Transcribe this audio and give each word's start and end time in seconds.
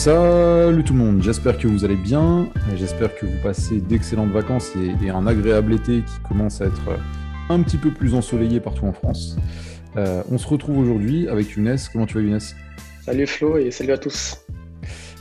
Salut 0.00 0.82
tout 0.82 0.94
le 0.94 0.98
monde, 0.98 1.22
j'espère 1.22 1.58
que 1.58 1.68
vous 1.68 1.84
allez 1.84 1.94
bien, 1.94 2.48
j'espère 2.74 3.14
que 3.14 3.26
vous 3.26 3.36
passez 3.42 3.82
d'excellentes 3.82 4.30
vacances 4.30 4.72
et, 4.74 5.10
un 5.10 5.26
agréable 5.26 5.74
été 5.74 6.00
qui 6.00 6.20
commence 6.26 6.62
à 6.62 6.68
être 6.68 6.98
un 7.50 7.60
petit 7.60 7.76
peu 7.76 7.90
plus 7.90 8.14
ensoleillé 8.14 8.60
partout 8.60 8.86
en 8.86 8.94
France. 8.94 9.36
Euh, 9.98 10.22
on 10.30 10.38
se 10.38 10.48
retrouve 10.48 10.78
aujourd'hui 10.78 11.28
avec 11.28 11.50
Younes. 11.50 11.76
Comment 11.92 12.06
tu 12.06 12.14
vas 12.14 12.22
Younes? 12.22 12.40
Salut 13.02 13.26
Flo 13.26 13.58
et 13.58 13.70
salut 13.70 13.92
à 13.92 13.98
tous. 13.98 14.38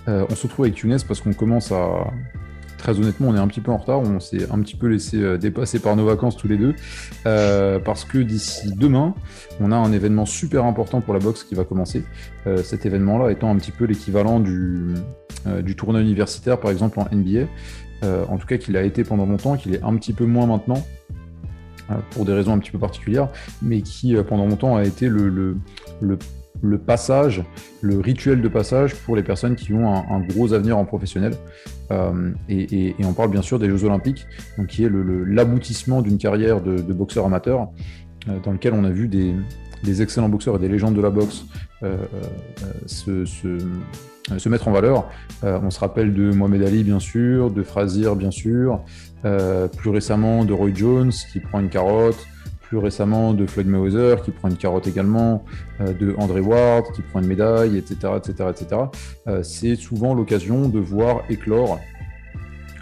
Euh, 0.08 0.26
on 0.30 0.36
se 0.36 0.44
retrouve 0.44 0.68
avec 0.68 0.78
Younes 0.78 1.00
parce 1.06 1.20
qu'on 1.20 1.34
commence 1.34 1.74
à, 1.74 2.14
très 2.80 2.98
honnêtement, 2.98 3.28
on 3.28 3.36
est 3.36 3.40
un 3.40 3.48
petit 3.48 3.62
peu 3.62 3.72
en 3.72 3.78
retard. 3.78 4.00
On 4.00 4.20
s'est 4.20 4.50
un 4.50 4.60
petit 4.62 4.76
peu 4.76 4.88
laissé 4.88 5.18
euh, 5.18 5.38
dépasser 5.38 5.80
par 5.80 5.96
nos 5.96 6.06
vacances 6.06 6.36
tous 6.36 6.48
les 6.48 6.58
deux. 6.58 6.74
Euh, 7.28 7.78
parce 7.78 8.06
que 8.06 8.18
d'ici 8.18 8.74
demain, 8.76 9.14
on 9.60 9.72
a 9.72 9.76
un 9.76 9.92
événement 9.92 10.26
super 10.26 10.66
important 10.66 11.02
pour 11.02 11.14
la 11.14 11.20
boxe 11.20 11.44
qui 11.44 11.54
va 11.54 11.64
commencer. 11.64 12.04
Euh, 12.48 12.64
cet 12.64 12.88
événement-là 12.88 13.32
étant 13.32 13.52
un 13.52 13.58
petit 13.58 13.72
peu 13.72 13.86
l'équivalent 13.86 14.40
du, 14.40 14.96
tournoi 15.78 16.02
universitaire, 16.02 16.60
par 16.60 16.72
exemple 16.72 17.00
en 17.00 17.08
NBA. 17.12 17.48
en 18.04 18.38
tout 18.38 18.48
cas, 18.48 18.58
qu'il 18.58 18.76
a 18.78 18.84
été 18.84 19.04
pendant 19.04 19.26
longtemps, 19.26 19.56
qu'il 19.56 19.76
est 19.76 19.84
un 19.84 19.96
petit 19.96 20.14
peu 20.14 20.26
moins 20.26 20.48
maintenant 20.48 20.84
pour 22.12 22.24
des 22.24 22.34
raisons 22.34 22.54
un 22.54 22.60
petit 22.60 22.72
peu 22.72 22.78
particulières, 22.78 23.30
mais 23.62 23.82
qui 23.82 24.16
pendant 24.28 24.46
longtemps 24.46 24.76
a 24.76 24.84
été 24.84 25.10
le, 25.10 25.30
le 25.30 26.20
le 26.62 26.78
passage, 26.78 27.44
le 27.82 28.00
rituel 28.00 28.42
de 28.42 28.48
passage 28.48 28.96
pour 28.96 29.16
les 29.16 29.24
personnes 29.24 29.56
qui 29.56 29.74
ont 29.74 29.88
un, 29.88 30.20
gros 30.20 30.54
avenir 30.54 30.78
en 30.78 30.86
professionnel. 30.86 31.34
Euh, 31.92 32.32
et, 32.50 32.96
on 33.04 33.14
parle 33.14 33.32
bien 33.32 33.42
sûr 33.42 33.60
des 33.60 33.70
Jeux 33.70 33.86
Olympiques, 33.86 34.26
donc 34.58 34.68
qui 34.68 34.84
est 34.84 34.90
l'aboutissement 34.92 36.02
d'une 36.02 36.18
carrière 36.18 36.62
de, 36.62 36.82
boxeur 36.94 37.26
amateur, 37.26 37.70
euh, 38.28 38.40
dans 38.44 38.52
lequel 38.52 38.74
on 38.74 38.84
a 38.84 38.90
vu 38.90 39.08
des, 39.08 39.36
excellents 40.02 40.30
boxeurs 40.30 40.58
et 40.58 40.60
des 40.60 40.68
légendes 40.68 40.96
de 40.96 41.02
la 41.02 41.10
boxe 41.10 41.46
euh, 41.84 41.98
se, 42.86 44.50
mettre 44.50 44.68
en 44.68 44.72
valeur. 44.72 45.10
on 45.44 45.70
se 45.70 45.80
rappelle 45.80 46.14
de 46.14 46.32
Mohamed 46.32 46.64
Ali, 46.64 46.84
bien 46.84 47.00
sûr, 47.00 47.50
de 47.50 47.64
Frazier, 47.64 48.14
bien 48.16 48.32
sûr, 48.32 48.82
plus 49.78 49.90
récemment 49.90 50.44
de 50.46 50.54
Roy 50.54 50.72
Jones, 50.76 51.12
qui 51.32 51.40
prend 51.40 51.62
une 51.62 51.70
carotte, 51.70 52.28
plus 52.70 52.78
récemment 52.78 53.34
de 53.34 53.46
Floyd 53.46 53.68
Mayweather 53.68 54.22
qui 54.22 54.32
prend 54.32 54.48
une 54.48 54.58
carotte 54.58 54.88
également, 54.88 55.44
euh, 55.82 55.92
de 55.92 56.16
André 56.18 56.40
Ward 56.40 56.86
qui 56.94 57.02
prend 57.02 57.20
une 57.20 57.28
médaille, 57.28 57.78
etc. 57.78 58.14
etc., 58.16 58.50
etc. 58.50 59.44
c'est 59.44 59.76
souvent 59.76 60.14
l'occasion 60.14 60.70
de 60.70 60.80
voir 60.80 61.24
éclore 61.30 61.80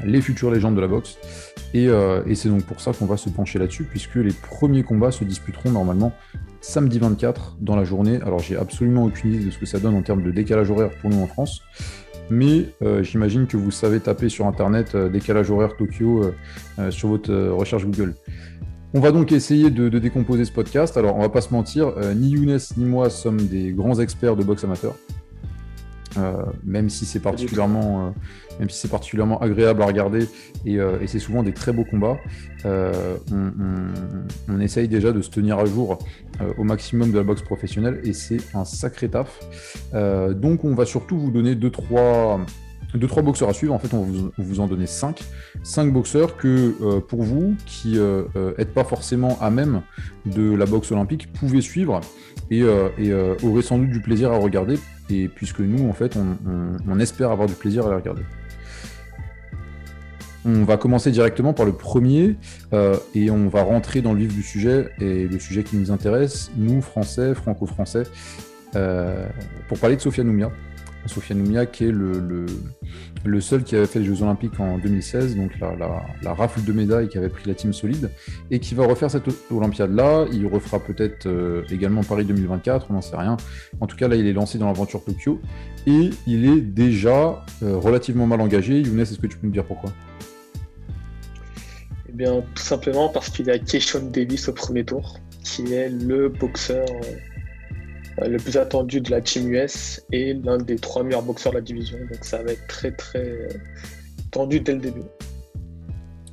les 0.04 0.22
futures 0.22 0.52
légendes 0.52 0.76
de 0.76 0.82
la 0.82 0.88
boxe. 0.88 1.18
Euh, 1.76 2.24
et, 2.26 2.36
c'est 2.36 2.50
donc 2.50 2.64
pour 2.64 2.80
ça 2.80 2.92
qu'on 2.94 3.06
va 3.06 3.18
se 3.18 3.30
pencher 3.30 3.60
là-dessus, 3.60 3.84
puisque 3.84 4.16
les 4.16 4.34
premiers 4.34 4.84
combats 4.84 5.12
se 5.12 5.24
disputeront 5.24 5.72
normalement 5.72 6.14
samedi 6.62 7.00
24 7.00 7.58
dans 7.60 7.76
la 7.76 7.84
journée. 7.84 8.20
Alors 8.26 8.40
j'ai 8.40 8.58
absolument 8.58 9.06
aucune 9.06 9.34
idée 9.34 9.46
de 9.46 9.52
ce 9.52 9.58
que 9.58 9.66
ça 9.66 9.80
donne 9.80 9.96
en 9.96 10.02
termes 10.02 10.24
de 10.24 10.32
décalage 10.32 10.72
horaire 10.72 10.90
pour 11.02 11.10
nous 11.10 11.22
en 11.22 11.28
France. 11.28 11.62
Mais 12.30 12.66
euh, 12.82 13.04
j'imagine 13.04 13.48
que 13.48 13.56
vous 13.56 13.72
savez 13.72 14.02
taper 14.02 14.28
sur 14.28 14.48
Internet 14.48 14.98
décalage 14.98 15.50
horaire 15.50 15.78
Tokyo 15.78 16.34
sur 16.90 17.10
votre 17.10 17.34
recherche 17.34 17.86
Google. 17.86 18.16
On 18.94 19.02
va 19.02 19.12
donc 19.12 19.34
essayer 19.34 19.70
de, 19.70 19.90
décomposer 20.00 20.46
ce 20.46 20.52
podcast. 20.52 20.96
Alors, 20.96 21.18
on 21.18 21.22
va 21.22 21.30
pas 21.30 21.42
se 21.42 21.54
mentir, 21.54 21.94
euh, 21.98 22.14
ni 22.14 22.30
Younes 22.30 22.58
ni 22.78 22.86
moi 22.86 23.10
sommes 23.10 23.48
des 23.48 23.72
grands 23.72 24.00
experts 24.00 24.38
de 24.38 24.44
boxe 24.44 24.64
amateur. 24.64 24.96
Euh, 26.18 26.34
même 26.64 26.90
si 26.90 27.06
c'est 27.06 27.20
particulièrement, 27.20 28.08
euh, 28.08 28.10
même 28.60 28.70
si 28.70 28.80
c'est 28.80 28.88
particulièrement 28.88 29.40
agréable 29.40 29.84
à 29.84 29.86
regarder 29.86 30.28
et, 30.66 30.80
c'est 31.06 31.20
souvent 31.20 31.44
des 31.44 31.54
très 31.54 31.74
beaux 31.74 31.84
combats, 31.84 32.18
on, 32.66 34.60
essaye 34.62 34.88
déjà 34.88 35.12
de 35.12 35.22
se 35.22 35.30
tenir 35.30 35.60
à 35.60 35.66
jour 35.66 36.00
au 36.58 36.64
maximum 36.64 37.12
de 37.12 37.18
la 37.18 37.24
boxe 37.24 37.44
professionnelle 37.44 38.02
et 38.04 38.14
c'est 38.14 38.40
un 38.56 38.66
sacré 38.66 39.10
taf. 39.10 39.40
donc 39.94 40.64
on 40.64 40.74
va 40.74 40.86
surtout 40.86 41.20
vous 41.20 41.30
donner 41.30 41.54
deux 41.54 41.70
trois 41.70 42.40
deux, 42.94 43.08
trois 43.08 43.24
boxeurs 43.24 43.50
à 43.50 43.54
suivre. 43.54 43.74
En 43.74 43.80
fait, 43.80 43.94
on 43.94 44.04
va 44.04 44.22
vous, 44.38 44.60
en 44.60 44.68
donner 44.68 44.88
cinq. 44.88 45.24
Cinq 45.64 45.92
boxeurs 45.92 46.38
que, 46.38 46.76
euh, 46.82 47.00
pour 47.00 47.24
vous, 47.24 47.56
qui 47.66 47.92
n'êtes 47.92 48.00
euh, 48.00 48.26
euh, 48.36 48.66
pas 48.74 48.84
forcément 48.84 49.38
à 49.42 49.50
même 49.50 49.82
de 50.26 50.56
la 50.56 50.66
boxe 50.66 50.92
olympique, 50.92 51.32
pouvez 51.34 51.62
suivre 51.62 52.02
et, 52.50 52.62
et 52.98 53.14
aurez 53.44 53.62
sans 53.62 53.78
doute 53.78 53.90
du 53.90 54.02
plaisir 54.02 54.32
à 54.32 54.38
regarder. 54.38 54.78
Et 55.10 55.28
puisque 55.28 55.60
nous, 55.60 55.88
en 55.90 55.94
fait, 55.94 56.18
on, 56.18 57.00
espère 57.00 57.32
avoir 57.32 57.48
du 57.48 57.54
plaisir 57.54 57.86
à 57.86 57.90
les 57.90 57.96
regarder. 57.96 58.24
On 60.46 60.64
va 60.64 60.78
commencer 60.78 61.12
directement 61.12 61.54
par 61.54 61.66
le 61.66 61.74
premier 61.74 62.36
et 63.14 63.30
on 63.30 63.48
va 63.48 63.64
rentrer 63.64 64.02
dans 64.02 64.14
le 64.14 64.20
vif 64.20 64.34
du 64.34 64.44
sujet 64.44 64.90
et 65.00 65.28
le 65.28 65.40
sujet 65.40 65.64
qui 65.64 65.78
nous 65.78 65.92
intéresse, 65.92 66.52
nous, 66.58 66.82
Français, 66.82 67.34
franco-français, 67.36 68.04
pour 68.72 69.80
parler 69.80 69.96
de 69.96 70.02
Sofia 70.02 70.24
Noumia. 70.24 70.52
Sofiane 71.08 71.40
Noumia, 71.40 71.66
qui 71.66 71.86
est 71.86 71.92
le, 71.92 72.46
le, 73.24 73.42
seul 73.42 73.64
qui 73.64 73.76
avait 73.76 73.86
fait 73.86 74.00
les 74.00 74.06
Jeux 74.06 74.22
Olympiques 74.24 74.60
en 74.60 74.78
2016, 74.78 75.36
donc 75.36 75.52
la, 75.60 76.34
rafle 76.34 76.64
de 76.64 76.72
médailles 76.72 77.10
qui 77.10 77.18
avait 77.18 77.30
pris 77.30 77.48
la 77.48 77.54
team 77.54 77.74
solide, 77.74 78.10
et 78.52 78.60
qui 78.60 78.76
va 78.76 78.86
refaire 78.86 79.12
cette 79.12 79.26
Olympiade-là. 79.52 80.26
Il 80.32 80.48
refera 80.48 80.80
peut-être 80.80 81.28
euh, 81.28 81.64
également 81.70 82.04
Paris 82.04 82.26
2024, 82.26 82.88
on 82.90 82.94
n'en 82.94 83.02
sait 83.02 83.18
rien. 83.18 83.38
En 83.80 83.88
tout 83.88 83.98
cas, 83.98 84.08
là, 84.08 84.16
il 84.16 84.28
est 84.28 84.34
lancé 84.34 84.58
dans 84.58 84.68
l'aventure 84.68 85.04
Tokyo, 85.04 85.40
et 85.86 86.10
il 86.26 86.46
est 86.46 86.62
déjà 86.62 87.46
euh, 87.64 87.78
relativement 87.78 88.28
mal 88.28 88.42
engagé. 88.42 88.80
Younes, 88.80 89.00
est-ce 89.00 89.18
que 89.20 89.28
tu 89.28 89.38
peux 89.38 89.48
nous 89.48 89.54
dire 89.54 89.66
pourquoi? 89.66 89.92
Eh 92.10 92.14
bien, 92.14 92.42
tout 92.56 92.64
simplement 92.64 93.10
parce 93.10 93.30
qu'il 93.30 93.50
a 93.50 93.60
Keishon 93.60 94.10
Davis 94.12 94.48
au 94.48 94.54
premier 94.54 94.84
tour, 94.84 95.20
qui 95.44 95.74
est 95.74 95.90
le 95.90 96.30
boxeur 96.30 96.86
euh, 96.90 97.37
le 98.26 98.38
plus 98.38 98.58
attendu 98.58 99.02
de 99.02 99.12
la 99.12 99.22
Team 99.22 99.52
US 99.52 100.02
et 100.12 100.34
l'un 100.34 100.58
des 100.58 100.78
trois 100.78 101.04
meilleurs 101.04 101.22
boxeurs 101.22 101.54
de 101.54 101.58
la 101.58 101.64
division. 101.64 101.98
Donc 102.00 102.24
ça 102.24 102.42
va 102.42 102.52
être 102.52 102.68
très 102.68 102.92
très 102.92 103.20
euh, 103.20 103.48
tendu 104.32 104.60
dès 104.60 104.74
le 104.74 104.80
début. 104.80 105.04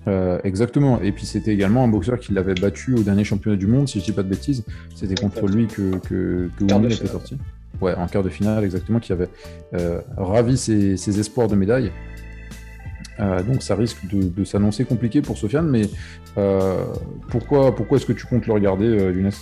Euh, 0.07 0.39
exactement. 0.45 1.01
Et 1.01 1.13
puis 1.13 1.27
c'était 1.27 1.53
également 1.53 1.85
un 1.85 1.89
boxeur 1.89 2.19
qui 2.19 2.33
l'avait 2.33 2.55
battu 2.55 2.95
au 2.95 3.03
dernier 3.03 3.25
championnat 3.25 3.57
du 3.57 3.67
monde, 3.67 3.89
si 3.89 4.01
je 4.01 4.05
dis 4.05 4.13
pas 4.13 4.23
de 4.23 4.29
bêtises. 4.29 4.65
C'était 4.95 5.15
contre 5.15 5.47
lui 5.47 5.67
que, 5.67 5.97
que, 5.99 6.51
que 6.59 6.93
était 6.93 7.07
sorti. 7.07 7.37
Ouais, 7.81 7.95
en 7.95 8.07
quart 8.07 8.23
de 8.23 8.29
finale, 8.29 8.65
exactement, 8.65 9.01
qui 9.01 9.13
avait 9.13 9.29
ravi 10.17 10.57
ses, 10.57 11.21
espoirs 11.21 11.49
de 11.49 11.57
médaille. 11.57 11.91
donc 13.19 13.63
ça 13.63 13.75
risque 13.75 14.07
de, 14.07 14.45
s'annoncer 14.45 14.85
compliqué 14.85 15.23
pour 15.23 15.37
Sofiane, 15.37 15.69
mais 15.69 15.89
pourquoi, 17.31 17.75
pourquoi 17.75 17.99
est-ce 17.99 18.07
que 18.07 18.13
tu 18.13 18.27
comptes 18.27 18.47
le 18.47 18.53
regarder, 18.53 18.87
Younes? 18.87 19.33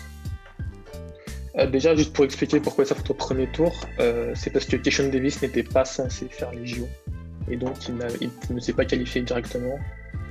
Euh, 1.59 1.67
déjà, 1.67 1.95
juste 1.95 2.15
pour 2.15 2.25
expliquer 2.25 2.61
pourquoi 2.61 2.85
ça 2.85 2.95
fait 2.95 3.11
au 3.11 3.15
premier 3.15 3.47
tour, 3.49 3.73
euh, 3.99 4.33
c'est 4.35 4.51
parce 4.51 4.65
que 4.65 4.77
Keishon 4.77 5.09
Davis 5.09 5.43
n'était 5.43 5.63
pas 5.63 5.85
censé 5.85 6.27
faire 6.29 6.51
les 6.53 6.67
JO. 6.67 6.89
Et 7.51 7.57
donc, 7.57 7.89
il, 7.89 7.97
ne 8.55 8.61
s'est 8.61 8.73
pas 8.73 8.85
qualifié 8.85 9.23
directement. 9.23 9.79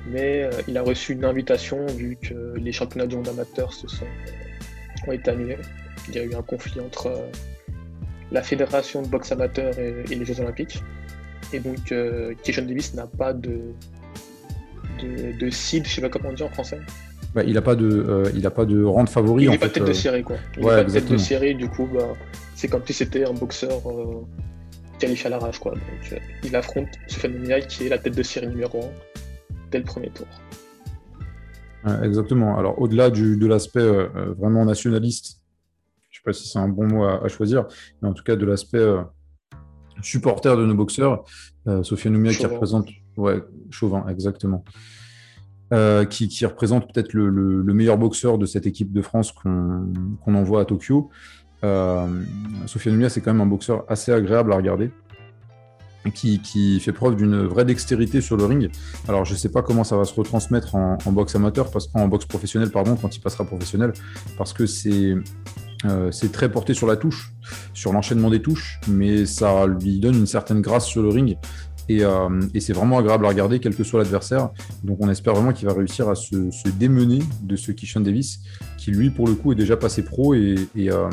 Mais 0.08 0.42
euh, 0.42 0.50
il 0.66 0.76
a 0.76 0.82
reçu 0.82 1.12
une 1.12 1.24
invitation 1.24 1.86
vu 1.86 2.16
que 2.20 2.54
les 2.56 2.72
championnats 2.72 3.06
du 3.06 3.16
monde 3.16 3.28
amateur 3.28 3.72
se 3.72 3.86
sont, 3.86 4.06
ont 5.06 5.12
été 5.12 5.30
annulés. 5.30 5.58
Il 6.08 6.16
y 6.16 6.18
a 6.18 6.24
eu 6.24 6.34
un 6.34 6.42
conflit 6.42 6.80
entre 6.80 7.28
la 8.32 8.42
fédération 8.42 9.02
de 9.02 9.06
boxe 9.06 9.30
amateur 9.30 9.78
et, 9.78 10.02
les 10.08 10.24
Jeux 10.24 10.40
Olympiques. 10.40 10.82
Et 11.52 11.60
donc, 11.60 11.94
Keishon 12.42 12.62
Davis 12.62 12.94
n'a 12.94 13.06
pas 13.06 13.32
de, 13.32 13.60
de, 15.00 15.38
de 15.38 15.50
seed, 15.50 15.86
je 15.86 15.94
sais 15.94 16.00
pas 16.00 16.08
comment 16.08 16.30
on 16.30 16.32
dit 16.32 16.42
en 16.42 16.48
français. 16.48 16.80
Bah, 17.34 17.42
il 17.44 17.54
n'a 17.54 17.62
pas 17.62 17.74
de, 17.74 17.86
euh, 17.86 18.30
il 18.34 18.46
a 18.46 18.50
pas 18.50 18.66
de 18.66 18.82
rente 18.82 19.08
favori. 19.08 19.44
Il 19.44 19.50
n'est 19.50 19.58
pas 19.58 19.68
tête 19.68 19.84
de 19.84 19.90
euh, 19.90 19.94
série 19.94 20.22
quoi. 20.22 20.36
Il 20.56 20.64
ouais, 20.64 20.84
pas 20.84 20.90
tête 20.90 21.10
de 21.10 21.16
série, 21.16 21.54
du 21.54 21.68
coup, 21.68 21.88
bah, 21.92 22.08
c'est 22.54 22.68
comme 22.68 22.82
si 22.86 22.92
c'était 22.92 23.24
un 23.24 23.32
boxeur 23.32 23.80
euh, 23.86 24.20
qualifié 24.98 25.26
à 25.28 25.30
l'arrache 25.30 25.58
quoi. 25.58 25.72
Donc, 25.72 26.20
il 26.44 26.54
affronte 26.54 26.88
Sofiane 27.08 27.38
Moumiaï 27.38 27.66
qui 27.66 27.86
est 27.86 27.88
la 27.88 27.98
tête 27.98 28.14
de 28.14 28.22
série 28.22 28.48
numéro 28.48 28.80
1 28.80 28.82
dès 29.70 29.78
le 29.78 29.84
premier 29.84 30.10
tour. 30.10 30.26
exactement. 32.02 32.58
Alors 32.58 32.80
au-delà 32.80 33.08
de 33.08 33.46
l'aspect 33.46 33.88
vraiment 34.38 34.66
nationaliste, 34.66 35.40
je 36.10 36.18
ne 36.18 36.20
sais 36.20 36.22
pas 36.24 36.32
si 36.34 36.46
c'est 36.46 36.58
un 36.58 36.68
bon 36.68 36.86
mot 36.86 37.04
à, 37.04 37.26
choisir, 37.28 37.66
mais 38.02 38.08
en 38.08 38.12
tout 38.12 38.22
cas 38.22 38.36
de 38.36 38.44
l'aspect 38.44 38.84
supporter 40.02 40.58
de 40.58 40.66
nos 40.66 40.74
boxeurs, 40.74 41.24
Sofiane 41.82 42.12
Noumia 42.12 42.34
qui 42.34 42.44
représente, 42.44 42.88
ouais, 43.16 43.42
Chauvin, 43.70 44.06
exactement. 44.08 44.62
Euh, 45.72 46.04
qui, 46.04 46.44
représente 46.44 46.92
peut-être 46.92 47.14
le, 47.14 47.62
meilleur 47.72 47.96
boxeur 47.96 48.36
de 48.36 48.44
cette 48.44 48.66
équipe 48.66 48.92
de 48.92 49.00
France 49.00 49.32
qu'on 49.32 50.34
envoie 50.34 50.60
à 50.60 50.64
Tokyo. 50.66 51.08
Euh, 51.64 52.06
Sofiane 52.66 53.08
c'est 53.08 53.22
quand 53.22 53.32
même 53.32 53.40
un 53.40 53.46
boxeur 53.46 53.84
assez 53.88 54.12
agréable 54.12 54.52
à 54.52 54.56
regarder. 54.56 54.90
Qui, 56.14 56.80
fait 56.80 56.92
preuve 56.92 57.14
d'une 57.14 57.46
vraie 57.46 57.64
dextérité 57.64 58.20
sur 58.20 58.36
le 58.36 58.44
ring. 58.44 58.70
Alors 59.08 59.24
je 59.24 59.32
ne 59.32 59.38
sais 59.38 59.48
pas 59.48 59.62
comment 59.62 59.84
ça 59.84 59.96
va 59.96 60.04
se 60.04 60.12
retransmettre 60.12 60.74
en, 60.74 60.98
boxe 61.06 61.36
amateur, 61.36 61.70
parce, 61.70 61.88
en 61.94 62.08
boxe 62.08 62.26
professionnelle, 62.26 62.70
pardon, 62.70 62.96
quand 63.00 63.16
il 63.16 63.20
passera 63.20 63.44
professionnel, 63.44 63.92
parce 64.36 64.52
que 64.52 64.64
euh, 65.84 66.10
c'est 66.10 66.32
très 66.32 66.50
porté 66.50 66.74
sur 66.74 66.86
la 66.86 66.96
touche, 66.96 67.32
sur 67.72 67.92
l'enchaînement 67.92 68.30
des 68.30 68.42
touches, 68.42 68.80
mais 68.88 69.26
ça 69.26 69.66
lui 69.66 70.00
donne 70.00 70.16
une 70.16 70.26
certaine 70.26 70.60
grâce 70.60 70.86
sur 70.86 71.02
le 71.02 71.08
ring 71.08 71.38
euh, 71.90 72.40
et, 72.54 72.60
c'est 72.60 72.72
vraiment 72.72 72.98
agréable 72.98 73.26
à 73.26 73.28
regarder, 73.28 73.58
quel 73.60 73.74
que 73.74 73.84
soit 73.84 74.02
l'adversaire. 74.02 74.50
Donc 74.84 74.98
on 75.00 75.08
espère 75.08 75.34
vraiment 75.34 75.52
qu'il 75.52 75.66
va 75.66 75.74
réussir 75.74 76.08
à 76.08 76.14
se, 76.14 76.68
démener 76.78 77.20
de 77.42 77.56
ce 77.56 77.72
Kishon 77.72 78.00
Davis, 78.00 78.40
qui 78.78 78.90
lui, 78.90 79.10
pour 79.10 79.26
le 79.26 79.34
coup, 79.34 79.52
est 79.52 79.56
déjà 79.56 79.76
passé 79.76 80.02
pro 80.02 80.34
et, 80.34 80.68
euh, 80.78 81.10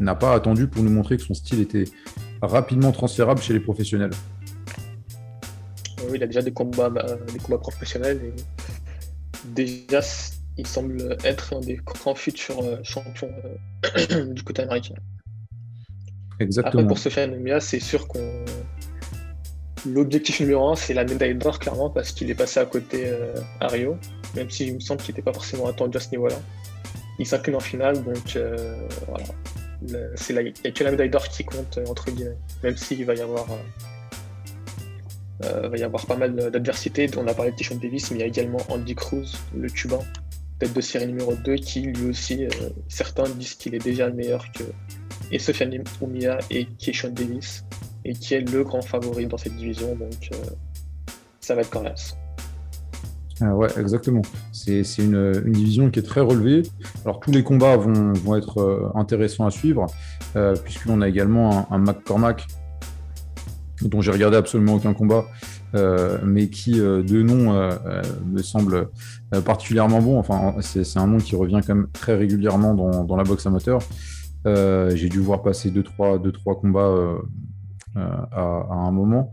n'a 0.00 0.14
pas 0.14 0.34
attendu 0.34 0.66
pour 0.66 0.82
nous 0.82 0.90
montrer 0.90 1.16
que 1.16 1.22
son 1.22 1.34
style 1.34 1.60
était 1.60 1.84
rapidement 2.42 2.92
transférable 2.92 3.40
chez 3.40 3.52
les 3.52 3.60
professionnels. 3.60 4.10
Oui, 6.10 6.16
il 6.16 6.22
a 6.22 6.26
déjà 6.26 6.42
des 6.42 6.52
combats, 6.52 6.90
des 6.90 7.38
combats 7.38 7.58
professionnels 7.58 8.20
et 8.22 8.34
déjà 9.54 10.00
il 10.58 10.66
semble 10.66 11.16
être 11.24 11.54
un 11.56 11.60
des 11.60 11.76
grands 11.76 12.14
futurs 12.14 12.62
champions 12.82 13.30
du 14.32 14.42
côté 14.42 14.62
américain. 14.62 14.94
Exactement. 16.40 16.82
Après, 16.82 16.86
pour 16.86 16.98
Sofiane 16.98 17.34
Oumia, 17.34 17.60
c'est 17.60 17.80
sûr 17.80 18.06
qu'on. 18.06 18.44
L'objectif 19.86 20.40
numéro 20.40 20.68
un, 20.68 20.76
c'est 20.76 20.94
la 20.94 21.04
médaille 21.04 21.34
d'or, 21.34 21.58
clairement, 21.58 21.90
parce 21.90 22.10
qu'il 22.12 22.30
est 22.30 22.34
passé 22.34 22.58
à 22.58 22.64
côté 22.64 23.04
euh, 23.06 23.34
à 23.60 23.68
Rio, 23.68 23.96
même 24.34 24.50
s'il 24.50 24.74
me 24.74 24.80
semble 24.80 25.00
qu'il 25.00 25.12
n'était 25.12 25.22
pas 25.22 25.32
forcément 25.32 25.66
attendu 25.66 25.96
à 25.96 26.00
ce 26.00 26.10
niveau-là. 26.10 26.36
Il 27.18 27.26
s'incline 27.26 27.56
en 27.56 27.60
finale, 27.60 28.02
donc 28.02 28.36
euh, 28.36 28.88
voilà. 29.06 29.26
Il 29.82 30.34
n'y 30.34 30.68
a 30.68 30.70
que 30.70 30.84
la 30.84 30.90
médaille 30.90 31.10
d'or 31.10 31.28
qui 31.28 31.44
compte, 31.44 31.78
euh, 31.78 31.84
entre 31.88 32.10
guillemets, 32.10 32.36
même 32.64 32.76
s'il 32.76 33.04
va 33.04 33.14
y 33.14 33.20
avoir. 33.20 33.46
va 35.40 35.76
y 35.76 35.82
avoir 35.82 36.06
pas 36.06 36.16
mal 36.16 36.34
d'adversités. 36.34 37.08
On 37.16 37.26
a 37.28 37.34
parlé 37.34 37.52
de 37.52 37.56
Tishon 37.56 37.76
Davis, 37.76 38.10
mais 38.10 38.18
il 38.18 38.20
y 38.20 38.24
a 38.24 38.26
également 38.26 38.58
Andy 38.68 38.94
Cruz, 38.94 39.36
le 39.54 39.68
cubain, 39.68 40.00
tête 40.58 40.72
de 40.72 40.80
série 40.80 41.06
numéro 41.06 41.34
2, 41.34 41.54
qui 41.56 41.82
lui 41.82 42.10
aussi, 42.10 42.46
certains 42.88 43.28
disent 43.28 43.54
qu'il 43.54 43.74
est 43.74 43.84
déjà 43.84 44.08
meilleur 44.10 44.46
que, 44.52 44.64
Sofiane 45.38 45.84
Oumia 46.00 46.38
et 46.50 46.66
Keishon 46.78 47.10
Davis, 47.10 47.64
et 48.06 48.12
qui 48.12 48.34
est 48.34 48.52
le 48.52 48.62
grand 48.62 48.82
favori 48.82 49.26
dans 49.26 49.36
cette 49.36 49.56
division, 49.56 49.96
donc 49.96 50.30
euh, 50.32 50.36
ça 51.40 51.54
va 51.54 51.62
être 51.62 51.70
coriace. 51.70 52.16
Ah 53.40 53.54
ouais, 53.54 53.68
exactement. 53.78 54.22
C'est 54.52 54.82
une, 54.98 55.32
division 55.46 55.90
qui 55.90 55.98
est 55.98 56.02
très 56.04 56.20
relevée. 56.20 56.62
Alors 57.04 57.20
tous 57.20 57.32
les 57.32 57.42
combats 57.42 57.76
vont, 57.76 58.36
être 58.36 58.60
euh, 58.60 58.88
intéressants 58.94 59.44
à 59.44 59.50
suivre, 59.50 59.86
euh, 60.36 60.54
puisqu'on 60.54 61.02
a 61.02 61.08
également 61.08 61.68
un, 61.70 61.74
un 61.74 61.78
McCormack, 61.78 62.46
dont 63.82 64.00
j'ai 64.00 64.12
regardé 64.12 64.36
absolument 64.36 64.74
aucun 64.74 64.94
combat, 64.94 65.24
mais 66.24 66.48
qui 66.48 66.78
de 66.80 67.22
nom 67.22 67.52
me 68.24 68.40
semble 68.40 68.88
particulièrement 69.44 70.00
bon. 70.00 70.18
Enfin, 70.18 70.54
c'est 70.62 70.98
un 70.98 71.06
nom 71.06 71.18
qui 71.18 71.36
revient 71.36 71.60
quand 71.66 71.74
même 71.74 71.88
très 71.92 72.16
régulièrement 72.16 72.72
dans, 72.72 73.16
la 73.16 73.22
boxe 73.22 73.44
amateur. 73.44 73.80
J'ai 74.46 75.10
dû 75.10 75.20
voir 75.20 75.42
passer 75.42 75.68
2-3 75.68 75.72
deux, 75.74 75.82
trois, 75.82 76.18
deux, 76.18 76.32
trois 76.32 76.58
combats 76.58 77.18
euh, 77.96 78.00
euh, 78.00 78.62
à, 78.70 78.74
un 78.74 78.90
moment. 78.90 79.30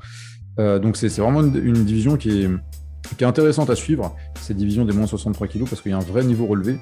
donc 0.58 0.98
c'est 0.98 1.10
vraiment 1.20 1.44
une, 1.44 1.86
division 1.86 2.18
qui 2.18 2.44
est, 2.44 3.24
intéressante 3.24 3.70
à 3.70 3.76
suivre, 3.76 4.16
cette 4.40 4.58
division 4.58 4.86
des 4.86 4.94
moins 4.94 5.08
63 5.08 5.48
kg, 5.48 5.66
parce 5.68 5.82
qu'il 5.82 5.92
y 5.92 5.94
a 5.94 5.98
un 5.98 6.02
vrai 6.02 6.24
niveau 6.24 6.46
relevé. 6.46 6.80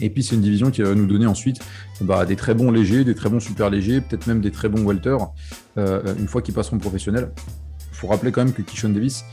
Et 0.00 0.10
puis 0.10 0.22
c'est 0.22 0.34
une 0.34 0.42
division 0.42 0.70
qui 0.70 0.82
va 0.82 0.94
nous 0.94 1.06
donner 1.06 1.26
ensuite 1.26 1.60
bah, 2.02 2.26
des 2.26 2.36
très 2.36 2.54
bons 2.54 2.70
légers, 2.70 3.04
des 3.04 3.14
très 3.14 3.30
bons 3.30 3.40
super 3.40 3.70
légers, 3.70 4.00
peut-être 4.00 4.26
même 4.26 4.40
des 4.40 4.50
très 4.50 4.68
bons 4.68 4.84
welter 4.84 5.16
une 5.76 6.28
fois 6.28 6.42
qu'ils 6.42 6.54
passeront 6.54 6.78
professionnels. 6.78 7.30
Il 7.92 7.96
faut 7.96 8.08
rappeler 8.08 8.30
quand 8.30 8.44
même 8.44 8.52
que 8.52 8.62
Kishon 8.62 8.90
Davis, 8.90 9.24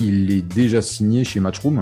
il 0.00 0.30
est 0.30 0.42
déjà 0.42 0.82
signé 0.82 1.24
chez 1.24 1.40
Matchroom, 1.40 1.80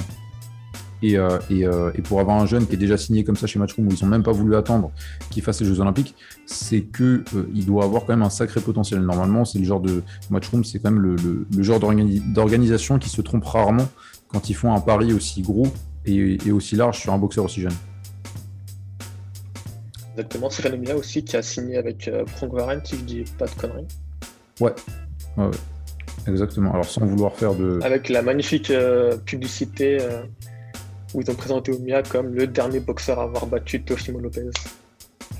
euh, 1.04 1.38
euh, 1.50 1.92
et, 1.94 2.02
pour 2.02 2.20
avoir 2.20 2.38
un 2.38 2.46
jeune 2.46 2.66
qui 2.66 2.74
est 2.74 2.78
déjà 2.78 2.96
signé 2.96 3.24
comme 3.24 3.36
ça 3.36 3.46
chez 3.46 3.58
Matchroom, 3.58 3.88
où 3.88 3.92
ils 3.92 4.02
n'ont 4.02 4.10
même 4.10 4.22
pas 4.22 4.32
voulu 4.32 4.56
attendre 4.56 4.90
qu'il 5.30 5.42
fasse 5.42 5.60
les 5.60 5.66
Jeux 5.66 5.80
Olympiques, 5.80 6.14
c'est 6.46 6.82
qu'il 6.82 7.24
euh, 7.34 7.64
doit 7.66 7.84
avoir 7.84 8.06
quand 8.06 8.14
même 8.14 8.22
un 8.22 8.30
sacré 8.30 8.60
potentiel. 8.60 9.00
Normalement, 9.00 9.44
c'est 9.44 9.58
le 9.58 9.64
genre 9.64 9.80
de 9.80 10.02
Matchroom, 10.30 10.64
c'est 10.64 10.78
quand 10.78 10.90
même 10.90 11.02
le, 11.02 11.62
genre 11.62 11.80
d'organisation 11.80 12.98
qui 12.98 13.08
se 13.08 13.20
trompe 13.20 13.44
rarement 13.44 13.88
quand 14.28 14.48
ils 14.50 14.54
font 14.54 14.74
un 14.74 14.80
pari 14.80 15.12
aussi 15.12 15.42
gros 15.42 15.66
et, 16.04 16.50
aussi 16.50 16.76
large 16.76 17.00
sur 17.00 17.12
un 17.12 17.18
boxeur 17.18 17.44
aussi 17.44 17.60
jeune. 17.60 17.74
Exactement, 20.12 20.48
c'est 20.48 20.78
Mia 20.78 20.96
aussi 20.96 21.22
qui 21.22 21.36
a 21.36 21.42
signé 21.42 21.76
avec 21.76 22.10
Frank 22.26 22.52
Warren, 22.52 22.80
si 22.84 22.96
je 22.96 23.02
dis 23.02 23.24
pas 23.38 23.44
de 23.44 23.50
conneries. 23.50 23.86
Ouais, 24.60 24.72
ouais, 25.36 25.50
exactement. 26.26 26.72
Alors 26.72 26.86
sans 26.86 27.04
vouloir 27.04 27.34
faire 27.34 27.54
de. 27.54 27.80
Avec 27.82 28.08
la 28.08 28.22
magnifique 28.22 28.72
publicité 29.26 29.98
où 31.14 31.20
ils 31.20 31.30
ont 31.30 31.34
présenté 31.34 31.72
Oumia 31.72 32.02
comme 32.02 32.34
le 32.34 32.46
dernier 32.46 32.80
boxeur 32.80 33.18
à 33.20 33.24
avoir 33.24 33.46
battu 33.46 33.82
Teofimo 33.82 34.20
Lopez. 34.20 34.50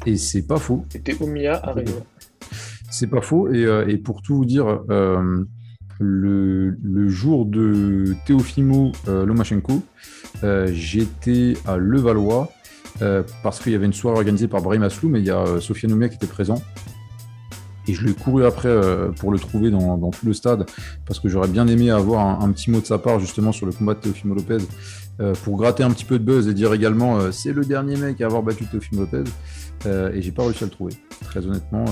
Et 0.04 0.16
c'est 0.16 0.46
pas 0.46 0.58
faux. 0.58 0.84
C'était 0.90 1.16
à 1.50 1.72
Rio. 1.72 1.92
C'est 2.90 3.08
pas 3.08 3.20
faux. 3.20 3.52
Et, 3.52 3.64
euh, 3.64 3.96
pour 4.02 4.22
tout 4.22 4.36
vous 4.36 4.44
dire, 4.44 4.82
euh, 4.90 5.44
le, 5.98 7.08
jour 7.08 7.46
de 7.46 8.14
Teofimo 8.26 8.92
euh, 9.08 9.24
Lomachenko, 9.24 9.82
j'étais 10.66 11.54
à 11.66 11.76
Levallois 11.76 12.50
parce 13.42 13.60
qu'il 13.60 13.72
y 13.72 13.74
avait 13.74 13.86
une 13.86 13.92
soirée 13.92 14.16
organisée 14.16 14.48
par 14.48 14.62
Brahim 14.62 14.82
Aslou, 14.82 15.08
mais 15.08 15.20
il 15.20 15.26
y 15.26 15.30
a 15.30 15.60
Sofiane 15.60 15.92
Oumia 15.92 16.08
qui 16.08 16.16
était 16.16 16.26
présent. 16.26 16.62
Et 17.88 17.94
je 17.94 18.04
l'ai 18.04 18.14
couru 18.14 18.44
après 18.44 18.74
pour 19.16 19.30
le 19.30 19.38
trouver 19.38 19.70
dans, 19.70 20.10
tout 20.10 20.26
le 20.26 20.32
stade, 20.32 20.66
parce 21.06 21.20
que 21.20 21.28
j'aurais 21.28 21.48
bien 21.48 21.68
aimé 21.68 21.90
avoir 21.90 22.42
un, 22.42 22.50
petit 22.50 22.70
mot 22.70 22.80
de 22.80 22.86
sa 22.86 22.98
part 22.98 23.20
justement 23.20 23.52
sur 23.52 23.66
le 23.66 23.72
combat 23.72 23.94
de 23.94 24.00
Teofimo 24.00 24.34
Lopez 24.34 24.58
euh, 25.18 25.32
pour 25.44 25.56
gratter 25.56 25.82
un 25.82 25.90
petit 25.90 26.04
peu 26.04 26.18
de 26.18 26.24
buzz 26.24 26.46
et 26.46 26.52
dire 26.52 26.74
également 26.74 27.16
euh, 27.16 27.32
c'est 27.32 27.54
le 27.54 27.64
dernier 27.64 27.96
mec 27.96 28.20
à 28.20 28.26
avoir 28.26 28.42
battu 28.42 28.66
Teofimo 28.66 29.02
Lopez. 29.02 29.24
Euh, 29.86 30.12
et 30.12 30.20
j'ai 30.20 30.30
pas 30.30 30.42
réussi 30.42 30.64
à 30.64 30.66
le 30.66 30.72
trouver. 30.72 30.92
Très 31.24 31.46
honnêtement, 31.46 31.84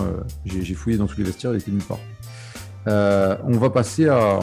j'ai 0.44 0.75
fouillé 0.75 0.96
dans 0.96 1.06
tous 1.06 1.19
les 1.19 1.25
vestiaires, 1.25 1.52
il 1.52 1.58
était 1.58 1.70
nulle 1.70 1.82
part. 1.82 1.99
on 2.87 3.58
va 3.58 3.70
passer 3.70 4.08
à 4.08 4.40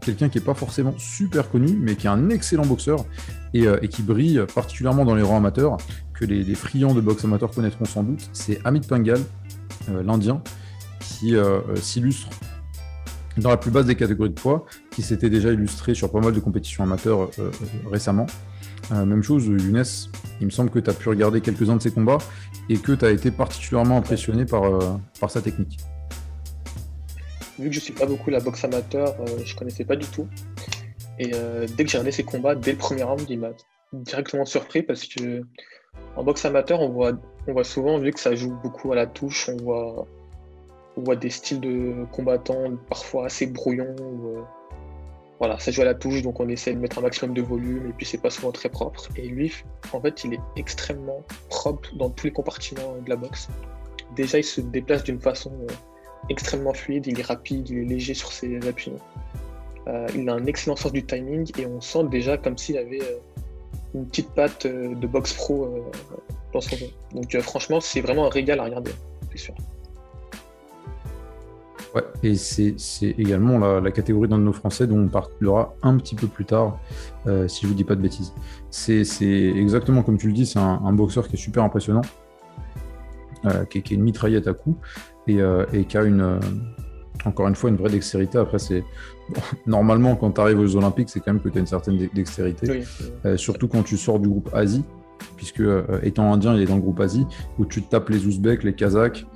quelqu'un 0.00 0.28
qui 0.28 0.38
n'est 0.38 0.44
pas 0.44 0.54
forcément 0.54 0.94
super 0.98 1.50
connu, 1.50 1.76
mais 1.78 1.94
qui 1.94 2.06
est 2.06 2.10
un 2.10 2.30
excellent 2.30 2.66
boxeur 2.66 3.04
et, 3.54 3.66
qui 3.88 4.02
brille 4.02 4.44
particulièrement 4.54 5.04
dans 5.04 5.14
les 5.14 5.22
rangs 5.22 5.36
amateurs, 5.36 5.76
que 6.14 6.24
les, 6.24 6.42
les 6.42 6.54
friands 6.54 6.94
de 6.94 7.00
boxe 7.00 7.24
amateur 7.24 7.50
connaîtront 7.50 7.84
sans 7.84 8.02
doute. 8.02 8.30
C'est 8.32 8.60
Amit 8.64 8.80
Pangal, 8.80 9.20
l'Indien, 9.88 10.42
qui 11.20 11.36
s'illustre 11.76 12.28
dans 13.36 13.50
la 13.50 13.56
plus 13.56 13.70
basse 13.70 13.86
des 13.86 13.94
catégories 13.94 14.30
de 14.30 14.34
poids, 14.34 14.64
qui 14.90 15.02
s'était 15.02 15.30
déjà 15.30 15.52
illustré 15.52 15.94
sur 15.94 16.10
pas 16.10 16.20
mal 16.20 16.32
de 16.32 16.40
compétitions 16.40 16.84
amateurs 16.84 17.22
euh, 17.22 17.28
euh, 17.38 17.50
récemment. 17.90 18.26
Euh, 18.92 19.04
même 19.04 19.22
chose, 19.22 19.46
Younes, 19.46 19.84
il 20.40 20.46
me 20.46 20.50
semble 20.50 20.70
que 20.70 20.78
tu 20.78 20.90
as 20.90 20.94
pu 20.94 21.08
regarder 21.08 21.40
quelques-uns 21.40 21.76
de 21.76 21.82
ses 21.82 21.92
combats 21.92 22.18
et 22.68 22.76
que 22.76 22.92
tu 22.92 23.04
as 23.04 23.10
été 23.10 23.30
particulièrement 23.30 23.98
impressionné 23.98 24.44
par, 24.44 24.62
par 25.20 25.30
sa 25.30 25.40
technique. 25.40 25.78
Vu 27.58 27.68
que 27.68 27.74
je 27.74 27.80
suis 27.80 27.92
pas 27.92 28.06
beaucoup 28.06 28.30
la 28.30 28.40
boxe 28.40 28.64
amateur, 28.64 29.14
je 29.44 29.54
connaissais 29.54 29.84
pas 29.84 29.96
du 29.96 30.06
tout. 30.06 30.26
Et 31.18 31.32
dès 31.76 31.84
que 31.84 31.90
j'ai 31.90 31.98
regardé 31.98 32.10
ses 32.10 32.24
combats, 32.24 32.54
dès 32.54 32.72
le 32.72 32.78
premier 32.78 33.02
round, 33.02 33.24
il 33.28 33.38
m'a 33.38 33.50
directement 33.92 34.46
surpris 34.46 34.82
parce 34.82 35.04
que 35.04 35.42
en 36.16 36.24
boxe 36.24 36.44
amateur, 36.44 36.80
on 36.80 36.88
voit, 36.88 37.12
on 37.46 37.52
voit 37.52 37.64
souvent, 37.64 37.98
vu 37.98 38.12
que 38.12 38.20
ça 38.20 38.34
joue 38.34 38.56
beaucoup 38.62 38.92
à 38.92 38.96
la 38.96 39.06
touche, 39.06 39.50
on 39.50 39.62
voit 39.62 40.06
on 40.96 41.02
voit 41.02 41.16
des 41.16 41.30
styles 41.30 41.60
de 41.60 42.04
combattants 42.12 42.76
parfois 42.88 43.26
assez 43.26 43.46
brouillons. 43.46 43.94
Euh, 44.00 44.40
voilà, 45.38 45.58
ça 45.58 45.70
joue 45.70 45.80
à 45.82 45.86
la 45.86 45.94
touche, 45.94 46.22
donc 46.22 46.38
on 46.40 46.48
essaie 46.48 46.74
de 46.74 46.78
mettre 46.78 46.98
un 46.98 47.02
maximum 47.02 47.34
de 47.34 47.40
volume 47.40 47.88
et 47.88 47.92
puis 47.92 48.04
c'est 48.04 48.20
pas 48.20 48.30
souvent 48.30 48.52
très 48.52 48.68
propre. 48.68 49.08
Et 49.16 49.28
lui, 49.28 49.52
en 49.92 50.00
fait, 50.00 50.24
il 50.24 50.34
est 50.34 50.40
extrêmement 50.56 51.24
propre 51.48 51.88
dans 51.96 52.10
tous 52.10 52.26
les 52.26 52.32
compartiments 52.32 52.96
de 53.02 53.08
la 53.08 53.16
boxe. 53.16 53.48
Déjà, 54.16 54.38
il 54.38 54.44
se 54.44 54.60
déplace 54.60 55.04
d'une 55.04 55.20
façon 55.20 55.52
euh, 55.62 55.72
extrêmement 56.28 56.74
fluide, 56.74 57.06
il 57.06 57.18
est 57.18 57.24
rapide, 57.24 57.70
il 57.70 57.78
est 57.78 57.84
léger 57.84 58.14
sur 58.14 58.32
ses 58.32 58.56
appuis. 58.68 58.92
Euh, 59.86 60.06
il 60.14 60.28
a 60.28 60.34
un 60.34 60.44
excellent 60.44 60.76
sens 60.76 60.92
du 60.92 61.04
timing 61.04 61.50
et 61.58 61.64
on 61.64 61.80
sent 61.80 62.04
déjà 62.10 62.36
comme 62.36 62.58
s'il 62.58 62.76
avait 62.76 63.00
une 63.94 64.06
petite 64.06 64.28
patte 64.30 64.66
de 64.66 65.06
boxe 65.06 65.32
pro 65.32 65.82
dans 66.52 66.60
son 66.60 66.76
jeu. 66.76 66.86
Donc 67.14 67.36
franchement, 67.40 67.80
c'est 67.80 68.02
vraiment 68.02 68.26
un 68.26 68.28
régal 68.28 68.60
à 68.60 68.64
regarder, 68.64 68.92
c'est 69.32 69.38
sûr. 69.38 69.54
Ouais, 71.94 72.04
et 72.22 72.36
c'est 72.36 72.76
également 73.02 73.58
la, 73.80 73.90
catégorie 73.90 74.28
d'un 74.28 74.38
de 74.38 74.44
nos 74.44 74.52
Français 74.52 74.86
dont 74.86 74.98
on 74.98 75.08
parlera 75.08 75.74
un 75.82 75.96
petit 75.96 76.14
peu 76.14 76.28
plus 76.28 76.44
tard, 76.44 76.78
euh, 77.26 77.48
si 77.48 77.62
je 77.62 77.66
ne 77.66 77.72
vous 77.72 77.76
dis 77.76 77.84
pas 77.84 77.96
de 77.96 78.00
bêtises. 78.00 78.32
C'est 78.70 79.02
exactement 79.22 80.02
comme 80.02 80.16
tu 80.16 80.28
le 80.28 80.32
dis, 80.32 80.46
c'est 80.46 80.60
un, 80.60 80.92
boxeur 80.92 81.26
qui 81.26 81.34
est 81.34 81.38
super 81.38 81.64
impressionnant, 81.64 82.02
euh, 83.44 83.64
qui, 83.64 83.78
est 83.78 83.90
une 83.90 84.02
mitraillette 84.02 84.46
à 84.46 84.52
coups, 84.52 84.78
et, 85.26 85.40
euh, 85.40 85.64
qui 85.88 85.96
a 85.96 86.04
une, 86.04 86.38
encore 87.24 87.48
une 87.48 87.56
fois 87.56 87.70
une 87.70 87.76
vraie 87.76 87.90
dextérité. 87.90 88.38
Après, 88.38 88.60
c'est 88.60 88.84
normalement 89.66 90.14
quand 90.14 90.30
tu 90.30 90.40
arrives 90.40 90.60
aux 90.60 90.76
Olympiques, 90.76 91.08
c'est 91.10 91.18
quand 91.18 91.32
même 91.32 91.42
que 91.42 91.48
tu 91.48 91.58
as 91.58 91.60
une 91.60 91.66
certaine 91.66 91.96
dextérité, 92.14 92.82
surtout 93.34 93.66
quand 93.66 93.82
tu 93.82 93.96
sors 93.96 94.20
du 94.20 94.28
groupe 94.28 94.50
Asie, 94.52 94.84
puisque 95.36 95.62
étant 96.04 96.32
indien, 96.32 96.54
il 96.54 96.62
est 96.62 96.66
dans 96.66 96.76
le 96.76 96.82
groupe 96.82 97.00
Asie, 97.00 97.26
où 97.58 97.64
tu 97.64 97.82
tapes 97.82 98.10
les 98.10 98.26
Ouzbeks, 98.26 98.62
les 98.62 98.74
Kazakhs. 98.74 99.26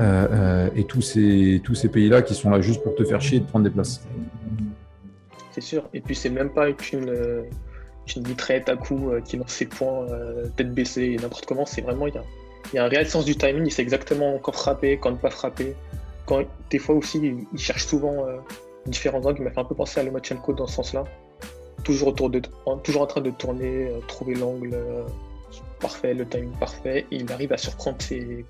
Euh, 0.00 0.28
euh, 0.30 0.70
et 0.76 0.84
tous 0.84 1.02
ces, 1.02 1.60
tous 1.64 1.74
ces 1.74 1.88
pays-là 1.88 2.22
qui 2.22 2.34
sont 2.34 2.50
là 2.50 2.60
juste 2.60 2.82
pour 2.84 2.94
te 2.94 3.04
faire 3.04 3.20
chier 3.20 3.38
et 3.38 3.40
de 3.40 3.46
prendre 3.46 3.64
des 3.64 3.70
places. 3.70 4.06
C'est 5.50 5.60
sûr. 5.60 5.88
Et 5.92 6.00
puis, 6.00 6.14
c'est 6.14 6.30
même 6.30 6.50
pas 6.50 6.68
une, 6.68 7.44
une 8.16 8.28
mitraillette 8.28 8.68
à 8.68 8.76
coup 8.76 9.10
euh, 9.10 9.20
qui 9.20 9.36
lance 9.36 9.50
ses 9.50 9.66
points 9.66 10.06
tête 10.56 10.72
baissée 10.72 11.16
n'importe 11.20 11.46
comment. 11.46 11.66
C'est 11.66 11.80
vraiment, 11.80 12.06
il 12.06 12.14
y, 12.74 12.78
a, 12.78 12.84
un 12.84 12.88
réel 12.88 13.08
sens 13.08 13.24
du 13.24 13.36
timing. 13.36 13.66
Il 13.66 13.72
sait 13.72 13.82
exactement 13.82 14.38
quand 14.38 14.52
frapper, 14.52 14.98
quand 14.98 15.10
ne 15.10 15.16
pas 15.16 15.30
frapper. 15.30 15.74
Quand, 16.26 16.44
des 16.70 16.78
fois 16.78 16.94
aussi, 16.94 17.18
il, 17.52 17.58
cherche 17.58 17.86
souvent 17.86 18.24
différents 18.86 19.24
angles. 19.24 19.38
Il 19.40 19.44
m'a 19.44 19.50
fait 19.50 19.60
un 19.60 19.64
peu 19.64 19.74
penser 19.74 19.98
à 19.98 20.04
Lomachenko 20.04 20.52
dans 20.52 20.66
ce 20.68 20.74
sens-là. 20.74 21.04
Toujours, 21.82 22.08
autour 22.08 22.30
de, 22.30 22.40
toujours 22.84 23.02
en 23.02 23.06
train 23.06 23.20
de 23.20 23.30
tourner, 23.30 23.90
trouver 24.06 24.34
l'angle 24.34 24.76
parfait, 25.80 26.14
le 26.14 26.24
timing 26.28 26.52
parfait. 26.52 27.06
Et 27.10 27.16
il 27.16 27.32
arrive 27.32 27.52
à 27.52 27.56
surprendre 27.56 27.96
ses 28.00 28.44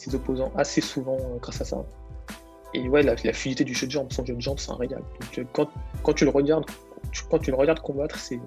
ses 0.00 0.14
opposants 0.14 0.52
assez 0.56 0.80
souvent 0.80 1.18
grâce 1.40 1.60
à 1.60 1.64
ça. 1.64 1.84
Et 2.72 2.88
ouais, 2.88 3.02
la, 3.02 3.16
fluidité 3.16 3.64
du 3.64 3.74
jeu 3.74 3.86
de 3.86 3.92
jambes, 3.92 4.12
son 4.12 4.24
jeu 4.24 4.34
de 4.34 4.40
jambes, 4.40 4.58
c'est 4.58 4.70
un 4.70 4.76
régal. 4.76 5.02
Donc 5.20 5.46
quand, 5.52 5.68
quand, 6.02 6.12
tu 6.12 6.24
le 6.24 6.30
regardes, 6.30 6.66
quand 7.30 7.38
tu 7.38 7.50
le 7.50 7.56
regardes 7.56 7.80
combattre, 7.80 8.18
c'est 8.18 8.40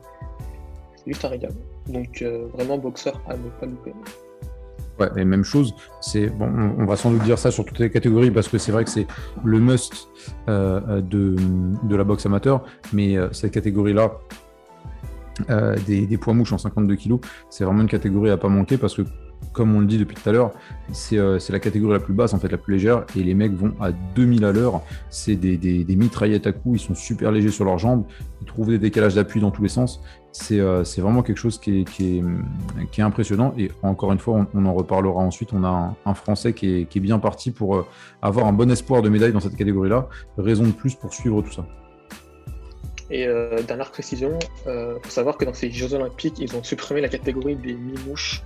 juste 1.06 1.26
un 1.26 1.30
régal. 1.30 1.52
Donc 1.88 2.24
vraiment 2.54 2.78
boxeur 2.78 3.22
à 3.28 3.36
ne 3.36 3.50
pas 3.60 3.66
louper. 3.66 3.94
Ouais, 5.00 5.10
et 5.18 5.26
même 5.26 5.44
chose, 5.44 5.74
c'est 6.02 6.28
bon, 6.28 6.76
on 6.78 6.86
va 6.86 6.96
sans 6.96 7.10
doute 7.12 7.24
dire 7.24 7.40
ça 7.40 7.50
sur 7.50 7.66
toutes 7.66 7.80
les 7.80 7.90
catégories 7.90 8.30
parce 8.30 8.48
que 8.48 8.60
c'est 8.60 8.72
vrai 8.72 8.84
que 8.84 8.92
c'est 8.92 9.08
le 9.44 9.60
must 9.60 10.08
euh, 10.50 11.02
de, 11.02 11.36
de, 11.84 11.96
la 11.96 12.04
boxe 12.04 12.28
amateur, 12.28 12.64
mais 12.92 13.18
euh, 13.18 13.32
cette 13.32 13.52
catégorie-là, 13.52 14.12
euh, 15.50 15.76
des, 15.88 16.06
des, 16.06 16.18
poids 16.18 16.36
mouches 16.36 16.54
en 16.54 16.60
52 16.60 16.96
kg, 16.96 17.16
c'est 17.50 17.64
vraiment 17.64 17.82
une 17.82 17.88
catégorie 17.88 18.30
à 18.30 18.38
pas 18.38 18.50
manquer 18.50 18.78
parce 18.78 18.94
que 18.94 19.02
comme 19.52 19.76
on 19.76 19.80
le 19.80 19.86
dit 19.86 19.98
depuis 19.98 20.16
tout 20.16 20.28
à 20.28 20.32
l'heure, 20.32 20.52
euh, 21.14 21.40
c'est 21.40 21.54
la 21.54 21.60
catégorie 21.60 21.94
la 21.94 22.00
plus 22.00 22.14
basse, 22.14 22.34
en 22.34 22.40
fait, 22.40 22.50
la 22.50 22.58
plus 22.58 22.74
légère, 22.74 23.06
et 23.16 23.24
les 23.24 23.34
mecs 23.34 23.54
vont 23.54 23.74
à 23.80 23.92
2000 23.92 24.46
à 24.46 24.52
l'heure. 24.52 24.82
C'est 25.10 25.36
des, 25.36 25.86
mitraillettes 25.96 26.48
à 26.48 26.52
coups, 26.52 26.82
ils 26.82 26.86
sont 26.86 26.96
super 26.96 27.32
légers 27.32 27.52
sur 27.52 27.66
leurs 27.66 27.78
jambes, 27.78 28.06
ils 28.42 28.48
trouvent 28.48 28.70
des 28.70 28.80
décalages 28.80 29.16
d'appui 29.16 29.42
dans 29.42 29.52
tous 29.52 29.64
les 29.64 29.70
sens. 29.70 30.02
C'est 30.32 30.60
euh, 30.60 30.84
vraiment 30.98 31.22
quelque 31.22 31.38
chose 31.38 31.60
qui 31.60 31.86
est, 32.00 33.02
impressionnant, 33.02 33.54
et 33.58 33.72
encore 33.84 34.12
une 34.12 34.20
fois, 34.20 34.48
on, 34.54 34.66
en 34.66 34.74
reparlera 34.74 35.22
ensuite. 35.22 35.54
On 35.54 35.64
a 35.64 35.96
un, 36.06 36.14
Français 36.14 36.54
qui 36.54 36.82
est, 36.82 36.86
qui 36.86 37.00
est, 37.00 37.02
bien 37.02 37.20
parti 37.20 37.52
pour 37.52 37.76
euh, 37.76 37.86
avoir 38.22 38.48
un 38.48 38.54
bon 38.54 38.70
espoir 38.72 39.02
de 39.02 39.10
médaille 39.10 39.34
dans 39.34 39.40
cette 39.40 39.56
catégorie-là. 39.56 40.08
Raison 40.38 40.64
de 40.64 40.72
plus 40.72 40.96
pour 40.96 41.14
suivre 41.14 41.42
tout 41.42 41.52
ça. 41.52 41.66
Et 43.12 43.28
dernière 43.68 43.92
précision, 43.92 44.40
il 44.66 44.98
faut 45.04 45.10
savoir 45.10 45.38
que 45.38 45.46
dans 45.46 45.54
ces 45.54 45.70
Jeux 45.70 45.94
Olympiques, 45.94 46.40
ils 46.40 46.56
ont 46.56 46.64
supprimé 46.64 47.00
la 47.00 47.10
catégorie 47.10 47.56
des 47.56 47.74
mi-mouches 47.74 48.42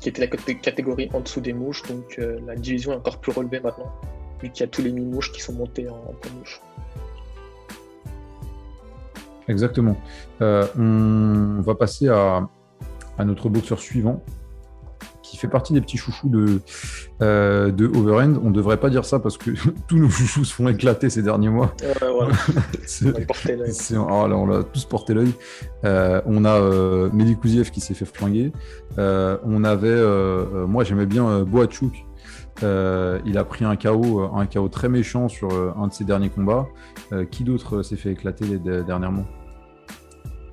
qui 0.00 0.08
était 0.08 0.26
la 0.26 0.54
catégorie 0.54 1.10
en 1.12 1.20
dessous 1.20 1.40
des 1.40 1.52
mouches, 1.52 1.82
donc 1.84 2.16
euh, 2.18 2.38
la 2.46 2.54
division 2.54 2.92
est 2.92 2.96
encore 2.96 3.18
plus 3.18 3.32
relevée 3.32 3.60
maintenant, 3.60 3.92
vu 4.40 4.50
qu'il 4.50 4.60
y 4.60 4.64
a 4.64 4.68
tous 4.68 4.82
les 4.82 4.92
mi-mouches 4.92 5.32
qui 5.32 5.40
sont 5.40 5.54
montés 5.54 5.88
en, 5.88 5.94
en 5.94 6.38
mouche. 6.38 6.60
Exactement. 9.48 9.96
Euh, 10.42 10.66
on 10.76 11.62
va 11.62 11.74
passer 11.74 12.08
à, 12.08 12.48
à, 13.16 13.24
notre 13.24 13.48
boxeur 13.48 13.80
suivant, 13.80 14.22
qui 15.28 15.36
fait 15.36 15.48
partie 15.48 15.72
des 15.72 15.80
petits 15.80 15.98
chouchous 15.98 16.28
de, 16.28 16.60
euh, 17.20 17.70
de 17.70 17.86
Overend. 17.86 18.34
On 18.42 18.48
ne 18.48 18.54
devrait 18.54 18.78
pas 18.78 18.88
dire 18.88 19.04
ça 19.04 19.18
parce 19.18 19.36
que 19.36 19.50
tous 19.86 19.98
nos 19.98 20.08
chouchous 20.08 20.44
se 20.44 20.54
font 20.54 20.68
éclater 20.68 21.10
ces 21.10 21.22
derniers 21.22 21.50
mois. 21.50 21.74
voilà. 22.00 22.32
on, 23.92 23.96
oh 23.96 24.32
on 24.32 24.50
a 24.52 24.62
tous 24.64 24.84
porté 24.86 25.14
l'œil. 25.14 25.32
Euh, 25.84 26.20
on 26.24 26.44
a 26.44 26.54
euh, 26.54 27.10
Mehdi 27.12 27.36
qui 27.70 27.80
s'est 27.80 27.94
fait 27.94 28.06
flinguer. 28.06 28.52
Euh, 28.98 29.36
on 29.44 29.64
avait, 29.64 30.02
moi 30.66 30.84
j'aimais 30.84 31.06
bien 31.06 31.42
Boachuk. 31.42 31.92
il 32.62 33.38
a 33.38 33.44
pris 33.44 33.64
un 33.64 33.76
KO, 33.76 34.30
un 34.34 34.46
KO 34.46 34.68
très 34.68 34.88
méchant 34.88 35.28
sur 35.28 35.50
un 35.76 35.88
de 35.88 35.92
ses 35.92 36.04
derniers 36.04 36.30
combats. 36.30 36.66
qui 37.30 37.44
d'autre 37.44 37.82
s'est 37.82 37.96
fait 37.96 38.12
éclater 38.12 38.58
dernièrement? 38.86 39.26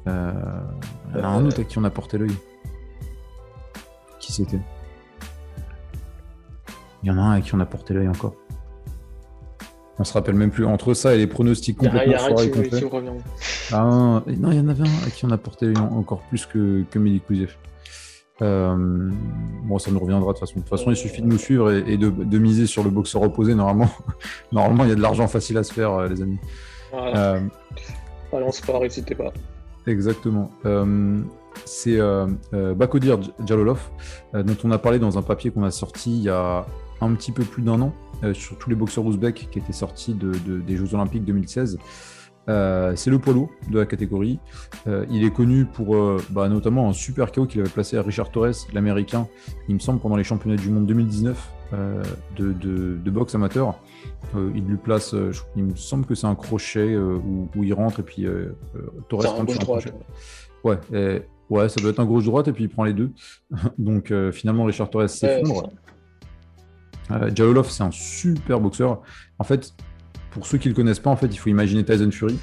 Il 0.07 0.11
y 0.11 1.21
en 1.21 1.23
a 1.23 1.27
un 1.27 1.45
autre 1.45 1.61
à 1.61 1.63
qui 1.63 1.77
on 1.79 1.83
a 1.83 1.89
porté 1.89 2.17
l'œil. 2.17 2.35
Qui 4.25 4.33
c'était 4.33 4.59
Il 7.03 7.09
y 7.09 7.11
en 7.11 7.17
a 7.19 7.21
un 7.21 7.31
à 7.33 7.41
qui 7.41 7.53
on 7.53 7.59
a 7.59 7.65
porté 7.67 7.93
l'œil 7.93 8.07
encore. 8.07 8.33
On 9.99 10.03
se 10.03 10.13
rappelle 10.13 10.33
même 10.33 10.49
plus. 10.49 10.65
Entre 10.65 10.95
ça 10.95 11.13
et 11.13 11.19
les 11.19 11.27
pronostics 11.27 11.77
complètement 11.77 12.17
soirée 12.17 12.51
Ah, 13.71 14.23
non, 14.25 14.51
il 14.51 14.57
y 14.57 14.59
en 14.59 14.67
avait 14.67 14.81
un 14.81 15.07
à 15.07 15.11
qui 15.11 15.25
on 15.25 15.29
a 15.29 15.37
porté 15.37 15.67
l'œil 15.67 15.77
encore 15.77 16.21
plus 16.23 16.47
que, 16.47 16.83
que 16.89 16.97
euh, 18.41 19.11
bon, 19.63 19.77
ça 19.77 19.91
nous 19.91 19.99
reviendra 19.99 20.33
de 20.33 20.39
toute 20.39 20.39
façon. 20.39 20.55
De 20.55 20.61
toute 20.61 20.69
façon, 20.69 20.89
il 20.89 20.97
suffit 20.97 21.21
de 21.21 21.27
nous 21.27 21.37
suivre 21.37 21.71
et, 21.71 21.97
de, 21.97 22.39
miser 22.39 22.65
sur 22.65 22.83
le 22.83 22.89
boxeur 22.89 23.21
opposé. 23.21 23.53
Normalement, 23.53 23.91
normalement, 24.51 24.85
il 24.85 24.89
y 24.89 24.93
a 24.93 24.95
de 24.95 25.01
l'argent 25.01 25.27
facile 25.27 25.59
à 25.59 25.63
se 25.63 25.71
faire, 25.71 25.91
euh, 25.91 26.07
les 26.07 26.19
amis. 26.19 26.39
Voilà. 26.91 27.35
Euh, 27.35 27.39
Allons, 28.33 28.49
pas, 28.65 28.79
n'hésitez 28.79 29.13
pas. 29.13 29.31
Exactement. 29.85 30.49
Euh, 30.65 31.21
c'est 31.63 31.99
euh, 31.99 32.27
euh, 32.53 32.73
Bakodir 32.73 33.19
Jalolov, 33.45 33.79
euh, 34.33 34.43
dont 34.43 34.57
on 34.63 34.71
a 34.71 34.77
parlé 34.77 34.99
dans 34.99 35.17
un 35.17 35.21
papier 35.21 35.51
qu'on 35.51 35.63
a 35.63 35.71
sorti 35.71 36.17
il 36.17 36.23
y 36.23 36.29
a 36.29 36.65
un 37.01 37.13
petit 37.13 37.31
peu 37.31 37.43
plus 37.43 37.61
d'un 37.61 37.81
an 37.81 37.93
sur 38.33 38.57
tous 38.57 38.69
les 38.69 38.75
boxeurs 38.75 39.05
ouzbeks 39.05 39.49
qui 39.51 39.59
étaient 39.59 39.73
sortis 39.73 40.15
des 40.15 40.77
Jeux 40.77 40.95
Olympiques 40.95 41.25
2016. 41.25 41.77
c'est 42.47 43.07
le 43.07 43.19
poids 43.19 43.33
lourd 43.33 43.49
de 43.69 43.79
la 43.79 43.85
catégorie. 43.85 44.39
il 44.87 45.25
est 45.25 45.31
connu 45.31 45.65
pour 45.65 45.97
bah, 46.29 46.47
notamment 46.47 46.89
un 46.89 46.93
super 46.93 47.33
KO 47.33 47.45
qu'il 47.45 47.59
avait 47.59 47.69
placé 47.69 47.97
à 47.97 48.01
Richard 48.01 48.31
Torres, 48.31 48.55
l'américain, 48.73 49.27
il 49.67 49.75
me 49.75 49.79
semble, 49.79 49.99
pendant 49.99 50.15
les 50.15 50.23
championnats 50.23 50.55
du 50.55 50.69
monde 50.69 50.87
2019 50.87 51.51
de, 52.37 53.09
boxe 53.11 53.35
amateur. 53.35 53.77
il 54.33 54.63
lui 54.65 54.77
place, 54.77 55.13
il 55.57 55.65
me 55.65 55.75
semble 55.75 56.05
que 56.05 56.15
c'est 56.15 56.27
un 56.27 56.35
crochet 56.35 56.95
où, 56.97 57.49
il 57.61 57.73
rentre 57.73 57.99
et 57.99 58.03
puis 58.03 58.25
Torres 59.09 59.35
un 59.39 59.43
gauche 59.43 59.59
droite. 59.59 59.93
Ouais, 60.65 60.79
et 60.93 61.21
Ouais, 61.49 61.69
ça 61.69 61.79
doit 61.79 61.91
être 61.91 61.99
un 61.99 62.05
gauche-droite 62.05 62.47
et 62.47 62.51
puis 62.51 62.63
il 62.63 62.69
prend 62.69 62.83
les 62.83 62.93
deux. 62.93 63.11
Donc 63.77 64.11
euh, 64.11 64.31
finalement, 64.31 64.65
Richard 64.65 64.89
Torres 64.89 65.09
s'effondre. 65.09 65.69
Euh, 67.11 67.29
Jalolov, 67.33 67.69
c'est 67.69 67.83
un 67.83 67.91
super 67.91 68.59
boxeur. 68.59 69.01
En 69.37 69.43
fait, 69.43 69.73
pour 70.31 70.47
ceux 70.47 70.57
qui 70.57 70.67
ne 70.67 70.73
le 70.73 70.75
connaissent 70.75 70.99
pas, 70.99 71.11
en 71.11 71.15
fait, 71.15 71.27
il 71.27 71.37
faut 71.37 71.49
imaginer 71.49 71.85
Tyson 71.85 72.09
Fury, 72.11 72.39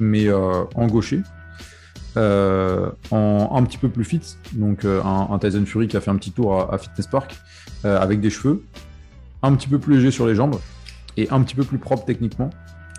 mais 0.00 0.26
euh, 0.26 0.64
en 0.74 0.86
gaucher, 0.88 1.22
en 2.16 3.48
un 3.52 3.62
petit 3.64 3.78
peu 3.78 3.88
plus 3.88 4.04
fit. 4.04 4.22
Donc 4.52 4.84
un, 4.84 5.38
Tyson 5.38 5.64
Fury 5.64 5.86
qui 5.86 5.96
a 5.96 6.00
fait 6.00 6.10
un 6.10 6.16
petit 6.16 6.32
tour 6.32 6.72
à 6.72 6.76
Fitness 6.78 7.06
Park 7.06 7.36
avec 7.84 8.20
des 8.20 8.30
cheveux, 8.30 8.64
un 9.42 9.54
petit 9.54 9.68
peu 9.68 9.78
plus 9.78 9.96
léger 9.96 10.10
sur 10.10 10.26
les 10.26 10.34
jambes 10.34 10.56
et 11.16 11.28
un 11.30 11.40
petit 11.42 11.54
peu 11.54 11.62
plus 11.62 11.78
propre 11.78 12.04
techniquement. 12.04 12.50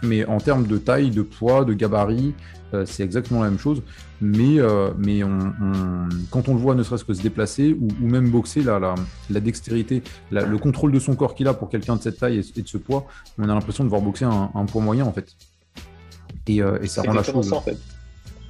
Mais 0.04 0.25
en 0.25 0.38
termes 0.39 0.68
de 0.68 0.77
taille, 0.77 1.10
de 1.12 1.22
poids, 1.22 1.66
de 1.66 1.74
gabarit, 1.74 2.34
euh, 2.74 2.86
c'est 2.86 3.04
exactement 3.04 3.44
la 3.44 3.50
même 3.50 3.60
chose. 3.60 3.82
Mais, 4.20 4.60
euh, 4.60 4.92
mais 4.98 5.24
on, 5.24 5.54
quand 6.32 6.50
on 6.50 6.56
le 6.56 6.60
voit 6.60 6.75
ne 6.75 6.84
serait-ce 6.84 7.06
que 7.06 7.13
se 7.13 7.22
déplacer 7.22 7.77
ou, 7.80 7.88
même 8.06 8.30
boxer, 8.30 8.62
la, 8.62 8.96
la, 9.30 9.39
dextérité, 9.39 10.04
le 10.32 10.58
contrôle 10.58 10.92
de 10.92 11.00
son 11.00 11.16
corps 11.16 11.36
qu'il 11.36 11.48
a 11.48 11.54
pour 11.54 11.70
quelqu'un 11.70 11.96
de 11.96 12.01
cette 12.01 12.20
taille 12.20 12.42
et, 12.56 12.62
de 12.62 12.68
ce 12.68 12.77
poids, 12.77 13.06
on 13.38 13.44
a 13.44 13.48
l'impression 13.48 13.84
de 13.84 13.89
voir 13.89 14.01
boxer 14.01 14.25
un, 14.25 14.66
poids 14.66 14.82
moyen 14.82 15.06
en 15.06 15.13
fait. 15.13 15.36
Et, 16.48 16.62
euh, 16.62 16.84
ça 16.86 17.04
rend 17.04 17.13
la 17.13 17.24
chose. 17.24 17.54
en 17.54 17.62
fait. 17.62 17.77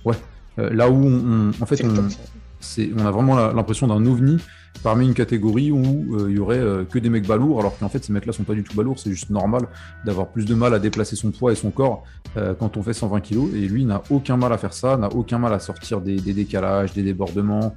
Ouais. 0.06 0.16
là 0.58 0.90
où 0.90 1.06
on, 1.06 1.50
en 1.50 1.66
fait, 1.66 1.84
on 1.84 3.06
a 3.06 3.12
vraiment 3.12 3.36
l'impression 3.52 3.88
d'un 3.88 4.06
ovni 4.06 4.38
parmi 4.84 5.06
une 5.06 5.14
catégorie 5.14 5.72
où 5.72 6.16
euh, 6.16 6.28
il 6.30 6.38
y 6.38 6.40
aurait 6.40 6.60
euh, 6.60 6.84
que 6.86 7.00
des 7.00 7.10
mecs 7.10 7.28
balourds, 7.28 7.60
alors 7.60 7.78
qu'en 7.78 7.90
fait 7.90 8.04
ces 8.04 8.14
mecs-là 8.14 8.34
sont 8.34 8.44
pas 8.44 8.54
du 8.54 8.64
tout 8.64 8.76
balourds, 8.76 9.00
c'est 9.00 9.12
juste 9.12 9.30
normal 9.30 9.64
d'avoir 10.06 10.28
plus 10.28 10.46
de 10.46 10.56
mal 10.56 10.74
à 10.74 10.80
déplacer 10.80 11.16
son 11.16 11.32
poids 11.32 11.52
et 11.52 11.56
son 11.56 11.72
corps 11.72 12.04
euh, 12.38 12.54
quand 12.54 12.78
on 12.78 12.84
fait 12.84 12.94
120 12.94 13.22
kg. 13.22 13.56
Et 13.56 13.68
lui 13.68 13.86
n'a 13.86 14.02
aucun 14.10 14.38
mal 14.38 14.54
à 14.54 14.58
faire 14.58 14.74
ça, 14.74 14.98
n'a 14.98 15.10
aucun 15.10 15.38
mal 15.38 15.54
à 15.54 15.60
sortir 15.60 16.02
des, 16.02 16.18
décalages, 16.18 16.94
des 16.94 17.04
débordements. 17.04 17.76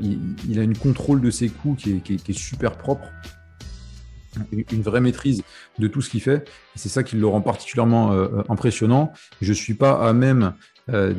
Il, 0.00 0.58
a 0.58 0.62
une 0.62 0.76
contrôle 0.76 1.20
de 1.20 1.30
ses 1.30 1.48
coups 1.48 1.82
qui 1.82 2.02
est 2.14 2.32
super 2.32 2.72
propre 2.76 3.08
une 4.52 4.82
vraie 4.82 5.00
maîtrise 5.00 5.42
de 5.78 5.88
tout 5.88 6.02
ce 6.02 6.10
qu'il 6.10 6.20
fait. 6.20 6.48
C'est 6.74 6.88
ça 6.88 7.02
qui 7.02 7.16
le 7.16 7.26
rend 7.26 7.40
particulièrement 7.40 8.12
impressionnant. 8.48 9.12
Je 9.40 9.50
ne 9.50 9.54
suis 9.54 9.74
pas 9.74 10.06
à 10.06 10.12
même 10.12 10.54
euh, 10.90 11.12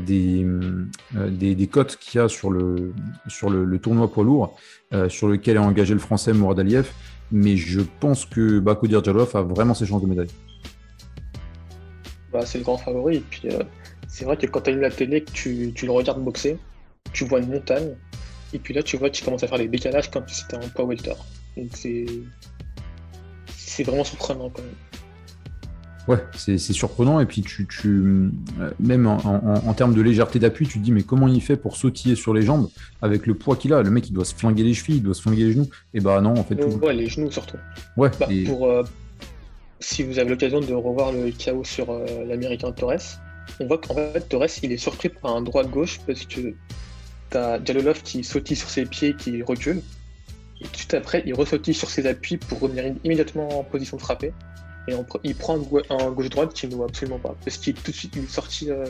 euh, 1.15 1.29
des, 1.29 1.55
des, 1.55 1.67
cotes 1.67 1.97
qu'il 1.97 2.19
y 2.19 2.23
a 2.23 2.27
sur 2.27 2.49
le, 2.49 2.91
sur 3.27 3.49
le, 3.49 3.77
tournoi 3.77 4.11
poids 4.11 4.23
lourd, 4.23 4.57
euh, 4.93 5.09
sur 5.09 5.27
lequel 5.27 5.57
est 5.57 5.59
engagé 5.59 5.93
le 5.93 5.99
français 5.99 6.33
Mourad 6.33 6.59
Aliyev, 6.59 6.89
mais 7.31 7.55
je 7.55 7.81
pense 7.99 8.25
que 8.25 8.59
Bakodir 8.59 9.03
Jalov 9.03 9.35
a 9.35 9.41
vraiment 9.41 9.75
ses 9.75 9.85
chances 9.85 10.01
de 10.01 10.07
médaille. 10.07 10.31
Bah, 12.33 12.45
c'est 12.45 12.57
le 12.57 12.63
grand 12.63 12.77
favori, 12.77 13.17
et 13.17 13.23
puis 13.29 13.49
c'est 14.07 14.25
vrai 14.25 14.38
que 14.38 14.47
quand 14.47 14.61
tu 14.61 14.71
allumes 14.71 14.81
la 14.81 14.89
télé, 14.89 15.23
que 15.23 15.31
tu, 15.31 15.71
tu, 15.75 15.85
le 15.85 15.91
regardes 15.91 16.23
boxer, 16.23 16.57
tu 17.13 17.25
vois 17.25 17.39
une 17.39 17.49
montagne, 17.49 17.95
et 18.53 18.59
puis 18.59 18.73
là 18.73 18.81
tu 18.81 18.97
vois 18.97 19.11
qu'il 19.11 19.23
commence 19.23 19.43
à 19.43 19.47
faire 19.47 19.59
des 19.59 19.67
décalages 19.67 20.09
quand 20.09 20.27
c'était 20.27 20.57
un 20.57 20.67
poids 20.69 20.85
welter. 20.85 21.13
Donc 21.57 21.69
c'est 21.75 22.05
vraiment 23.83 24.03
surprenant 24.03 24.50
quand 24.50 24.62
même. 24.62 24.71
Ouais, 26.09 26.17
c'est 26.36 26.57
surprenant. 26.57 27.19
Et 27.19 27.27
puis, 27.27 27.43
tu, 27.43 27.67
tu 27.67 28.31
même 28.79 29.05
en, 29.05 29.74
termes 29.75 29.93
de 29.93 30.01
légèreté 30.01 30.39
d'appui, 30.39 30.67
tu 30.67 30.79
te 30.79 30.83
dis, 30.83 30.91
mais 30.91 31.03
comment 31.03 31.27
il 31.27 31.39
fait 31.39 31.55
pour 31.55 31.77
sautiller 31.77 32.15
sur 32.15 32.33
les 32.33 32.41
jambes 32.41 32.67
avec 33.03 33.27
le 33.27 33.36
poids 33.36 33.55
qu'il 33.55 33.74
a? 33.74 33.83
Le 33.83 33.91
mec, 33.91 34.09
il 34.09 34.13
doit 34.13 34.25
se 34.25 34.33
flinguer 34.33 34.63
les 34.63 34.74
chevilles, 34.74 34.98
il 34.98 35.03
doit 35.03 35.13
se 35.13 35.21
flinguer 35.21 35.43
les 35.43 35.51
genoux. 35.51 35.69
Et 35.93 36.00
bah 36.00 36.19
non, 36.19 36.31
en 36.31 36.43
fait. 36.43 36.55
Tout... 36.55 36.83
Ouais, 36.83 36.95
les 36.95 37.07
genoux 37.07 37.29
surtout. 37.29 37.57
Ouais. 37.95 38.09
Bah, 38.19 38.27
pour, 38.48 38.65
euh, 38.65 38.83
si 39.79 40.01
vous 40.01 40.17
avez 40.17 40.31
l'occasion 40.31 40.62
de 40.62 40.74
revoir 40.74 41.12
le 41.12 41.29
chaos 41.29 41.63
sur 41.63 41.91
euh, 41.91 42.05
l'américain 42.25 42.71
Torres, 42.71 43.19
on 43.59 43.67
voit 43.67 43.77
qu'en 43.77 43.93
fait, 43.93 44.27
Torres, 44.27 44.48
il 44.63 44.71
est 44.71 44.77
surpris 44.77 45.09
par 45.09 45.36
un 45.36 45.43
droit-gauche 45.43 46.00
parce 46.07 46.25
que 46.25 46.55
t'as 47.29 47.63
Jalolov 47.63 48.01
qui 48.01 48.24
sautille 48.24 48.57
sur 48.57 48.69
ses 48.69 48.86
pieds, 48.86 49.15
qui 49.15 49.43
recule. 49.43 49.81
Et 50.61 50.65
tout 50.65 50.95
après, 50.95 51.23
il 51.25 51.33
ressautille 51.33 51.73
sur 51.73 51.89
ses 51.89 52.05
appuis 52.05 52.37
pour 52.37 52.59
revenir 52.59 52.93
immédiatement 53.03 53.59
en 53.59 53.63
position 53.63 53.97
de 53.97 54.01
frapper 54.01 54.33
il 55.23 55.35
prend 55.35 55.57
un 55.89 56.11
gauche-droite 56.11 56.53
qui 56.53 56.67
ne 56.67 56.75
voit 56.75 56.87
absolument 56.87 57.19
pas. 57.19 57.35
Parce 57.43 57.57
qu'il 57.57 57.73
tout 57.73 57.91
de 57.91 57.95
suite, 57.95 58.15
il 58.15 58.27
sorti, 58.27 58.71
euh, 58.71 58.85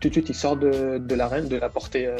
tout 0.00 0.08
de 0.08 0.14
suite, 0.14 0.28
il 0.28 0.34
sort 0.34 0.56
de, 0.56 1.14
l'arène, 1.14 1.48
de 1.48 1.56
la 1.56 1.68
portée. 1.68 2.06
Euh, 2.06 2.16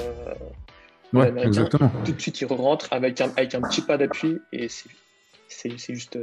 ouais, 1.13 1.33
exactement. 1.43 1.91
Tout 2.05 2.13
de 2.13 2.21
suite, 2.21 2.41
il 2.41 2.47
rentre 2.47 2.89
avec 2.93 3.21
un, 3.21 3.31
avec 3.37 3.55
un 3.55 3.61
petit 3.63 3.83
pas 3.83 3.97
d'appui 3.97 4.39
et 4.53 4.69
c'est 5.49 5.95
juste. 5.95 6.19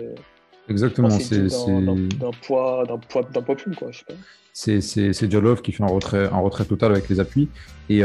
Exactement, 0.70 1.10
c'est 1.10 1.48
d'un 1.48 2.32
poids, 2.42 2.84
d'un 2.86 2.98
poids, 2.98 3.24
d'un 3.24 3.42
poids 3.42 3.56
plus 3.56 3.76
quoi. 3.76 3.90
C'est 4.54 5.32
Jolov 5.32 5.62
qui 5.62 5.72
fait 5.72 5.84
un 5.84 5.88
retrait, 5.88 6.26
un 6.26 6.40
retrait 6.40 6.66
total 6.66 6.92
avec 6.92 7.08
les 7.10 7.20
appuis 7.20 7.48
et, 7.90 8.02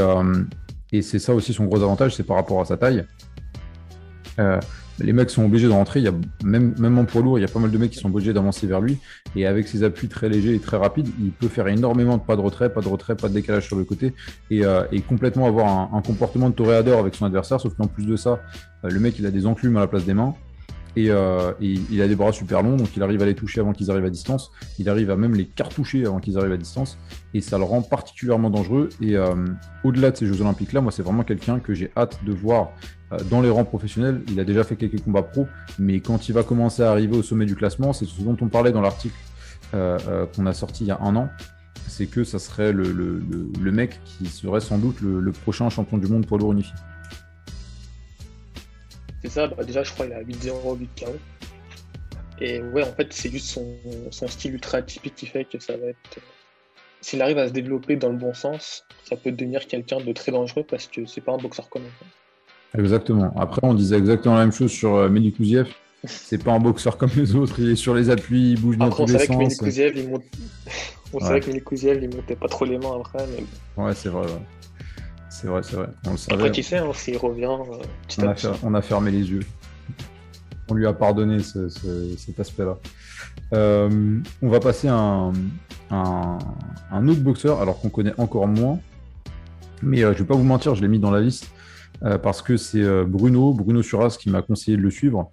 et 0.92 1.02
c'est 1.02 1.18
ça 1.18 1.34
aussi 1.34 1.52
son 1.52 1.64
gros 1.64 1.82
avantage, 1.82 2.14
c'est 2.14 2.22
par 2.22 2.36
rapport 2.36 2.60
à 2.60 2.64
sa 2.64 2.76
taille. 2.76 3.04
Euh, 4.38 4.60
les 4.98 5.12
mecs 5.12 5.30
sont 5.30 5.44
obligés 5.44 5.66
de 5.66 5.72
rentrer. 5.72 6.00
Il 6.00 6.04
y 6.04 6.08
a 6.08 6.14
même, 6.44 6.74
même 6.78 6.98
en 6.98 7.04
poids 7.04 7.22
lourd, 7.22 7.38
il 7.38 7.42
y 7.42 7.44
a 7.44 7.48
pas 7.48 7.58
mal 7.58 7.70
de 7.70 7.78
mecs 7.78 7.90
qui 7.90 7.98
sont 7.98 8.08
obligés 8.08 8.32
d'avancer 8.32 8.66
vers 8.66 8.80
lui. 8.80 8.98
Et 9.36 9.46
avec 9.46 9.68
ses 9.68 9.82
appuis 9.82 10.08
très 10.08 10.28
légers 10.28 10.54
et 10.54 10.58
très 10.58 10.76
rapides, 10.76 11.08
il 11.20 11.30
peut 11.30 11.48
faire 11.48 11.68
énormément 11.68 12.18
de 12.18 12.22
pas 12.22 12.36
de 12.36 12.40
retrait, 12.40 12.72
pas 12.72 12.80
de 12.80 12.88
retrait, 12.88 13.16
pas 13.16 13.28
de 13.28 13.34
décalage 13.34 13.66
sur 13.66 13.76
le 13.76 13.84
côté 13.84 14.14
et, 14.50 14.64
euh, 14.64 14.84
complètement 15.08 15.46
avoir 15.46 15.94
un, 15.94 16.02
comportement 16.02 16.50
de 16.50 16.54
toréador 16.54 16.98
avec 16.98 17.14
son 17.14 17.24
adversaire. 17.24 17.60
Sauf 17.60 17.74
qu'en 17.74 17.86
plus 17.86 18.06
de 18.06 18.16
ça, 18.16 18.40
euh, 18.84 18.90
le 18.90 19.00
mec 19.00 19.18
il 19.18 19.26
a 19.26 19.30
des 19.30 19.46
enclumes 19.46 19.76
à 19.76 19.80
la 19.80 19.86
place 19.86 20.04
des 20.04 20.14
mains. 20.14 20.34
Et, 20.94 21.08
il 21.08 22.02
a 22.02 22.06
des 22.06 22.14
bras 22.14 22.32
super 22.32 22.62
longs, 22.62 22.76
donc 22.76 22.94
il 22.94 23.02
arrive 23.02 23.22
à 23.22 23.24
les 23.24 23.34
toucher 23.34 23.60
avant 23.60 23.72
qu'ils 23.72 23.90
arrivent 23.90 24.04
à 24.04 24.10
distance. 24.10 24.52
Il 24.78 24.90
arrive 24.90 25.10
à 25.10 25.16
même 25.16 25.34
les 25.34 25.46
cartoucher 25.46 26.04
avant 26.04 26.20
qu'ils 26.20 26.36
arrivent 26.36 26.52
à 26.52 26.58
distance. 26.58 26.98
Et 27.32 27.40
ça 27.40 27.56
le 27.56 27.64
rend 27.64 27.80
particulièrement 27.80 28.50
dangereux. 28.50 28.90
Et 29.00 29.16
au-delà 29.84 30.10
de 30.10 30.18
ces 30.18 30.26
Jeux 30.26 30.42
Olympiques-là, 30.42 30.82
moi, 30.82 30.92
c'est 30.92 31.02
vraiment 31.02 31.22
quelqu'un 31.22 31.60
que 31.60 31.72
j'ai 31.72 31.90
hâte 31.96 32.18
de 32.26 32.32
voir 32.32 32.72
dans 33.30 33.40
les 33.40 33.50
rangs 33.50 33.64
professionnels. 33.64 34.22
Il 34.28 34.38
a 34.40 34.44
déjà 34.44 34.64
fait 34.64 34.76
quelques 34.76 35.00
combats 35.00 35.22
pro, 35.22 35.46
mais 35.78 36.00
quand 36.00 36.28
il 36.28 36.32
va 36.32 36.42
commencer 36.42 36.82
à 36.82 36.90
arriver 36.90 37.16
au 37.16 37.22
sommet 37.22 37.46
du 37.46 37.56
classement, 37.56 37.92
c'est 37.92 38.06
ce 38.06 38.20
dont 38.22 38.36
on 38.40 38.48
parlait 38.48 38.72
dans 38.72 38.80
l'article 38.80 39.16
euh, 39.74 39.98
euh, 40.06 40.26
qu'on 40.26 40.44
a 40.46 40.52
sorti 40.52 40.84
il 40.84 40.88
y 40.88 40.90
a 40.90 41.00
un 41.00 41.16
an. 41.16 41.30
C'est 41.88 42.06
que 42.06 42.24
ça 42.24 42.38
serait 42.38 42.72
le, 42.72 42.84
mec 43.70 44.00
qui 44.04 44.26
serait 44.26 44.60
sans 44.60 44.78
doute 44.78 45.00
le, 45.00 45.32
prochain 45.32 45.68
champion 45.70 45.98
du 45.98 46.06
monde 46.06 46.26
poids 46.26 46.38
lourd 46.38 46.52
unifié. 46.52 46.74
C'est 49.22 49.30
ça, 49.30 49.46
bah, 49.46 49.64
déjà 49.64 49.82
je 49.82 49.92
crois 49.92 50.06
qu'il 50.06 50.14
a 50.14 50.22
8-0, 50.22 50.78
8 50.78 50.88
KO. 50.98 51.12
Et 52.40 52.60
ouais, 52.60 52.82
en 52.82 52.92
fait, 52.92 53.12
c'est 53.12 53.30
juste 53.30 53.46
son, 53.46 53.76
son, 54.10 54.26
style 54.26 54.54
ultra 54.54 54.78
atypique 54.78 55.14
qui 55.14 55.26
fait 55.26 55.44
que 55.44 55.60
ça 55.60 55.76
va 55.76 55.86
être. 55.86 56.18
S'il 57.00 57.22
arrive 57.22 57.38
à 57.38 57.48
se 57.48 57.52
développer 57.52 57.96
dans 57.96 58.08
le 58.08 58.16
bon 58.16 58.34
sens, 58.34 58.84
ça 59.04 59.16
peut 59.16 59.30
devenir 59.30 59.66
quelqu'un 59.66 60.00
de 60.00 60.12
très 60.12 60.32
dangereux 60.32 60.64
parce 60.68 60.86
que 60.86 61.06
c'est 61.06 61.20
pas 61.20 61.32
un 61.32 61.38
boxeur 61.38 61.68
commun. 61.68 61.88
Exactement. 62.78 63.32
Après, 63.36 63.60
on 63.62 63.74
disait 63.74 63.98
exactement 63.98 64.34
la 64.34 64.42
même 64.42 64.52
chose 64.52 64.70
sur 64.70 64.94
euh, 64.94 65.08
Medikouziev. 65.08 65.68
C'est 66.04 66.42
pas 66.42 66.52
un 66.52 66.58
boxeur 66.58 66.96
comme 66.96 67.10
les 67.16 67.34
autres. 67.36 67.54
Il 67.58 67.70
est 67.70 67.76
sur 67.76 67.94
les 67.94 68.10
appuis, 68.10 68.52
il 68.52 68.60
bouge 68.60 68.76
dans 68.76 68.90
tous 68.90 69.06
les 69.06 69.18
sens. 69.18 69.62
il 69.62 70.08
monte... 70.08 70.24
On 71.14 71.20
savait 71.20 71.40
que 71.40 71.48
Medikouziev, 71.48 72.02
il 72.02 72.16
montait 72.16 72.36
pas 72.36 72.48
trop 72.48 72.64
les 72.64 72.78
mains 72.78 72.96
après. 72.98 73.26
Mais... 73.36 73.82
Ouais, 73.82 73.94
c'est 73.94 74.08
vrai. 74.08 74.26
C'est 75.28 75.46
vrai, 75.46 75.62
c'est 75.62 75.76
vrai. 75.76 75.88
On 76.06 76.12
le 76.12 76.16
savait. 76.16 76.34
Après, 76.34 76.50
tu 76.50 76.62
sais, 76.62 76.78
hein, 76.78 76.90
s'il 76.94 77.18
revient. 77.18 77.44
Euh, 77.44 78.34
on, 78.62 78.74
a 78.74 78.80
fermé 78.80 79.10
les 79.10 79.30
yeux. 79.30 79.42
On 80.70 80.74
lui 80.74 80.86
a 80.86 80.94
pardonné 80.94 81.40
cet 81.42 82.40
aspect-là. 82.40 82.78
Euh, 83.52 84.18
on 84.40 84.48
va 84.48 84.60
passer 84.60 84.88
à 84.88 84.94
un, 84.94 85.32
un, 85.90 87.08
autre 87.08 87.20
boxeur, 87.20 87.60
alors 87.60 87.78
qu'on 87.78 87.90
connaît 87.90 88.14
encore 88.16 88.48
moins. 88.48 88.78
Mais 89.82 89.98
je 89.98 90.06
vais 90.08 90.24
pas 90.24 90.34
vous 90.34 90.44
mentir, 90.44 90.74
je 90.74 90.80
l'ai 90.80 90.88
mis 90.88 90.98
dans 90.98 91.10
la 91.10 91.20
liste 91.20 91.46
euh, 91.46 91.61
parce 92.22 92.42
que 92.42 92.56
c'est 92.56 92.82
euh, 92.82 93.04
Bruno, 93.04 93.52
Bruno 93.52 93.82
Suras 93.82 94.16
qui 94.18 94.30
m'a 94.30 94.42
conseillé 94.42 94.76
de 94.76 94.82
le 94.82 94.90
suivre. 94.90 95.30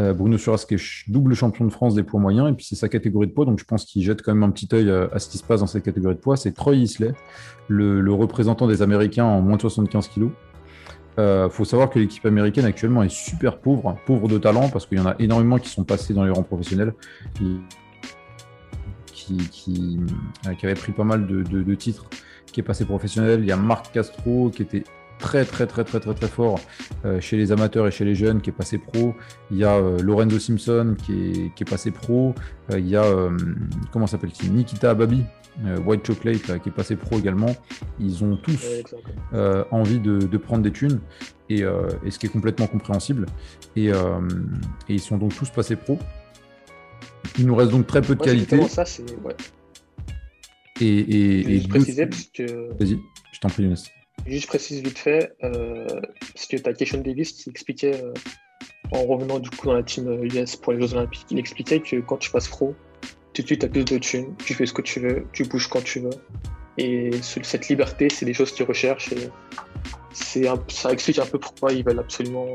Euh, 0.00 0.14
Bruno 0.14 0.38
Suras 0.38 0.64
qui 0.66 0.74
est 0.74 1.08
double 1.08 1.34
champion 1.34 1.64
de 1.64 1.70
France 1.70 1.94
des 1.94 2.02
poids 2.02 2.18
moyens, 2.18 2.50
et 2.50 2.54
puis 2.54 2.64
c'est 2.64 2.76
sa 2.76 2.88
catégorie 2.88 3.26
de 3.26 3.32
poids, 3.32 3.44
donc 3.44 3.58
je 3.58 3.64
pense 3.64 3.84
qu'il 3.84 4.02
jette 4.02 4.22
quand 4.22 4.34
même 4.34 4.42
un 4.42 4.50
petit 4.50 4.68
œil 4.72 4.90
à, 4.90 5.18
ce 5.18 5.28
qui 5.28 5.38
se 5.38 5.44
passe 5.44 5.60
dans 5.60 5.66
cette 5.66 5.84
catégorie 5.84 6.14
de 6.14 6.20
poids. 6.20 6.36
C'est 6.36 6.52
Troy 6.52 6.76
Isley, 6.76 7.12
le, 7.68 8.12
représentant 8.12 8.66
des 8.66 8.80
Américains 8.80 9.24
en 9.24 9.42
moins 9.42 9.56
de 9.56 9.60
75 9.60 10.08
kg. 10.08 10.28
Il 11.18 11.48
faut 11.50 11.66
savoir 11.66 11.90
que 11.90 11.98
l'équipe 11.98 12.24
américaine 12.24 12.64
actuellement 12.64 13.02
est 13.02 13.12
super 13.12 13.58
pauvre, 13.58 13.96
pauvre 14.06 14.28
de 14.28 14.38
talent, 14.38 14.70
parce 14.70 14.86
qu'il 14.86 14.96
y 14.96 15.00
en 15.00 15.06
a 15.06 15.14
énormément 15.18 15.58
qui 15.58 15.68
sont 15.68 15.84
passés 15.84 16.14
dans 16.14 16.24
les 16.24 16.30
rangs 16.30 16.42
professionnels, 16.42 16.94
qui, 17.34 17.60
qui, 19.50 20.00
avaient 20.62 20.74
pris 20.74 20.92
pas 20.92 21.04
mal 21.04 21.26
de, 21.26 21.42
de, 21.42 21.74
titres, 21.74 22.06
qui 22.46 22.60
est 22.60 22.64
passé 22.64 22.86
professionnel. 22.86 23.40
Il 23.40 23.46
y 23.46 23.52
a 23.52 23.56
Marc 23.56 23.92
Castro 23.92 24.50
qui 24.50 24.62
était 24.62 24.84
très 25.22 25.44
très 25.44 25.66
très 25.66 25.84
très 25.84 26.00
très 26.00 26.14
très 26.14 26.28
fort 26.28 26.60
euh, 27.04 27.20
chez 27.20 27.36
les 27.36 27.52
amateurs 27.52 27.86
et 27.86 27.90
chez 27.90 28.04
les 28.04 28.14
jeunes 28.14 28.42
qui 28.42 28.50
est 28.50 28.52
passé 28.52 28.76
pro. 28.76 29.14
Il 29.50 29.56
y 29.56 29.64
a 29.64 29.76
euh, 29.76 29.98
Lorenzo 30.02 30.38
Simpson 30.38 30.96
qui 31.02 31.12
est, 31.12 31.54
qui 31.54 31.62
est 31.62 31.70
passé 31.70 31.90
pro. 31.90 32.34
Euh, 32.70 32.78
il 32.78 32.88
y 32.88 32.96
a 32.96 33.04
comment 33.92 34.06
s'appelle-t-il? 34.06 34.52
Nikita 34.52 34.90
Ababi, 34.90 35.24
White 35.86 36.06
Chocolate 36.06 36.60
qui 36.62 36.68
est 36.68 36.72
passé 36.72 36.96
pro 36.96 37.18
également. 37.18 37.54
Ils 38.00 38.22
ont 38.24 38.36
tous 38.36 38.66
envie 39.70 40.00
de, 40.00 40.36
prendre 40.36 40.62
des 40.62 40.72
thunes 40.72 41.00
et, 41.48 41.60
et, 41.60 42.10
ce 42.10 42.18
qui 42.18 42.26
est 42.26 42.30
complètement 42.30 42.66
compréhensible. 42.66 43.26
Et, 43.76 43.86
et, 43.86 43.92
ils 44.88 45.00
sont 45.00 45.18
donc 45.18 45.34
tous 45.34 45.50
passés 45.50 45.76
pro. 45.76 45.98
Il 47.38 47.46
nous 47.46 47.54
reste 47.54 47.70
donc 47.70 47.86
très 47.86 48.02
peu 48.02 48.14
de 48.14 48.22
qualité. 48.22 48.60
Ça, 48.68 48.84
c'est 48.84 49.04
ouais. 49.24 49.36
Et, 50.80 51.56
et, 51.56 51.68
préciser 51.68 52.06
parce 52.06 52.24
que. 52.24 52.72
Vas-y, 52.78 52.98
je 53.32 53.40
t'en 53.40 53.48
prie, 53.48 53.64
Younes. 53.64 53.76
Juste 54.26 54.46
précise 54.46 54.82
vite 54.82 54.98
fait, 54.98 55.34
euh, 55.42 55.86
parce 56.34 56.46
que 56.46 56.56
tu 56.56 56.68
as 56.68 56.72
Keshon 56.72 56.98
Davis 56.98 57.32
qui 57.32 57.50
expliquait, 57.50 58.00
euh, 58.02 58.12
en 58.92 59.04
revenant 59.04 59.40
du 59.40 59.50
coup 59.50 59.66
dans 59.66 59.74
la 59.74 59.82
team 59.82 60.22
US 60.22 60.54
euh, 60.54 60.60
pour 60.62 60.72
les 60.72 60.80
Jeux 60.80 60.94
Olympiques, 60.94 61.26
il 61.30 61.38
expliquait 61.38 61.80
que 61.80 61.96
quand 61.96 62.18
tu 62.18 62.30
passes 62.30 62.46
pro, 62.46 62.74
tout 63.34 63.42
de 63.42 63.46
suite 63.46 63.60
tu 63.60 63.66
as 63.66 63.68
plus 63.68 63.84
de 63.84 63.98
thunes, 63.98 64.34
tu 64.44 64.54
fais 64.54 64.66
ce 64.66 64.72
que 64.72 64.82
tu 64.82 65.00
veux, 65.00 65.26
tu 65.32 65.44
bouges 65.44 65.68
quand 65.68 65.82
tu 65.82 66.00
veux. 66.00 66.10
Et 66.78 67.10
cette 67.22 67.68
liberté, 67.68 68.08
c'est 68.08 68.24
des 68.24 68.32
choses 68.32 68.52
qu'ils 68.52 68.64
recherchent. 68.64 69.12
Et 69.12 69.28
ça 70.12 70.92
explique 70.92 71.18
un 71.18 71.26
peu 71.26 71.38
pourquoi 71.38 71.72
ils 71.72 71.84
veulent 71.84 71.98
absolument. 71.98 72.46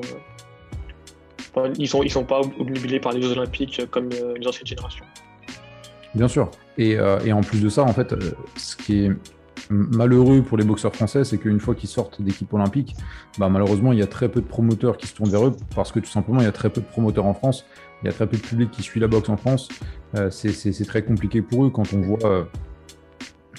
ils 1.77 1.87
sont, 1.87 2.01
ils 2.01 2.09
sont 2.09 2.23
pas 2.23 2.39
obnubilés 2.59 2.99
par 2.99 3.11
les 3.11 3.21
Jeux 3.21 3.31
Olympiques 3.33 3.81
comme 3.91 4.09
les 4.09 4.47
anciennes 4.47 4.65
générations. 4.65 5.05
Bien 6.15 6.27
sûr. 6.27 6.49
Et, 6.79 6.93
et, 7.25 7.31
en 7.31 7.41
plus 7.41 7.61
de 7.61 7.69
ça, 7.69 7.83
en 7.83 7.93
fait, 7.93 8.15
ce 8.55 8.75
qui 8.75 9.05
est 9.05 9.11
malheureux 9.69 10.41
pour 10.41 10.57
les 10.57 10.63
boxeurs 10.63 10.95
français, 10.95 11.23
c'est 11.23 11.37
qu'une 11.37 11.59
fois 11.59 11.75
qu'ils 11.75 11.89
sortent 11.89 12.21
d'équipe 12.21 12.53
olympique, 12.53 12.95
bah, 13.37 13.49
malheureusement, 13.49 13.91
il 13.93 13.99
y 13.99 14.03
a 14.03 14.07
très 14.07 14.29
peu 14.29 14.41
de 14.41 14.45
promoteurs 14.45 14.97
qui 14.97 15.07
se 15.07 15.15
tournent 15.15 15.29
vers 15.29 15.45
eux 15.45 15.55
parce 15.75 15.91
que 15.91 15.99
tout 15.99 16.09
simplement, 16.09 16.39
il 16.39 16.45
y 16.45 16.47
a 16.47 16.51
très 16.51 16.69
peu 16.69 16.81
de 16.81 16.85
promoteurs 16.85 17.25
en 17.25 17.33
France. 17.33 17.65
Il 18.03 18.05
y 18.05 18.09
a 18.09 18.13
très 18.13 18.27
peu 18.27 18.37
de 18.37 18.41
public 18.41 18.71
qui 18.71 18.83
suit 18.83 18.99
la 18.99 19.07
boxe 19.07 19.29
en 19.29 19.37
France. 19.37 19.69
Euh, 20.15 20.29
c'est 20.29 20.85
très 20.85 21.03
compliqué 21.03 21.41
pour 21.41 21.65
eux 21.65 21.69
quand 21.69 21.93
on 21.93 22.01
voit 22.01 22.19
euh, 22.25 22.43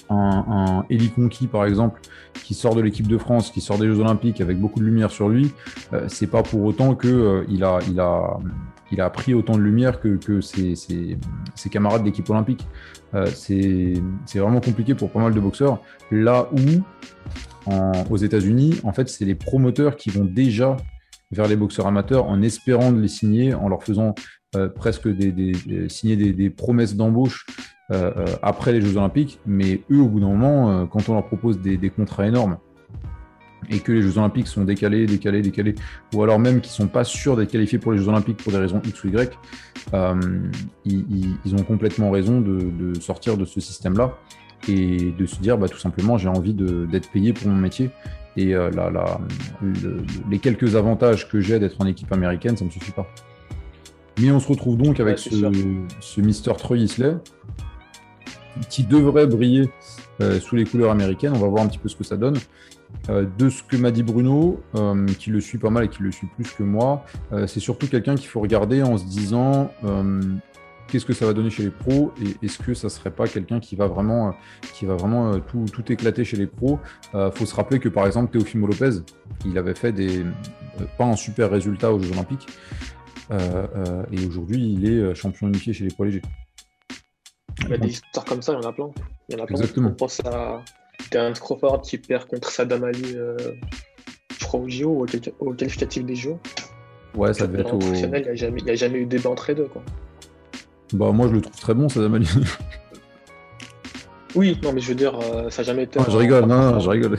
un, 0.09 0.45
un 0.47 0.85
Eli 0.89 1.09
Conquis, 1.09 1.47
par 1.47 1.65
exemple, 1.65 2.01
qui 2.33 2.53
sort 2.53 2.75
de 2.75 2.81
l'équipe 2.81 3.07
de 3.07 3.17
France, 3.17 3.51
qui 3.51 3.61
sort 3.61 3.77
des 3.77 3.87
Jeux 3.87 3.99
Olympiques 3.99 4.41
avec 4.41 4.59
beaucoup 4.59 4.79
de 4.79 4.85
lumière 4.85 5.11
sur 5.11 5.29
lui. 5.29 5.51
Euh, 5.93 6.05
c'est 6.07 6.27
pas 6.27 6.43
pour 6.43 6.63
autant 6.63 6.95
que 6.95 7.45
il 7.49 7.63
a, 7.63 7.79
il 7.89 7.99
a, 7.99 8.39
il 8.91 9.01
a 9.01 9.09
pris 9.09 9.33
autant 9.33 9.55
de 9.55 9.61
lumière 9.61 9.99
que, 9.99 10.41
ses, 10.41 11.17
camarades 11.71 12.03
d'équipe 12.03 12.29
olympique. 12.29 12.67
Euh, 13.13 13.27
c'est 13.27 14.01
vraiment 14.35 14.61
compliqué 14.61 14.95
pour 14.95 15.11
pas 15.11 15.19
mal 15.19 15.33
de 15.33 15.39
boxeurs. 15.39 15.79
Là 16.11 16.49
où, 16.51 17.71
aux 18.09 18.17
États-Unis, 18.17 18.79
en 18.83 18.93
fait, 18.93 19.09
c'est 19.09 19.25
les 19.25 19.35
promoteurs 19.35 19.95
qui 19.95 20.09
vont 20.09 20.25
déjà 20.25 20.77
vers 21.31 21.47
les 21.47 21.55
boxeurs 21.55 21.85
amateurs 21.85 22.25
en 22.25 22.41
espérant 22.41 22.91
de 22.91 22.99
les 22.99 23.07
signer, 23.07 23.53
en 23.53 23.69
leur 23.69 23.83
faisant 23.83 24.15
euh, 24.55 24.67
presque 24.67 25.07
des, 25.07 25.53
signer 25.87 26.15
des, 26.15 26.49
promesses 26.49 26.95
d'embauche 26.95 27.45
euh, 27.91 28.25
après 28.41 28.71
les 28.71 28.81
Jeux 28.81 28.97
Olympiques. 28.97 29.39
Mais 29.45 29.83
eux, 29.91 29.99
au 29.99 30.07
bout 30.07 30.19
d'un 30.19 30.29
moment, 30.29 30.87
quand 30.87 31.07
on 31.09 31.13
leur 31.13 31.27
propose 31.27 31.59
des, 31.59 31.89
contrats 31.91 32.27
énormes, 32.27 32.57
et 33.69 33.79
que 33.79 33.91
les 33.91 34.01
Jeux 34.01 34.17
Olympiques 34.17 34.47
sont 34.47 34.63
décalés, 34.63 35.05
décalés, 35.05 35.41
décalés, 35.41 35.75
ou 36.13 36.23
alors 36.23 36.39
même 36.39 36.61
qu'ils 36.61 36.71
ne 36.71 36.75
sont 36.75 36.87
pas 36.87 37.03
sûrs 37.03 37.35
d'être 37.35 37.51
qualifiés 37.51 37.79
pour 37.79 37.91
les 37.91 37.97
Jeux 37.97 38.07
Olympiques 38.07 38.37
pour 38.37 38.51
des 38.51 38.57
raisons 38.57 38.81
X 38.85 39.03
ou 39.03 39.07
Y, 39.09 39.37
euh, 39.93 40.15
ils, 40.85 41.55
ont 41.55 41.63
complètement 41.63 42.11
raison 42.11 42.41
de, 42.41 42.93
sortir 42.99 43.37
de 43.37 43.45
ce 43.45 43.59
système-là 43.59 44.17
et 44.67 45.11
de 45.17 45.25
se 45.25 45.39
dire 45.39 45.57
bah, 45.57 45.67
tout 45.67 45.77
simplement 45.77 46.17
j'ai 46.17 46.27
envie 46.27 46.53
d'être 46.53 47.09
payé 47.11 47.33
pour 47.33 47.47
mon 47.47 47.57
métier. 47.57 47.89
Et 48.37 48.55
euh, 48.55 48.69
les 50.29 50.39
quelques 50.39 50.75
avantages 50.75 51.27
que 51.27 51.41
j'ai 51.41 51.59
d'être 51.59 51.81
en 51.81 51.85
équipe 51.87 52.11
américaine, 52.11 52.55
ça 52.55 52.63
ne 52.63 52.69
me 52.69 52.71
suffit 52.71 52.91
pas. 52.91 53.07
Mais 54.21 54.31
on 54.31 54.39
se 54.39 54.47
retrouve 54.47 54.77
donc 54.77 54.99
avec 54.99 55.17
ce, 55.17 55.29
ce 55.99 56.21
Mr. 56.21 56.55
Troy 56.57 56.77
Isley 56.77 57.15
qui 58.69 58.83
devrait 58.83 59.27
briller 59.27 59.69
euh, 60.21 60.39
sous 60.39 60.55
les 60.55 60.65
couleurs 60.65 60.91
américaines. 60.91 61.33
On 61.35 61.39
va 61.39 61.47
voir 61.47 61.63
un 61.63 61.67
petit 61.67 61.77
peu 61.77 61.89
ce 61.89 61.95
que 61.95 62.03
ça 62.03 62.17
donne. 62.17 62.37
Euh, 63.09 63.25
de 63.37 63.49
ce 63.49 63.63
que 63.63 63.75
m'a 63.75 63.91
dit 63.91 64.03
Bruno, 64.03 64.61
euh, 64.75 65.05
qui 65.17 65.29
le 65.29 65.41
suit 65.41 65.57
pas 65.57 65.69
mal 65.69 65.85
et 65.85 65.87
qui 65.89 66.03
le 66.03 66.11
suit 66.11 66.27
plus 66.27 66.51
que 66.51 66.63
moi, 66.63 67.05
euh, 67.31 67.47
c'est 67.47 67.59
surtout 67.59 67.87
quelqu'un 67.87 68.15
qu'il 68.15 68.27
faut 68.27 68.39
regarder 68.39 68.83
en 68.83 68.97
se 68.97 69.05
disant 69.05 69.71
qu'est-ce 70.87 71.05
que 71.05 71.13
ça 71.13 71.25
va 71.27 71.33
donner 71.33 71.51
chez 71.51 71.63
les 71.63 71.69
pros 71.69 72.11
et 72.23 72.45
est-ce 72.45 72.57
que 72.57 72.73
ça 72.73 72.89
serait 72.89 73.11
pas 73.11 73.27
quelqu'un 73.27 73.59
qui 73.59 73.75
va 73.75 73.87
vraiment, 73.87 74.33
qui 74.73 74.85
va 74.85 74.95
vraiment 74.95 75.39
tout, 75.39 75.65
tout, 75.71 75.91
éclater 75.91 76.23
chez 76.23 76.37
les 76.37 76.47
pros. 76.47 76.79
Il 77.13 77.31
faut 77.35 77.45
se 77.45 77.55
rappeler 77.55 77.79
que 77.79 77.89
par 77.89 78.07
exemple 78.07 78.31
Teofimo 78.31 78.65
Lopez, 78.65 79.01
il 79.45 79.57
avait 79.57 79.75
fait 79.75 79.91
des 79.91 80.25
pas 80.97 81.05
un 81.05 81.15
super 81.15 81.51
résultat 81.51 81.93
aux 81.93 81.99
Jeux 81.99 82.11
Olympiques 82.11 82.47
et 83.31 84.25
aujourd'hui 84.25 84.73
il 84.73 84.91
est 84.91 85.13
champion 85.13 85.47
unifié 85.47 85.73
chez 85.73 85.85
les 85.85 85.93
poids 85.93 86.07
légers. 86.07 86.23
Il 87.61 87.69
y 87.69 87.73
a 87.73 87.77
des 87.77 87.89
histoires 87.89 88.25
comme 88.25 88.41
ça, 88.41 88.53
il 88.53 88.63
y 88.63 88.65
en 88.65 88.69
a 88.69 88.73
plein. 88.73 88.89
Il 89.27 89.35
y 89.35 89.39
en 89.39 89.43
a 89.43 89.45
plein. 89.45 89.57
Exactement. 89.57 89.89
On 89.89 89.93
pense 89.93 90.21
à 90.21 90.63
Terence 91.09 91.39
Crawford 91.39 91.81
qui 91.81 91.97
perd 91.97 92.25
contre 92.25 92.51
Sadam 92.51 92.83
Ali, 92.83 93.15
euh, 93.15 93.37
je 94.39 94.45
crois, 94.45 94.59
au 94.59 94.69
JO 94.69 94.89
ou 94.89 95.05
au, 95.39 95.53
qualificatif 95.53 96.05
des 96.05 96.15
JO. 96.15 96.39
Ouais, 97.15 97.33
ça 97.33 97.47
devait 97.47 97.61
être 97.61 97.73
au. 97.73 97.79
Il 97.79 97.91
n'y 97.91 98.03
a, 98.03 98.35
jamais, 98.35 98.69
a 98.69 98.75
jamais 98.75 98.99
eu 98.99 99.05
débat 99.05 99.29
entre 99.29 99.45
les 99.49 99.55
deux. 99.55 99.67
Quoi. 99.67 99.81
Bah, 100.93 101.11
moi, 101.11 101.27
je 101.27 101.33
le 101.33 101.41
trouve 101.41 101.59
très 101.59 101.73
bon, 101.73 101.89
Sadam 101.89 102.15
Ali. 102.15 102.27
oui, 104.35 104.59
non, 104.63 104.73
mais 104.73 104.81
je 104.81 104.89
veux 104.89 104.95
dire, 104.95 105.19
euh, 105.19 105.49
ça 105.49 105.61
n'a 105.61 105.67
jamais 105.67 105.83
été. 105.83 105.99
je 106.07 106.17
rigole, 106.17 106.45
non, 106.45 106.71
non, 106.71 106.79
je 106.79 106.89
rigole. 106.89 107.17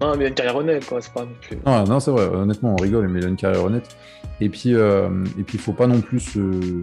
non, 0.00 0.16
mais 0.16 0.16
il 0.16 0.24
a 0.24 0.28
une 0.28 0.34
carrière 0.34 0.56
honnête, 0.56 0.86
quoi, 0.86 1.00
c'est 1.00 1.12
pas 1.12 1.24
non 1.24 1.32
plus. 1.40 1.58
Ah, 1.64 1.84
non, 1.86 2.00
c'est 2.00 2.10
vrai, 2.10 2.26
honnêtement, 2.26 2.74
on 2.78 2.82
rigole, 2.82 3.08
mais 3.08 3.20
il 3.20 3.26
a 3.26 3.28
une 3.28 3.36
carrière 3.36 3.64
honnête. 3.64 3.96
Et 4.40 4.48
puis, 4.48 4.74
euh, 4.74 5.08
et 5.38 5.42
puis, 5.42 5.58
faut 5.58 5.72
pas 5.72 5.86
non 5.86 6.00
plus 6.00 6.20
se, 6.20 6.82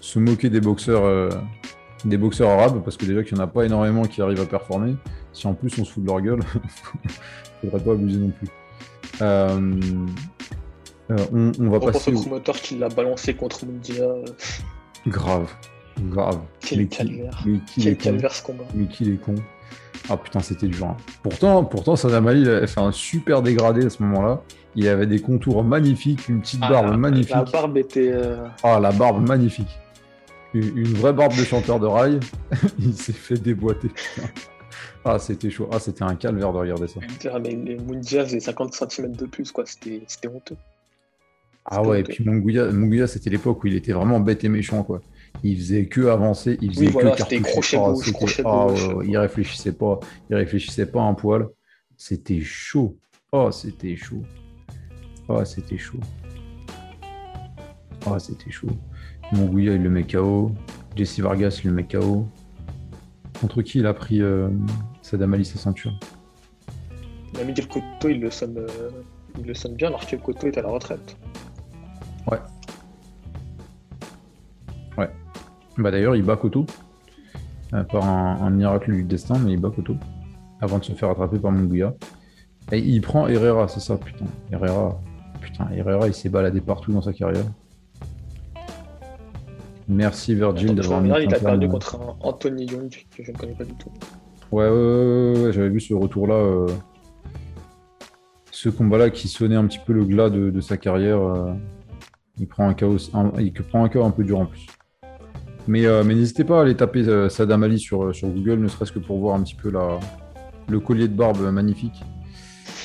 se 0.00 0.18
moquer 0.18 0.50
des 0.50 0.60
boxeurs, 0.60 1.04
euh, 1.04 1.28
des 2.04 2.16
boxeurs 2.16 2.50
arabes, 2.50 2.82
parce 2.84 2.96
que 2.96 3.04
déjà 3.04 3.22
qu'il 3.22 3.34
n'y 3.34 3.40
en 3.40 3.44
a 3.44 3.48
pas 3.48 3.64
énormément 3.64 4.02
qui 4.02 4.22
arrivent 4.22 4.40
à 4.40 4.46
performer. 4.46 4.96
Si 5.32 5.46
en 5.46 5.54
plus 5.54 5.78
on 5.78 5.84
se 5.84 5.92
fout 5.92 6.02
de 6.02 6.08
leur 6.08 6.20
gueule, 6.20 6.40
il 7.62 7.70
faudrait 7.70 7.84
pas 7.84 7.92
abuser 7.92 8.18
non 8.18 8.30
plus. 8.30 8.48
Euh, 9.22 9.80
euh, 11.10 11.16
on, 11.32 11.52
on, 11.60 11.70
va 11.70 11.76
on 11.76 11.80
passer. 11.80 12.10
Pense 12.12 12.20
au 12.20 12.22
promoteur 12.22 12.56
qui 12.56 12.76
l'a 12.76 12.88
balancé 12.88 13.34
contre 13.34 13.64
Mundia. 13.64 14.04
Grave, 15.06 15.52
grave. 16.10 16.40
Quel 16.60 16.88
calvaire. 16.88 17.44
Quel 17.80 17.96
calvaire 17.96 18.32
ce 18.32 18.42
combat. 18.42 18.64
Mais 18.74 18.86
qui 18.86 19.12
est 19.12 19.16
con. 19.16 19.34
Ah 20.08 20.16
putain, 20.16 20.40
c'était 20.40 20.68
dur. 20.68 20.86
Hein. 20.86 20.96
Pourtant, 21.22 21.64
pourtant, 21.64 21.96
Sadam 21.96 22.26
Ali 22.28 22.48
avait 22.48 22.66
fait 22.66 22.80
un 22.80 22.92
super 22.92 23.42
dégradé 23.42 23.86
à 23.86 23.90
ce 23.90 24.02
moment-là. 24.02 24.40
Il 24.74 24.86
avait 24.88 25.06
des 25.06 25.20
contours 25.20 25.64
magnifiques, 25.64 26.28
une 26.28 26.40
petite 26.40 26.60
ah, 26.62 26.70
barbe 26.70 26.96
magnifique. 26.96 27.34
La 27.34 27.44
barbe 27.44 27.76
était. 27.78 28.10
Euh, 28.12 28.46
ah, 28.62 28.78
la 28.78 28.92
barbe 28.92 29.26
magnifique. 29.26 29.78
Une, 30.58 30.94
vraie 30.94 31.12
barbe 31.12 31.36
de 31.36 31.44
chanteur 31.44 31.80
de 31.80 31.86
rail. 31.86 32.20
il 32.78 32.94
s'est 32.94 33.12
fait 33.12 33.38
déboîter. 33.38 33.88
ah, 35.04 35.18
c'était 35.18 35.50
chaud. 35.50 35.68
Ah, 35.72 35.78
c'était 35.78 36.04
un 36.04 36.14
calvaire 36.14 36.52
de 36.52 36.58
regarder 36.58 36.88
ça. 36.88 37.00
Mais 37.40 37.54
les 37.54 37.76
Mundia 37.76 38.24
faisaient 38.24 38.40
50 38.40 38.74
cm 38.74 39.12
de 39.12 39.26
plus, 39.26 39.52
quoi. 39.52 39.64
C'était 39.66 40.28
honteux. 40.28 40.56
Ah 41.68 41.82
ouais, 41.82 42.00
et 42.00 42.02
puis 42.04 42.24
Munguia, 42.24 43.06
c'était 43.08 43.28
l'époque 43.28 43.64
où 43.64 43.66
il 43.66 43.74
était 43.74 43.92
vraiment 43.92 44.20
bête 44.20 44.44
et 44.44 44.48
méchant, 44.48 44.84
quoi. 44.84 45.00
Il 45.42 45.56
faisait 45.56 45.86
que 45.86 46.06
avancer, 46.06 46.58
il 46.62 46.72
faisait 46.72 46.86
que 46.86 47.16
cartoucher. 47.16 47.76
Ah, 48.44 48.68
ah, 48.68 48.74
il 49.04 49.18
réfléchissait 49.18 49.72
pas, 49.72 49.98
il 50.30 50.36
réfléchissait 50.36 50.86
pas 50.86 51.02
un 51.02 51.14
poil. 51.14 51.48
C'était 51.96 52.40
chaud. 52.40 52.96
Oh, 53.32 53.50
c'était 53.50 53.96
chaud. 53.96 54.22
Oh, 55.28 55.44
c'était 55.44 55.76
chaud. 55.76 55.98
Oh, 58.06 58.18
c'était 58.20 58.50
chaud. 58.50 58.68
Munguia, 59.32 59.74
il 59.74 59.82
le 59.82 59.90
met 59.90 60.04
KO. 60.04 60.52
Jesse 60.94 61.20
Vargas, 61.20 61.60
il 61.64 61.70
le 61.70 61.76
met 61.76 61.84
KO. 61.84 62.26
Contre 63.40 63.62
qui 63.62 63.78
il 63.78 63.86
a 63.86 63.94
pris 63.94 64.22
euh, 64.22 64.48
Sadam 65.02 65.34
Ali 65.34 65.44
sa 65.44 65.58
ceinture? 65.58 65.92
Miguel 67.44 67.68
Cotto, 67.68 68.08
il 68.08 68.20
le 68.20 68.30
sonne, 68.30 68.56
euh, 68.56 68.90
il 69.38 69.46
le 69.46 69.54
sonne 69.54 69.74
bien 69.74 69.88
alors 69.88 70.06
que 70.06 70.16
Cotto 70.16 70.46
est 70.46 70.56
à 70.56 70.62
la 70.62 70.68
retraite. 70.68 71.16
Ouais. 72.30 72.38
Ouais. 74.96 75.10
Bah 75.76 75.90
d'ailleurs, 75.90 76.16
il 76.16 76.22
bat 76.22 76.36
Koto. 76.36 76.66
Euh, 77.74 77.82
par 77.82 78.04
un, 78.04 78.50
miracle 78.50 78.92
du 78.92 79.02
destin, 79.02 79.38
mais 79.38 79.52
il 79.52 79.60
bat 79.60 79.70
Koto. 79.70 79.96
Avant 80.60 80.78
de 80.78 80.84
se 80.84 80.92
faire 80.92 81.10
attraper 81.10 81.38
par 81.38 81.52
Munguia. 81.52 81.94
Et 82.72 82.78
il 82.78 83.00
prend 83.00 83.28
Herrera, 83.28 83.68
c'est 83.68 83.80
ça, 83.80 83.96
putain. 83.96 84.24
Herrera. 84.50 85.00
Putain, 85.40 85.68
Herrera, 85.72 86.08
il 86.08 86.14
s'est 86.14 86.28
baladé 86.28 86.60
partout 86.60 86.92
dans 86.92 87.02
sa 87.02 87.12
carrière. 87.12 87.44
Merci 89.88 90.34
Virgil 90.34 90.74
d'avoir 90.74 91.00
mis. 91.00 91.10
Il 91.22 91.34
a 91.34 91.38
perdu 91.38 91.68
contre 91.68 91.98
Anthony 92.20 92.66
Young, 92.66 92.90
que 93.16 93.22
je 93.22 93.30
ne 93.30 93.36
connais 93.36 93.54
pas 93.54 93.64
du 93.64 93.74
tout. 93.74 93.90
Ouais, 94.50 94.68
ouais, 94.68 95.44
ouais, 95.44 95.52
j'avais 95.52 95.68
vu 95.68 95.80
ce 95.80 95.94
retour-là. 95.94 96.34
Euh, 96.34 96.66
ce 98.56 98.70
combat-là 98.70 99.10
qui 99.10 99.28
sonnait 99.28 99.54
un 99.54 99.66
petit 99.66 99.78
peu 99.78 99.92
le 99.92 100.02
glas 100.04 100.30
de, 100.30 100.60
sa 100.62 100.78
carrière. 100.78 101.20
Euh, 101.20 101.52
il 102.38 102.48
prend 102.48 102.66
un 102.66 102.72
chaos, 102.72 102.96
il 103.38 103.52
prend 103.52 103.84
un 103.84 103.88
chaos 103.90 104.04
un 104.06 104.10
peu 104.10 104.24
dur 104.24 104.38
en 104.38 104.46
plus. 104.46 104.66
Mais, 105.68 105.84
euh, 105.84 106.02
mais 106.02 106.14
n'hésitez 106.14 106.42
pas 106.42 106.60
à 106.60 106.62
aller 106.62 106.74
taper 106.74 107.06
euh, 107.06 107.28
Sadam 107.28 107.62
Ali 107.64 107.78
sur, 107.78 108.14
sur 108.14 108.28
Google, 108.28 108.60
ne 108.60 108.68
serait-ce 108.68 108.92
que 108.92 108.98
pour 108.98 109.18
voir 109.18 109.36
un 109.36 109.42
petit 109.42 109.56
peu 109.56 109.70
la, 109.70 110.00
le 110.68 110.80
collier 110.80 111.06
de 111.06 111.14
barbe 111.14 111.42
magnifique. 111.52 112.02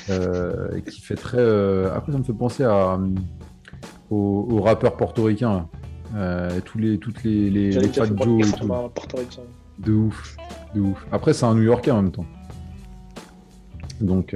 qui 0.08 1.00
fait 1.00 1.16
très. 1.16 1.42
après, 1.96 2.12
ça 2.12 2.18
me 2.18 2.24
fait 2.24 2.34
penser 2.34 2.66
à, 2.66 3.00
aux, 4.10 4.62
rappeurs 4.62 4.98
portoricains. 4.98 5.70
Tous 6.66 6.78
les, 6.78 6.98
toutes 6.98 7.24
les, 7.24 7.50
les, 7.50 7.72
les 7.72 7.88
Fat 7.88 8.06
Joe 8.06 8.48
et 8.48 8.52
tout. 8.52 8.70
De 9.80 9.94
ouf, 9.94 10.38
de 10.76 10.82
ouf. 10.82 11.06
Après, 11.12 11.34
c'est 11.34 11.46
un 11.46 11.56
New 11.56 11.64
Yorkais 11.64 11.92
en 11.92 12.02
même 12.02 12.12
temps. 12.12 12.26
Donc, 14.00 14.36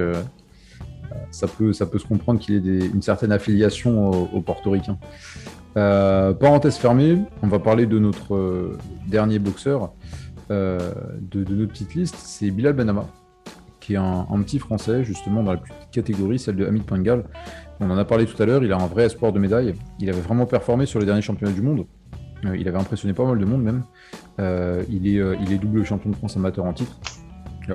ça 1.31 1.47
peut, 1.47 1.73
ça 1.73 1.85
peut 1.85 1.99
se 1.99 2.07
comprendre 2.07 2.39
qu'il 2.39 2.55
ait 2.55 2.85
une 2.85 3.01
certaine 3.01 3.31
affiliation 3.31 4.09
aux, 4.11 4.41
portoricains. 4.41 4.97
Euh, 5.77 6.33
parenthèse 6.33 6.77
fermée, 6.77 7.21
on 7.41 7.47
va 7.47 7.59
parler 7.59 7.85
de 7.85 7.99
notre 7.99 8.33
euh, 8.33 8.77
dernier 9.07 9.39
boxeur 9.39 9.91
euh, 10.49 10.93
de, 11.19 11.43
notre 11.53 11.73
petite 11.73 11.95
liste, 11.95 12.15
c'est 12.17 12.49
Bilal 12.49 12.73
Benama, 12.73 13.07
qui 13.81 13.95
est 13.95 13.97
un, 13.97 14.41
petit 14.43 14.59
français, 14.59 15.03
justement 15.03 15.43
dans 15.43 15.51
la 15.51 15.57
petite 15.57 15.75
catégorie, 15.91 16.39
celle 16.39 16.55
de 16.55 16.65
Hamid 16.65 16.83
Pangal. 16.83 17.25
On 17.79 17.89
en 17.89 17.97
a 17.97 18.05
parlé 18.05 18.25
tout 18.25 18.41
à 18.41 18.45
l'heure, 18.45 18.63
il 18.63 18.71
a 18.71 18.77
un 18.77 18.87
vrai 18.87 19.05
espoir 19.05 19.33
de 19.33 19.39
médaille. 19.39 19.73
Il 19.99 20.09
avait 20.09 20.21
vraiment 20.21 20.45
performé 20.45 20.85
sur 20.85 20.99
les 20.99 21.05
derniers 21.05 21.21
championnats 21.21 21.53
du 21.53 21.61
monde. 21.61 21.85
il 22.43 22.67
avait 22.67 22.77
impressionné 22.77 23.13
pas 23.13 23.25
mal 23.25 23.37
de 23.37 23.45
monde 23.45 23.63
même. 23.63 23.83
il, 24.89 25.07
est, 25.07 25.21
il 25.41 25.51
est 25.51 25.57
double 25.57 25.83
champion 25.83 26.09
de 26.09 26.15
France 26.15 26.37
amateur 26.37 26.65
en 26.65 26.73
titre. 26.73 26.97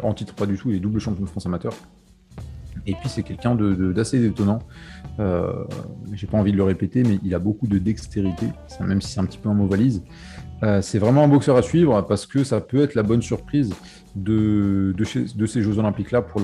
en 0.03 0.15
titre, 0.15 0.35
pas 0.35 0.47
du 0.47 0.57
tout, 0.57 0.71
il 0.71 0.77
est 0.77 0.81
double 0.81 1.01
champion 1.01 1.23
de 1.23 1.29
France 1.29 1.47
amateur. 1.47 1.73
Et 2.87 2.95
puis 2.95 3.09
c'est 3.09 3.23
quelqu'un 3.23 3.55
d'assez 3.55 4.19
de, 4.19 4.27
étonnant. 4.27 4.61
Euh, 5.19 5.65
J'ai 6.13 6.27
pas 6.27 6.39
envie 6.39 6.53
de 6.53 6.57
le 6.57 6.63
répéter, 6.63 7.03
mais 7.03 7.19
il 7.23 7.35
a 7.35 7.39
beaucoup 7.39 7.67
de 7.67 7.79
dextérité, 7.79 8.47
même 8.81 9.01
si 9.01 9.13
c'est 9.13 9.21
un 9.21 9.25
petit 9.25 9.39
peu 9.39 9.49
un 9.49 9.55
mot 9.55 9.67
valise. 9.67 10.03
Euh, 10.63 10.83
c'est 10.83 10.99
vraiment 10.99 11.25
un 11.25 11.29
boxeur 11.29 11.57
à 11.57 11.63
suivre 11.63 12.03
parce 12.03 12.27
que 12.27 12.45
ça 12.45 12.61
peut 12.61 12.83
être 12.83 12.95
la 12.95 13.03
bonne 13.03 13.23
surprise 13.23 13.73
de, 14.15 14.95
de, 14.97 15.47
ces 15.47 15.63
Jeux 15.63 15.79
Olympiques-là 15.79 16.23
pour 16.23 16.41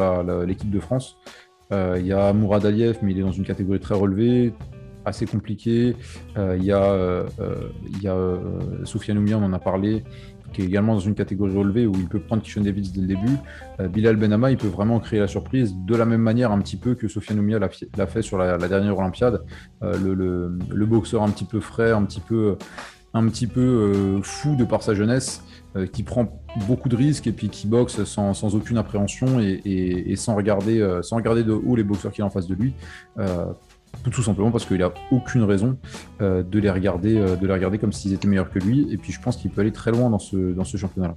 l'équipe 0.47 0.71
de 0.71 0.81
France. 0.81 1.17
Euh, 1.73 1.97
il 1.99 2.07
y 2.07 2.13
a 2.13 2.33
Mourad 2.33 2.65
Aliyev, 2.65 2.99
mais 3.03 3.13
il 3.13 3.19
est 3.19 3.23
dans 3.23 3.33
une 3.33 3.45
catégorie 3.45 3.81
très 3.81 3.95
relevée, 3.95 4.53
assez 5.05 5.27
compliquée. 5.27 5.97
Euh, 6.37 6.57
il 6.59 6.65
y 6.65 6.73
a, 6.73 7.25
il 7.95 8.03
y 8.03 8.09
a 8.09 8.17
Soufiane 8.85 9.19
on 9.35 9.43
en 9.43 9.53
a 9.53 9.59
parlé, 9.59 10.05
qui 10.53 10.63
est 10.63 10.65
également 10.65 10.95
dans 10.95 11.01
une 11.01 11.15
catégorie 11.15 11.55
relevée 11.55 11.87
où 11.87 11.93
il 11.95 12.09
peut 12.09 12.21
prendre 12.21 12.43
Kishon 12.43 12.63
Davis 12.63 12.93
dès 12.93 13.01
le 13.01 13.07
début. 13.07 13.37
Euh, 13.81 13.89
Bilal 13.89 14.17
Benama, 14.17 14.51
il 14.51 14.57
peut 14.57 14.69
vraiment 14.69 14.99
créer 15.01 15.21
la 15.21 15.29
surprise 15.29 15.75
de 15.77 15.97
la 15.97 16.05
même 16.05 16.23
manière 16.23 16.53
un 16.53 16.59
petit 16.61 16.77
peu 16.77 16.95
que 16.95 17.09
Sofiane 17.09 17.39
Oumia 17.39 17.59
l'a 17.59 18.07
fait 18.07 18.23
sur 18.23 18.39
la, 18.39 18.57
dernière 18.57 18.99
Olympiade. 18.99 19.43
Euh, 19.83 20.49
le, 20.71 20.87
boxeur 20.87 21.23
un 21.23 21.31
petit 21.31 21.45
peu 21.45 21.61
frais, 21.61 21.91
un 21.91 22.05
petit 22.05 22.21
peu, 22.21 22.57
un 23.17 23.29
petit 23.29 23.47
peu 23.47 23.61
euh, 23.61 24.23
fou 24.23 24.57
de 24.57 24.65
par 24.65 24.83
sa 24.83 24.95
jeunesse, 24.95 25.43
qui 25.93 26.05
prend 26.05 26.43
beaucoup 26.67 26.89
de 26.89 26.97
risques 26.97 27.27
et 27.27 27.33
puis 27.33 27.51
qui 27.51 27.67
boxe 27.67 28.03
sans, 28.05 28.55
aucune 28.55 28.79
appréhension 28.79 29.41
et, 29.41 30.15
sans, 30.17 30.35
regarder, 30.35 31.01
sans 31.03 31.17
regarder 31.17 31.45
de 31.45 31.53
haut 31.53 31.77
les 31.77 31.83
boxeurs 31.83 32.13
qu'il 32.13 32.25
a 32.25 32.27
en 32.27 32.31
face 32.31 32.47
de 32.47 32.55
lui 32.55 32.73
tout 34.11 34.23
simplement 34.23 34.51
parce 34.51 34.65
qu'il 34.65 34.79
n'a 34.79 34.93
aucune 35.11 35.43
raison 35.43 35.79
euh, 36.21 36.43
de, 36.43 36.59
les 36.59 36.71
regarder, 36.71 37.17
euh, 37.17 37.37
de 37.37 37.47
les 37.47 37.53
regarder 37.53 37.79
comme 37.79 37.93
s'ils 37.93 38.13
étaient 38.13 38.29
meilleurs 38.29 38.51
que 38.51 38.59
lui. 38.59 38.87
Et 38.93 38.97
puis 38.97 39.13
je 39.13 39.21
pense 39.21 39.37
qu'il 39.37 39.51
peut 39.51 39.61
aller 39.61 39.73
très 39.73 39.91
loin 39.91 40.11
dans 40.11 40.19
ce, 40.19 40.37
dans 40.37 40.65
ce 40.65 40.77
championnat-là. 40.77 41.15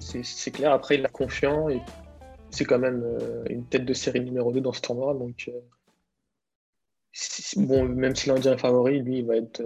C'est 0.00 0.50
clair, 0.50 0.72
après 0.72 0.94
il 0.94 1.04
est 1.04 1.12
confiant 1.12 1.68
et 1.68 1.80
c'est 2.50 2.64
quand 2.64 2.78
même 2.78 3.02
euh, 3.04 3.44
une 3.50 3.64
tête 3.64 3.84
de 3.84 3.92
série 3.92 4.20
numéro 4.20 4.50
2 4.50 4.60
dans 4.60 4.72
ce 4.72 4.80
tournoi. 4.80 5.12
Donc, 5.14 5.50
bon, 7.56 7.84
même 7.88 8.14
si 8.14 8.28
l'Indien 8.28 8.54
est 8.54 8.58
favori, 8.58 9.00
lui 9.00 9.18
il 9.18 9.26
va 9.26 9.36
être, 9.36 9.62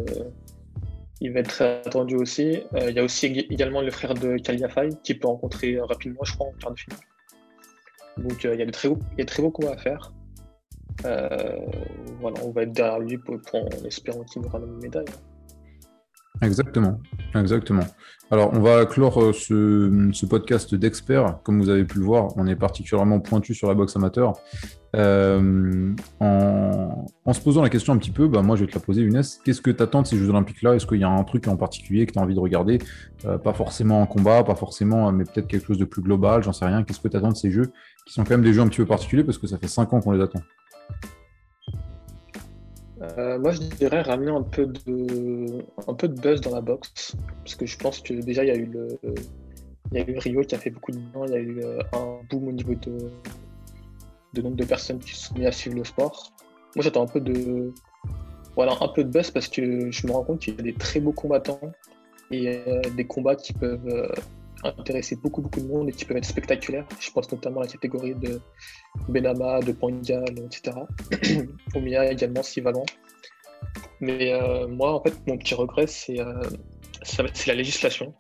il 1.21 1.33
va 1.33 1.41
être 1.41 1.49
très 1.49 1.81
attendu 1.87 2.17
aussi. 2.17 2.63
il 2.77 2.95
y 2.95 2.99
a 2.99 3.05
aussi 3.05 3.27
également 3.27 3.83
le 3.83 3.91
frère 3.91 4.15
de 4.15 4.37
Kaliafai 4.37 4.91
qui 5.03 5.15
peut 5.15 5.29
rencontrer 5.29 5.79
rapidement, 5.81 6.25
je 6.25 6.35
crois, 6.35 6.49
en 6.49 6.53
quart 6.53 6.73
de 6.73 6.79
finale. 6.79 7.01
Donc 8.19 8.45
il 8.45 8.59
y 8.59 8.63
a 8.63 8.67
de 8.67 8.71
très 8.71 8.89
il 8.89 9.19
y 9.19 9.23
a 9.23 9.25
très 9.25 9.43
beaux 9.43 9.53
à 9.71 9.77
faire. 9.77 10.13
Euh, 11.05 11.57
voilà, 12.21 12.37
on 12.45 12.51
va 12.51 12.63
être 12.63 12.73
derrière 12.73 12.99
lui 12.99 13.19
pour, 13.19 13.39
en 13.55 13.85
espérant 13.87 14.23
qu'il 14.25 14.43
nous 14.43 14.49
ramène 14.49 14.71
une 14.71 14.83
médaille. 14.83 15.07
Exactement, 16.43 17.01
exactement. 17.35 17.85
Alors, 18.31 18.53
on 18.55 18.61
va 18.61 18.87
clore 18.87 19.21
euh, 19.21 19.33
ce, 19.33 20.27
podcast 20.27 20.75
d'experts. 20.75 21.41
Comme 21.43 21.61
vous 21.61 21.69
avez 21.69 21.85
pu 21.85 21.99
le 21.99 22.05
voir, 22.05 22.29
on 22.37 22.47
est 22.47 22.55
particulièrement 22.55 23.19
pointu 23.19 23.55
sur 23.55 23.67
la 23.67 23.75
boxe 23.75 23.97
amateur. 23.97 24.35
Euh, 24.97 25.93
en, 26.21 27.33
se 27.33 27.41
posant 27.41 27.63
la 27.63 27.69
question 27.69 27.93
un 27.93 27.99
petit 27.99 28.13
peu, 28.13 28.29
bah, 28.29 28.43
moi 28.43 28.57
je 28.57 28.65
vais 28.65 28.71
te 28.71 28.75
la 28.75 28.81
poser, 28.81 29.03
Younes. 29.03 29.23
Qu'est-ce 29.45 29.61
que 29.61 29.71
tu 29.71 29.83
attends 29.83 30.03
de 30.03 30.07
ces 30.07 30.17
Jeux 30.17 30.31
Olympiques-là? 30.31 30.77
Est-ce 30.77 30.87
qu'il 30.87 31.01
y 31.01 31.05
a 31.05 31.11
un 31.11 31.25
truc 31.25 31.49
en 31.49 31.57
particulier 31.57 32.07
que 32.07 32.13
tu 32.13 32.19
as 32.21 32.23
envie 32.23 32.35
de 32.35 32.41
regarder? 32.41 32.79
Pas 33.23 33.53
forcément 33.53 34.01
un 34.01 34.07
combat, 34.07 34.45
pas 34.45 34.55
forcément, 34.55 35.11
mais 35.13 35.25
peut-être 35.25 35.49
quelque 35.49 35.67
chose 35.67 35.79
de 35.79 35.85
plus 35.85 36.01
global, 36.01 36.43
j'en 36.43 36.53
sais 36.53 36.65
rien. 36.65 36.85
Qu'est-ce 36.85 37.01
que 37.01 37.09
tu 37.09 37.17
attends 37.17 37.33
de 37.33 37.37
ces 37.37 37.51
jeux 37.51 37.71
qui 38.07 38.15
sont 38.15 38.23
quand 38.23 38.31
même 38.31 38.43
des 38.43 38.55
jeux 38.55 38.63
un 38.63 38.69
petit 38.69 38.79
peu 38.79 38.87
particuliers 38.87 39.25
parce 39.25 39.39
que 39.39 39.47
ça 39.47 39.59
fait 39.59 39.69
5 39.69 39.93
ans 39.93 40.01
qu'on 40.01 40.13
les 40.13 40.23
attend? 40.23 40.41
Euh, 43.01 43.39
moi, 43.39 43.53
je 43.53 43.61
dirais 43.61 44.03
ramener 44.03 44.31
un 44.31 44.43
peu 44.43 44.67
de, 44.67 45.65
un 45.87 45.95
peu 45.95 46.09
de 46.09 46.21
buzz 46.21 46.41
dans 46.41 46.55
la 46.55 46.61
boxe, 46.61 47.17
parce 47.45 47.55
que 47.55 47.67
je 47.67 47.79
pense 47.79 48.01
que 48.01 48.15
déjà 48.15 48.45
il 48.45 48.49
y 48.49 48.51
a 48.51 48.57
eu 48.57 48.67
le, 48.67 48.89
il 49.93 49.99
y 49.99 50.03
a 50.03 50.09
eu 50.09 50.19
Rio 50.19 50.43
qui 50.43 50.55
a 50.55 50.59
fait 50.59 50.71
beaucoup 50.71 50.93
de 50.93 50.99
bien, 50.99 51.25
il 51.27 51.33
y 51.33 51.37
a 51.37 51.41
eu 51.41 51.61
euh, 51.65 51.81
un 51.93 52.21
boom 52.29 52.49
au 52.49 52.53
niveau 52.53 52.75
de, 52.75 53.11
de 54.35 54.43
nombre 54.43 54.57
de 54.57 54.65
personnes 54.65 54.99
qui 54.99 55.17
sont 55.17 55.35
mis 55.35 55.47
à 55.47 55.53
suivre 55.53 55.77
le 55.77 55.85
sport. 55.85 56.33
Moi, 56.77 56.85
j'attends 56.85 57.03
un 57.03 57.07
peu 57.07 57.21
de, 57.21 57.73
voilà, 58.55 58.75
un 58.81 58.89
peu 58.89 59.03
de 59.03 59.11
buzz 59.11 59.31
parce 59.31 59.49
que 59.49 59.91
je 59.91 60.07
me 60.07 60.13
rends 60.13 60.25
compte 60.25 60.41
qu'il 60.41 60.55
y 60.55 60.59
a 60.59 60.63
des 60.63 60.75
très 60.75 61.01
beaux 61.01 61.13
combattants 61.13 61.73
et 62.31 62.63
euh, 62.67 62.81
des 62.97 63.07
combats 63.07 63.35
qui 63.35 63.53
peuvent 63.53 64.13
intéresser 64.65 65.17
beaucoup, 65.17 65.43
beaucoup 65.43 65.61
de 65.61 65.67
monde 65.67 65.89
et 65.89 65.93
qui 65.93 66.05
peuvent 66.05 66.17
être 66.17 66.25
spectaculaires. 66.25 66.87
Je 66.99 67.11
pense 67.11 67.31
notamment 67.31 67.61
à 67.61 67.65
la 67.65 67.71
catégorie 67.71 68.15
de 68.15 68.41
Benama, 69.09 69.61
de 69.61 69.73
Pangal, 69.73 70.39
etc. 70.39 70.77
Omiya 71.75 72.13
également, 72.13 72.43
si 72.43 72.61
Valent. 72.61 72.87
Mais 74.01 74.33
euh, 74.33 74.67
moi, 74.69 74.95
en 74.95 75.03
fait, 75.03 75.15
mon 75.27 75.37
petit 75.37 75.55
regret, 75.55 75.87
c'est 75.87 76.17
la 76.17 77.55
législation. 77.55 78.15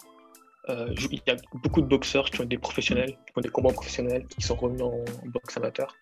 il 0.68 1.22
y 1.26 1.30
a 1.30 1.36
beaucoup 1.54 1.80
de 1.80 1.86
boxeurs 1.86 2.30
qui 2.30 2.40
ont 2.40 2.44
des 2.44 2.58
professionnels, 2.58 3.16
qui 3.26 3.32
ont 3.36 3.40
des 3.40 3.48
combats 3.48 3.72
professionnels, 3.72 4.26
qui 4.26 4.42
sont 4.42 4.54
revenus 4.54 4.82
en, 4.82 5.04
boxe 5.26 5.56
amateur. 5.56 5.94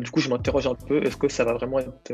du 0.00 0.10
coup, 0.10 0.20
je 0.20 0.28
m'interroge 0.28 0.66
un 0.66 0.74
peu, 0.74 1.02
est-ce 1.04 1.16
que 1.16 1.28
ça 1.28 1.44
va 1.44 1.54
vraiment 1.54 1.78
être 1.78 2.12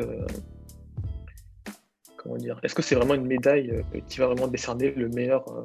Est-ce 2.63 2.75
que 2.75 2.83
c'est 2.83 2.95
vraiment 2.95 3.15
une 3.15 3.27
médaille 3.27 3.71
euh, 3.71 4.01
qui 4.09 4.19
va 4.19 4.27
vraiment 4.27 4.49
décerner 4.49 4.93
le 4.93 5.09
meilleur 5.09 5.47
euh, 5.49 5.65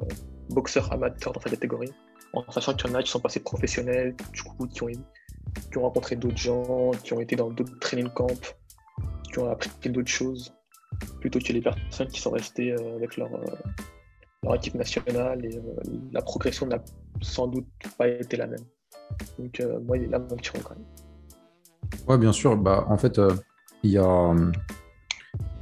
boxeur 0.50 0.92
amateur 0.92 1.32
dans 1.32 1.40
sa 1.40 1.50
catégorie? 1.50 1.92
En 2.32 2.48
sachant 2.52 2.74
qu'il 2.74 2.90
y 2.90 2.92
en 2.92 2.96
a 2.96 3.02
qui 3.02 3.10
sont 3.10 3.20
passés 3.20 3.40
professionnels, 3.40 4.14
du 4.32 4.42
coup, 4.42 4.66
qui 4.66 4.82
ont, 4.82 4.88
rencontré 5.82 6.16
d'autres 6.16 6.36
gens, 6.36 6.90
qui 7.02 7.12
ont 7.12 7.20
été 7.20 7.34
dans 7.34 7.50
d'autres 7.50 7.76
training 7.80 8.08
camps, 8.10 8.28
qui 9.32 9.38
ont 9.38 9.50
appris 9.50 9.70
d'autres 9.90 10.10
choses, 10.10 10.54
plutôt 11.20 11.40
que 11.40 11.52
les 11.52 11.60
personnes 11.60 12.08
qui 12.08 12.20
sont 12.20 12.30
restées 12.30 12.72
euh, 12.72 12.96
avec 12.96 13.16
leur, 13.16 13.30
leur 14.44 14.54
équipe 14.54 14.74
nationale 14.74 15.44
et 15.44 15.60
la 16.12 16.22
progression 16.22 16.66
n'a 16.66 16.78
sans 17.20 17.48
doute 17.48 17.66
pas 17.98 18.06
été 18.06 18.36
la 18.36 18.46
même. 18.46 18.64
Donc, 19.38 19.60
moi, 19.86 19.96
il 19.96 20.04
est 20.04 20.08
là 20.08 20.20
mon 20.20 20.36
petit 20.36 20.50
quand 20.52 20.76
même. 20.76 20.84
Ouais, 22.06 22.18
bien 22.18 22.32
sûr. 22.32 22.56
Bah, 22.56 22.84
en 22.88 22.96
fait, 22.96 23.20
il 23.82 23.90
y 23.90 23.98
a 23.98 24.34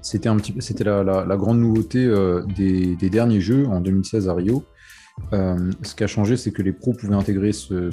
c'était 0.02 0.84
la, 0.84 1.36
grande 1.36 1.60
nouveauté 1.60 2.04
euh, 2.04 2.42
des, 2.56 2.96
derniers 3.10 3.40
Jeux 3.40 3.66
en 3.66 3.80
2016 3.80 4.28
à 4.28 4.34
Rio. 4.34 4.64
Euh, 5.32 5.72
ce 5.82 5.94
qui 5.94 6.04
a 6.04 6.06
changé, 6.06 6.36
c'est 6.36 6.52
que 6.52 6.62
les 6.62 6.72
pros 6.72 6.92
pouvaient 6.92 7.16
intégrer 7.16 7.52
ce, 7.52 7.90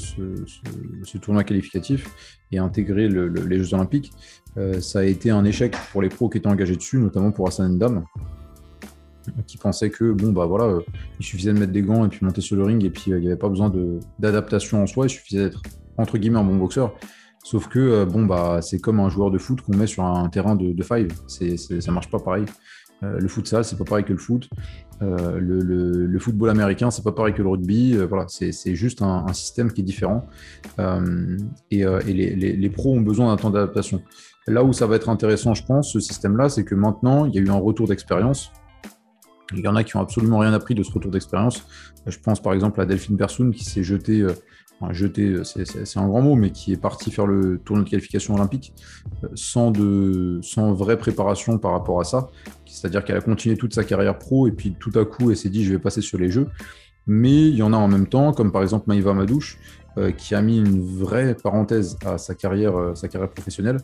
tournoi 1.20 1.44
qualificatif 1.44 2.08
et 2.52 2.60
intégrer 2.60 3.10
les 3.10 3.60
Jeux 3.60 3.74
Olympiques. 3.74 4.14
Euh, 4.58 4.80
ça 4.80 5.00
a 5.00 5.04
été 5.04 5.32
un 5.32 5.44
échec 5.44 5.76
pour 5.92 6.02
les 6.02 6.10
pros 6.10 6.30
qui 6.30 6.38
étaient 6.38 6.48
engagés 6.48 6.76
dessus, 6.76 6.98
notamment 6.98 7.32
pour 7.32 7.48
Hassan 7.48 7.74
Ndam, 7.74 8.06
qui 9.48 9.58
pensait 9.58 9.90
que 9.90 10.12
bon 10.12 10.32
bah 10.32 10.46
voilà, 10.46 10.78
il 11.20 11.26
suffisait 11.26 11.52
de 11.52 11.60
mettre 11.60 11.74
des 11.74 11.82
gants 11.82 12.06
et 12.06 12.10
puis 12.10 12.24
monter 12.24 12.42
sur 12.42 12.56
le 12.56 12.64
ring 12.64 12.84
et 12.86 12.92
puis 12.92 13.06
il 13.08 13.18
n'y 13.18 13.28
avait 13.28 13.36
pas 13.36 13.50
besoin 13.50 13.74
d'adaptation 14.20 14.84
en 14.84 14.88
soi, 14.88 15.08
il 15.08 15.10
suffisait 15.10 15.46
d'être 15.46 15.64
entre 15.98 16.18
guillemets 16.20 16.40
un 16.40 16.44
bon 16.44 16.58
boxeur. 16.58 16.94
Sauf 17.46 17.68
que 17.68 17.78
euh, 17.78 18.06
bon 18.06 18.26
bah 18.26 18.64
c'est 18.64 18.80
comme 18.80 19.00
un 19.00 19.08
joueur 19.08 19.30
de 19.30 19.38
foot 19.38 19.62
qu'on 19.62 19.78
met 19.78 19.86
sur 19.86 20.04
un 20.04 20.28
terrain 20.30 20.56
de, 20.56 20.82
five. 20.82 21.10
C'est, 21.28 21.58
ça 21.58 21.92
marche 21.92 22.10
pas 22.10 22.18
pareil. 22.18 22.46
Euh, 23.04 23.20
le 23.20 23.28
futsal, 23.28 23.64
c'est 23.64 23.78
pas 23.78 23.84
pareil 23.84 24.04
que 24.04 24.14
le 24.14 24.18
foot. 24.18 24.50
Euh, 25.04 25.38
le, 25.40 26.18
football 26.18 26.50
américain, 26.50 26.90
c'est 26.90 27.04
pas 27.04 27.12
pareil 27.12 27.36
que 27.36 27.44
le 27.44 27.50
rugby. 27.50 27.98
voilà, 27.98 28.26
c'est, 28.30 28.74
juste 28.74 29.04
un, 29.04 29.32
système 29.32 29.72
qui 29.72 29.82
est 29.82 29.84
différent. 29.84 30.26
et, 31.70 31.86
les, 32.08 32.70
pros 32.70 32.96
ont 32.96 33.02
besoin 33.02 33.28
d'un 33.28 33.38
temps 33.38 33.52
d'adaptation. 33.52 34.02
Là 34.48 34.64
où 34.64 34.74
ça 34.74 34.88
va 34.88 34.96
être 34.96 35.10
intéressant, 35.10 35.54
je 35.54 35.64
pense, 35.64 35.94
ce 35.94 36.00
système-là, 36.00 36.50
c'est 36.50 36.64
que 36.64 36.74
maintenant, 36.74 37.26
il 37.26 37.36
y 37.36 37.38
a 37.38 37.42
eu 37.42 37.50
un 37.50 37.60
retour 37.60 37.88
d'expérience. 37.88 38.52
Il 39.54 39.60
y 39.60 39.68
en 39.68 39.76
a 39.76 39.84
qui 39.84 39.96
ont 39.98 40.02
absolument 40.02 40.40
rien 40.40 40.54
appris 40.54 40.74
de 40.74 40.82
ce 40.82 40.92
retour 40.92 41.12
d'expérience. 41.12 41.64
Je 42.08 42.18
pense 42.18 42.42
par 42.42 42.54
exemple 42.54 42.82
à 42.82 42.88
Delphine 42.88 43.18
Persoun 43.18 43.54
qui 43.54 43.64
s'est 43.64 43.84
jetée 43.84 44.26
jeté, 44.92 45.38
c'est 45.44 46.00
un 46.00 46.08
grand 46.08 46.22
mot, 46.22 46.36
mais 46.36 46.52
qui 46.52 46.74
est 46.74 46.78
parti 46.78 47.12
faire 47.12 47.26
le 47.26 47.60
tournoi 47.60 47.86
de 47.86 47.90
qualification 47.90 48.36
olympique 48.36 48.74
euh, 49.24 49.28
sans, 49.34 49.72
de, 49.72 50.40
sans 50.42 50.74
vraie 50.74 50.98
préparation 50.98 51.58
par 51.58 51.72
rapport 51.72 52.00
à 52.00 52.04
ça. 52.04 52.28
C'est-à-dire 52.66 53.04
qu'elle 53.04 53.18
a 53.18 53.22
continué 53.22 53.58
toute 53.58 53.74
sa 53.74 53.84
carrière 53.84 54.18
pro 54.18 54.48
et 54.48 54.52
puis 54.52 54.76
tout 54.78 54.92
à 54.96 55.06
coup, 55.06 55.32
elle 55.32 55.38
s'est 55.38 55.50
dit 55.50 55.64
je 55.64 55.72
vais 55.72 55.80
passer 55.80 56.02
sur 56.02 56.18
les 56.18 56.30
jeux. 56.30 56.48
Mais 57.08 57.48
il 57.48 57.56
y 57.56 57.64
en 57.64 57.72
a 57.72 57.78
en 57.78 57.88
même 57.88 58.08
temps, 58.08 58.34
comme 58.34 58.52
par 58.52 58.64
exemple 58.64 58.86
Maïva 58.88 59.14
Madouche, 59.14 59.60
euh, 59.98 60.12
qui 60.12 60.36
a 60.36 60.42
mis 60.42 60.58
une 60.58 60.82
vraie 60.82 61.36
parenthèse 61.36 61.98
à 62.06 62.18
sa 62.18 62.36
carrière, 62.36 62.76
euh, 62.78 62.96
sa 62.96 63.08
carrière 63.08 63.30
professionnelle 63.30 63.78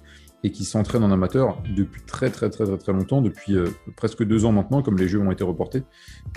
et 0.44 0.52
qui 0.52 0.66
s'entraîne 0.66 1.04
en 1.04 1.12
amateur 1.12 1.62
depuis 1.76 2.02
très 2.02 2.30
très 2.30 2.50
très 2.50 2.66
très 2.66 2.78
très 2.78 2.94
longtemps, 2.94 3.22
depuis 3.22 3.56
euh, 3.56 3.68
presque 3.96 4.24
deux 4.24 4.46
ans 4.46 4.52
maintenant, 4.52 4.82
comme 4.82 4.98
les 4.98 5.08
Jeux 5.08 5.20
ont 5.20 5.32
été 5.32 5.44
reportés, 5.44 5.84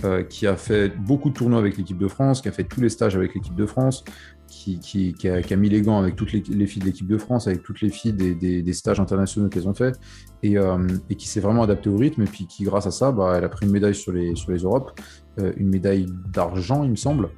euh, 0.04 0.22
qui 0.22 0.46
a 0.46 0.56
fait 0.56 0.90
beaucoup 0.90 1.30
de 1.30 1.34
tournois 1.34 1.58
avec 1.58 1.76
l'équipe 1.76 1.98
de 1.98 2.08
France, 2.08 2.42
qui 2.42 2.48
a 2.48 2.52
fait 2.52 2.64
tous 2.64 2.80
les 2.80 2.90
stages 2.90 3.16
avec 3.16 3.34
l'équipe 3.34 3.54
de 3.54 3.66
France, 3.66 4.04
qui, 4.46 5.14
a, 5.24 5.56
mis 5.56 5.68
les 5.68 5.82
gants 5.82 5.98
avec 5.98 6.16
toutes 6.16 6.32
les, 6.32 6.42
les 6.48 6.66
filles 6.66 6.80
de 6.80 6.86
l'équipe 6.86 7.08
de 7.08 7.18
France, 7.18 7.48
avec 7.48 7.62
toutes 7.62 7.80
les 7.80 7.88
filles 7.88 8.12
des, 8.12 8.72
stages 8.72 9.00
internationaux 9.00 9.48
qu'elles 9.48 9.68
ont 9.68 9.74
fait, 9.74 9.98
et, 10.42 10.58
euh, 10.58 10.86
qui 11.18 11.26
s'est 11.26 11.40
vraiment 11.40 11.62
adapté 11.62 11.88
au 11.88 11.96
rythme, 11.96 12.22
et 12.22 12.26
puis 12.26 12.46
qui 12.46 12.64
grâce 12.64 12.86
à 12.86 12.90
ça, 12.90 13.10
bah, 13.10 13.34
elle 13.36 13.44
a 13.44 13.48
pris 13.48 13.66
une 13.66 13.72
médaille 13.72 13.94
sur 13.94 14.12
les, 14.12 14.36
sur 14.36 14.52
les 14.52 14.58
Europes, 14.58 15.00
une 15.56 15.68
médaille 15.68 16.06
d'argent 16.32 16.84
il 16.84 16.90
me 16.90 16.96
semble. 16.96 17.30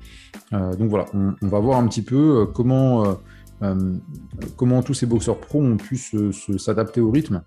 donc 0.52 0.90
voilà, 0.90 1.06
on, 1.14 1.48
va 1.48 1.60
voir 1.60 1.78
un 1.78 1.86
petit 1.86 2.02
peu 2.02 2.46
comment 2.52 3.16
comment 4.56 4.82
tous 4.82 4.94
ces 4.94 5.06
boxeurs 5.06 5.38
pros 5.38 5.62
ont 5.62 5.76
pu 5.76 5.96
s'adapter 6.58 7.00
au 7.00 7.10
rythme 7.10 7.42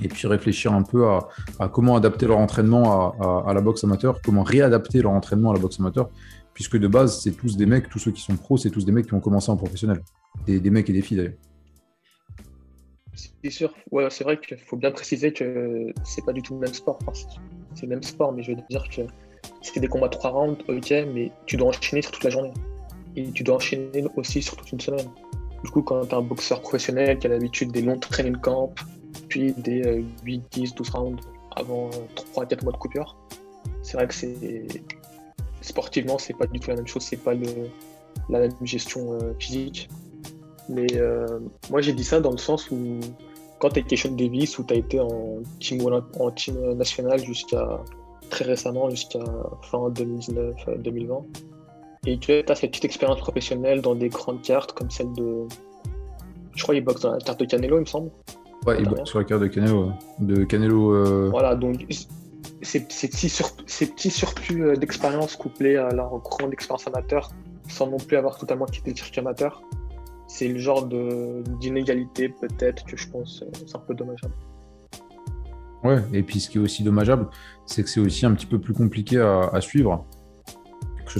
et 0.00 0.08
puis 0.08 0.26
réfléchir 0.26 0.72
un 0.72 0.82
peu 0.82 1.06
à, 1.08 1.68
comment 1.68 1.96
adapter 1.96 2.26
leur 2.26 2.38
entraînement 2.38 3.12
à, 3.46 3.54
la 3.54 3.60
boxe 3.60 3.84
amateur, 3.84 4.20
comment 4.22 4.42
réadapter 4.42 5.02
leur 5.02 5.12
entraînement 5.12 5.50
à 5.50 5.54
la 5.54 5.60
boxe 5.60 5.80
amateur, 5.80 6.10
puisque 6.54 6.76
de 6.76 6.88
base, 6.88 7.20
c'est 7.22 7.32
tous 7.32 7.56
des 7.56 7.66
mecs, 7.66 7.88
tous 7.88 7.98
ceux 7.98 8.10
qui 8.10 8.20
sont 8.20 8.36
pros, 8.36 8.56
c'est 8.56 8.70
tous 8.70 8.84
des 8.84 8.92
mecs 8.92 9.06
qui 9.06 9.14
ont 9.14 9.20
commencé 9.20 9.50
en 9.50 9.56
professionnel. 9.56 10.02
Des, 10.46 10.60
des 10.60 10.70
mecs 10.70 10.88
et 10.90 10.92
des 10.92 11.02
filles 11.02 11.16
d'ailleurs. 11.16 11.34
C'est 13.42 13.50
sûr, 13.50 13.74
ouais, 13.90 14.08
c'est 14.10 14.24
vrai 14.24 14.38
qu'il 14.38 14.58
faut 14.58 14.76
bien 14.76 14.90
préciser 14.90 15.32
que 15.32 15.86
c'est 16.04 16.24
pas 16.24 16.34
du 16.34 16.42
tout 16.42 16.54
le 16.54 16.60
même 16.60 16.74
sport. 16.74 16.98
c'est 17.74 17.82
le 17.82 17.88
même 17.88 18.02
sport, 18.02 18.32
mais 18.32 18.42
je 18.42 18.52
veux 18.52 18.58
dire 18.68 18.86
que 18.90 19.02
c'est 19.62 19.80
des 19.80 19.88
combats 19.88 20.10
3 20.10 20.30
rounds, 20.30 20.62
ok, 20.68 20.90
mais 21.14 21.32
tu 21.46 21.56
dois 21.56 21.68
enchaîner 21.68 22.02
sur 22.02 22.10
toute 22.10 22.24
la 22.24 22.30
journée 22.30 22.52
et 23.16 23.30
tu 23.32 23.42
dois 23.42 23.56
enchaîner 23.56 24.04
aussi 24.16 24.42
sur 24.42 24.56
toute 24.56 24.70
une 24.72 24.80
semaine. 24.80 25.08
Du 25.64 25.70
coup, 25.70 25.82
quand 25.82 26.06
tu 26.06 26.14
as 26.14 26.18
un 26.18 26.22
boxeur 26.22 26.60
professionnel 26.60 27.18
qui 27.18 27.26
a 27.26 27.30
l'habitude 27.30 27.72
des 27.72 27.82
longs 27.82 27.98
training 27.98 28.36
camp, 28.36 28.74
puis 29.28 29.52
des 29.54 30.04
8, 30.24 30.42
10, 30.52 30.74
12 30.74 30.90
rounds 30.90 31.20
avant 31.56 31.90
3 32.14 32.46
4 32.46 32.62
mois 32.62 32.72
de 32.72 32.78
coupure, 32.78 33.16
c'est 33.82 33.96
vrai 33.96 34.06
que 34.06 34.14
c'est 34.14 34.66
sportivement, 35.60 36.18
c'est 36.18 36.34
pas 36.34 36.46
du 36.46 36.60
tout 36.60 36.70
la 36.70 36.76
même 36.76 36.86
chose, 36.86 37.02
c'est 37.02 37.16
pas 37.16 37.34
la 37.34 38.38
même 38.38 38.52
gestion 38.62 39.14
euh, 39.14 39.32
physique. 39.38 39.88
Mais 40.68 40.86
euh, 40.94 41.40
moi, 41.70 41.80
j'ai 41.80 41.92
dit 41.92 42.04
ça 42.04 42.20
dans 42.20 42.32
le 42.32 42.38
sens 42.38 42.70
où 42.70 43.00
quand 43.58 43.70
tu 43.70 43.80
es 43.80 43.82
Keshawn 43.82 44.16
Davis, 44.16 44.58
où 44.58 44.64
tu 44.64 44.74
as 44.74 44.76
été 44.76 45.00
en 45.00 45.42
team, 45.60 45.82
en 46.18 46.30
team 46.30 46.74
national 46.74 47.24
jusqu'à 47.24 47.80
très 48.30 48.44
récemment, 48.44 48.90
jusqu'à 48.90 49.20
fin 49.62 49.88
2019-2020, 49.90 51.24
et 52.06 52.18
tu 52.18 52.32
as 52.32 52.54
cette 52.54 52.70
petite 52.70 52.84
expérience 52.84 53.18
professionnelle 53.18 53.82
dans 53.82 53.94
des 53.94 54.08
grandes 54.08 54.42
cartes 54.42 54.72
comme 54.72 54.90
celle 54.90 55.12
de. 55.14 55.46
Je 56.54 56.62
crois 56.62 56.74
qu'il 56.74 56.84
boxe 56.84 57.02
dans 57.02 57.12
la 57.12 57.18
carte 57.18 57.40
de 57.40 57.44
Canelo, 57.44 57.76
il 57.76 57.80
me 57.80 57.86
semble. 57.86 58.10
Ouais, 58.66 58.76
il 58.78 58.88
boxe 58.88 59.10
sur 59.10 59.18
la 59.18 59.24
carte 59.24 59.42
de 59.42 59.48
Canelo. 59.48 59.92
De 60.20 60.44
Canelo. 60.44 60.94
Euh, 60.94 61.28
voilà, 61.30 61.54
donc 61.54 61.84
ces, 62.62 62.80
petits, 62.80 64.10
surplus 64.10 64.64
euh, 64.64 64.76
d'expérience 64.76 65.36
couplés 65.36 65.76
à 65.76 65.90
leur 65.90 66.18
grande 66.20 66.52
expérience 66.52 66.86
amateur, 66.86 67.30
sans 67.68 67.90
non 67.90 67.98
plus 67.98 68.16
avoir 68.16 68.38
totalement 68.38 68.66
quitté 68.66 68.90
le 68.92 68.96
circuit 68.96 69.20
amateur, 69.20 69.62
c'est 70.28 70.48
le 70.48 70.58
genre 70.58 70.86
d'inégalité 70.86 72.28
peut-être 72.28 72.84
que 72.84 72.96
je 72.96 73.08
pense 73.08 73.42
euh, 73.42 73.46
c'est 73.66 73.76
un 73.76 73.80
peu 73.80 73.94
dommageable. 73.94 74.34
Ouais, 75.84 76.02
et 76.12 76.22
puis 76.22 76.40
ce 76.40 76.48
qui 76.48 76.58
est 76.58 76.60
aussi 76.60 76.82
dommageable, 76.82 77.28
c'est 77.66 77.82
que 77.82 77.90
c'est 77.90 78.00
aussi 78.00 78.24
un 78.26 78.32
petit 78.32 78.46
peu 78.46 78.58
plus 78.58 78.72
compliqué 78.72 79.20
à 79.20 79.60
suivre 79.60 80.06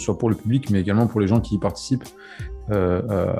ce 0.00 0.06
soit 0.06 0.18
pour 0.18 0.28
le 0.28 0.36
public, 0.36 0.70
mais 0.70 0.80
également 0.80 1.06
pour 1.06 1.20
les 1.20 1.26
gens 1.26 1.40
qui 1.40 1.54
y 1.54 1.58
participent. 1.58 2.04
Euh, 2.70 3.00
euh, 3.10 3.32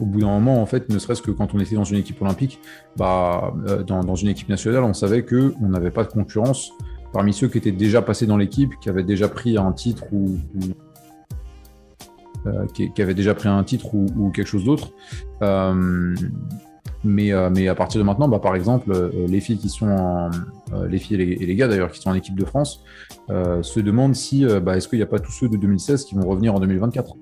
au 0.00 0.04
bout 0.04 0.20
d'un 0.20 0.26
moment, 0.26 0.60
en 0.60 0.66
fait, 0.66 0.88
ne 0.88 0.98
serait-ce 0.98 1.22
que 1.22 1.30
quand 1.30 1.54
on 1.54 1.60
était 1.60 1.76
dans 1.76 1.84
une 1.84 1.98
équipe 1.98 2.20
olympique, 2.20 2.60
bah, 2.96 3.54
euh, 3.68 3.82
dans, 3.82 4.14
une 4.14 4.28
équipe 4.28 4.48
nationale, 4.48 4.82
on 4.82 4.94
savait 4.94 5.24
qu'on 5.24 5.68
n'avait 5.68 5.90
pas 5.90 6.04
de 6.04 6.08
concurrence 6.08 6.72
parmi 7.12 7.32
ceux 7.32 7.48
qui 7.48 7.58
étaient 7.58 7.70
déjà 7.70 8.02
passés 8.02 8.26
dans 8.26 8.36
l'équipe, 8.36 8.72
qui 8.80 8.88
avaient 8.88 9.04
déjà 9.04 9.28
pris 9.28 9.56
un 9.56 9.72
titre 9.72 10.04
ou, 10.12 10.36
qui, 12.74 12.90
avaient 13.00 13.14
déjà 13.14 13.34
pris 13.34 13.48
un 13.48 13.62
titre 13.62 13.94
ou, 13.94 14.30
quelque 14.30 14.48
chose 14.48 14.64
d'autre. 14.64 14.90
Mais, 17.04 17.32
mais, 17.50 17.68
à 17.68 17.74
partir 17.74 18.00
de 18.00 18.04
maintenant, 18.04 18.28
bah, 18.28 18.38
par 18.38 18.56
exemple, 18.56 18.92
les 19.28 19.40
filles 19.40 19.58
qui 19.58 19.68
sont 19.68 19.88
en, 19.88 20.30
les 20.88 20.98
filles 20.98 21.20
et 21.20 21.46
les, 21.46 21.54
gars 21.54 21.68
d'ailleurs 21.68 21.90
qui 21.90 22.00
sont 22.00 22.10
en 22.10 22.14
équipe 22.14 22.38
de 22.38 22.44
France 22.44 22.82
se 23.28 23.80
demandent 23.80 24.14
si 24.14 24.44
bah, 24.62 24.76
est-ce 24.76 24.88
qu'il 24.88 24.98
n'y 24.98 25.02
a 25.02 25.06
pas 25.06 25.18
tous 25.18 25.32
ceux 25.32 25.48
de 25.48 25.56
2016 25.56 26.04
qui 26.04 26.14
vont 26.14 26.26
revenir 26.26 26.54
en 26.54 26.60
2024 26.60 27.14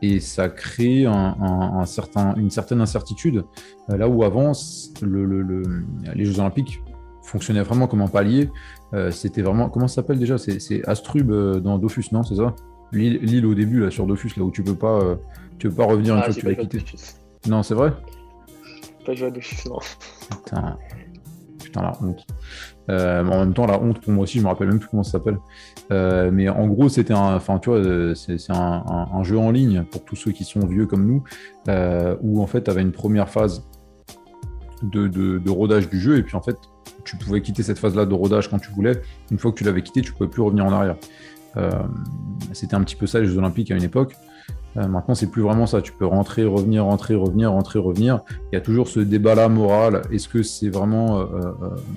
et 0.00 0.20
ça 0.20 0.48
crée 0.48 1.06
un, 1.06 1.84
certain, 1.84 2.34
une 2.36 2.50
certaine 2.50 2.80
incertitude. 2.80 3.44
là 3.88 4.08
où 4.08 4.22
avant, 4.22 4.52
le, 5.02 5.62
les 6.14 6.24
Jeux 6.24 6.38
Olympiques 6.38 6.80
fonctionnaient 7.24 7.62
vraiment 7.62 7.86
comme 7.86 8.02
un 8.02 8.08
palier. 8.08 8.48
C'était 9.10 9.42
vraiment. 9.42 9.68
Comment 9.68 9.88
ça 9.88 9.96
s'appelle 9.96 10.18
déjà? 10.18 10.38
C'est 10.38 10.86
Astrub 10.88 11.32
dans 11.60 11.78
Dofus, 11.78 12.06
non 12.12 12.22
C'est 12.22 12.36
ça? 12.36 12.54
L'île 12.92 13.46
au 13.46 13.54
début, 13.54 13.80
là, 13.80 13.90
sur 13.90 14.06
Dofus, 14.06 14.30
là 14.36 14.44
où 14.44 14.50
tu 14.50 14.62
peux 14.62 14.74
pas, 14.76 15.00
tu 15.58 15.68
peux 15.68 15.74
pas 15.74 15.86
revenir 15.86 16.14
une 16.14 16.20
ah, 16.20 16.30
fois 16.30 16.34
que 16.34 16.40
tu 16.40 16.48
as 16.48 16.54
quitté. 16.54 16.84
Non, 17.48 17.62
c'est 17.62 17.74
vrai? 17.74 17.92
Pas 19.04 19.14
joué 19.14 19.28
à. 19.28 19.30
Putain. 19.30 20.78
Putain, 21.62 21.82
la 21.82 21.92
honte. 22.02 22.26
Euh, 22.90 23.24
en 23.24 23.40
même 23.40 23.52
temps, 23.52 23.66
la 23.66 23.78
honte 23.80 24.00
pour 24.00 24.12
moi 24.12 24.24
aussi, 24.24 24.38
je 24.38 24.44
me 24.44 24.48
rappelle 24.48 24.68
même 24.68 24.78
plus 24.78 24.88
comment 24.88 25.02
ça 25.02 25.12
s'appelle. 25.12 25.38
Euh, 25.90 26.30
mais 26.32 26.48
en 26.48 26.66
gros, 26.66 26.88
c'était 26.88 27.14
un, 27.14 27.36
enfin, 27.36 27.58
tu 27.58 27.70
vois, 27.70 27.78
euh, 27.78 28.14
c'est 28.14 28.38
un, 28.50 29.22
jeu 29.22 29.38
en 29.38 29.50
ligne 29.50 29.84
pour 29.90 30.04
tous 30.04 30.16
ceux 30.16 30.32
qui 30.32 30.44
sont 30.44 30.60
vieux 30.66 30.86
comme 30.86 31.06
nous, 31.06 31.22
où 32.22 32.42
en 32.42 32.46
fait, 32.46 32.64
tu 32.64 32.70
avais 32.70 32.82
une 32.82 32.92
première 32.92 33.28
phase 33.28 33.64
de, 34.82 35.50
rodage 35.50 35.88
du 35.88 36.00
jeu, 36.00 36.16
et 36.16 36.22
puis 36.22 36.36
en 36.36 36.42
fait, 36.42 36.56
tu 37.04 37.16
pouvais 37.16 37.40
quitter 37.42 37.62
cette 37.62 37.78
phase-là 37.78 38.06
de 38.06 38.14
rodage 38.14 38.48
quand 38.48 38.58
tu 38.58 38.70
voulais. 38.70 39.00
Une 39.30 39.38
fois 39.38 39.50
que 39.52 39.58
tu 39.58 39.64
l'avais 39.64 39.82
quitté, 39.82 40.00
tu 40.00 40.12
pouvais 40.12 40.30
plus 40.30 40.42
revenir 40.42 40.64
en 40.64 40.72
arrière. 40.72 40.96
c'était 42.52 42.74
un 42.74 42.82
petit 42.82 42.96
peu 42.96 43.06
ça 43.06 43.20
les 43.20 43.26
Jeux 43.26 43.38
Olympiques 43.38 43.70
à 43.70 43.76
une 43.76 43.82
époque. 43.82 44.14
Euh, 44.76 44.86
maintenant, 44.86 45.14
c'est 45.14 45.30
plus 45.30 45.42
vraiment 45.42 45.66
ça. 45.66 45.80
Tu 45.80 45.92
peux 45.92 46.06
rentrer, 46.06 46.44
revenir, 46.44 46.84
rentrer, 46.84 47.14
revenir, 47.14 47.52
rentrer, 47.52 47.78
revenir. 47.78 48.20
Il 48.52 48.54
y 48.54 48.58
a 48.58 48.60
toujours 48.60 48.88
ce 48.88 49.00
débat-là 49.00 49.48
moral. 49.48 50.02
Est-ce 50.12 50.28
que 50.28 50.42
c'est 50.42 50.68
vraiment 50.68 51.18
euh, 51.18 51.24
euh, 51.24 51.52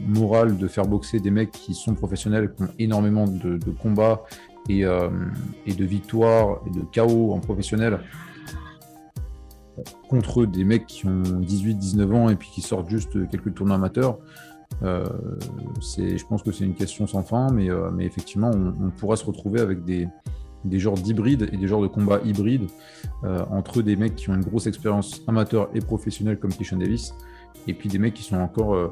moral 0.08 0.58
de 0.58 0.68
faire 0.68 0.86
boxer 0.86 1.20
des 1.20 1.32
mecs 1.32 1.52
qui 1.52 1.74
sont 1.74 1.94
professionnels, 1.94 2.54
qui 2.56 2.64
ont 2.64 2.70
énormément 2.80 3.28
de, 3.28 3.60
combats 3.82 4.24
et, 4.70 4.84
de 4.84 5.86
victoires 5.86 6.62
et 6.68 6.70
de 6.70 6.84
chaos 6.92 7.34
en 7.34 7.40
professionnel 7.40 8.00
contre 10.10 10.46
des 10.46 10.64
mecs 10.64 10.86
qui 10.86 11.08
ont 11.08 11.24
18-19 11.24 12.14
ans 12.14 12.30
et 12.30 12.36
puis 12.36 12.50
qui 12.54 12.62
sortent 12.62 12.90
juste 12.90 13.30
quelques 13.30 13.54
tournois 13.54 13.78
amateurs 13.78 14.20
je 14.82 16.26
pense 16.26 16.44
que 16.44 16.52
c'est 16.52 16.66
une 16.66 16.76
question 16.76 17.08
sans 17.08 17.24
fin, 17.24 17.48
mais, 17.52 17.70
effectivement, 18.06 18.52
on, 18.52 18.90
pourrait 18.92 19.18
se 19.18 19.26
retrouver 19.26 19.62
avec 19.62 19.84
des, 19.84 20.08
des 20.66 20.80
genres 20.80 20.96
d'hybrides 20.96 21.50
et 21.52 21.58
des 21.58 21.68
genres 21.68 21.82
de 21.82 21.88
combats 21.88 22.22
hybrides 22.24 22.68
euh, 23.24 23.44
entre 23.50 23.82
des 23.82 23.96
mecs 23.96 24.16
qui 24.16 24.30
ont 24.30 24.36
une 24.36 24.44
grosse 24.44 24.68
expérience 24.68 25.22
amateur 25.28 25.70
et 25.74 25.80
professionnelle 25.80 26.40
comme 26.40 26.54
Keishon 26.54 26.78
Davis, 26.78 27.14
et 27.68 27.74
puis 27.74 27.90
des 27.90 28.00
mecs 28.00 28.14
qui 28.14 28.24
sont 28.24 28.38
encore 28.38 28.76
euh, 28.76 28.90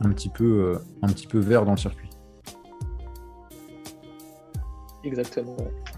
un, 0.00 0.10
petit 0.10 0.28
peu, 0.28 0.74
euh, 0.74 0.78
un 1.02 1.40
verts 1.40 1.64
dans 1.64 1.72
le 1.72 1.76
circuit. 1.76 2.08
Exactement. 5.04 5.56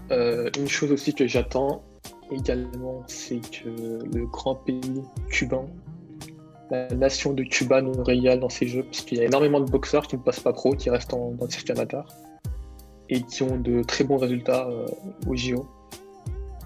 une 0.09 0.67
chose 0.67 0.91
aussi 0.91 1.13
que 1.13 1.27
j'attends 1.27 1.83
également, 2.31 3.03
c'est 3.05 3.39
que 3.39 3.69
le 4.03 4.25
grand 4.25 4.55
pays 4.55 5.03
cubain, 5.29 5.67
la 6.71 6.87
nation 6.95 7.33
de 7.33 7.43
Cuba 7.43 7.83
nous 7.83 8.03
régale 8.03 8.39
dans 8.39 8.49
ces 8.49 8.67
jeux, 8.67 8.83
parce 8.83 9.01
qu'il 9.01 9.19
y 9.19 9.21
a 9.21 9.25
énormément 9.25 9.59
de 9.59 9.69
boxeurs 9.69 10.07
qui 10.07 10.17
ne 10.17 10.21
passent 10.23 10.39
pas 10.39 10.53
pro, 10.53 10.71
qui 10.71 10.89
restent 10.89 11.11
dans 11.11 11.35
le 11.39 11.49
circuit 11.51 11.73
amateur 11.73 12.07
et 13.09 13.21
qui 13.21 13.43
ont 13.43 13.57
de 13.57 13.83
très 13.83 14.03
bons 14.03 14.17
résultats 14.17 14.67
euh, 14.67 14.85
au 15.27 15.35
JO. 15.35 15.65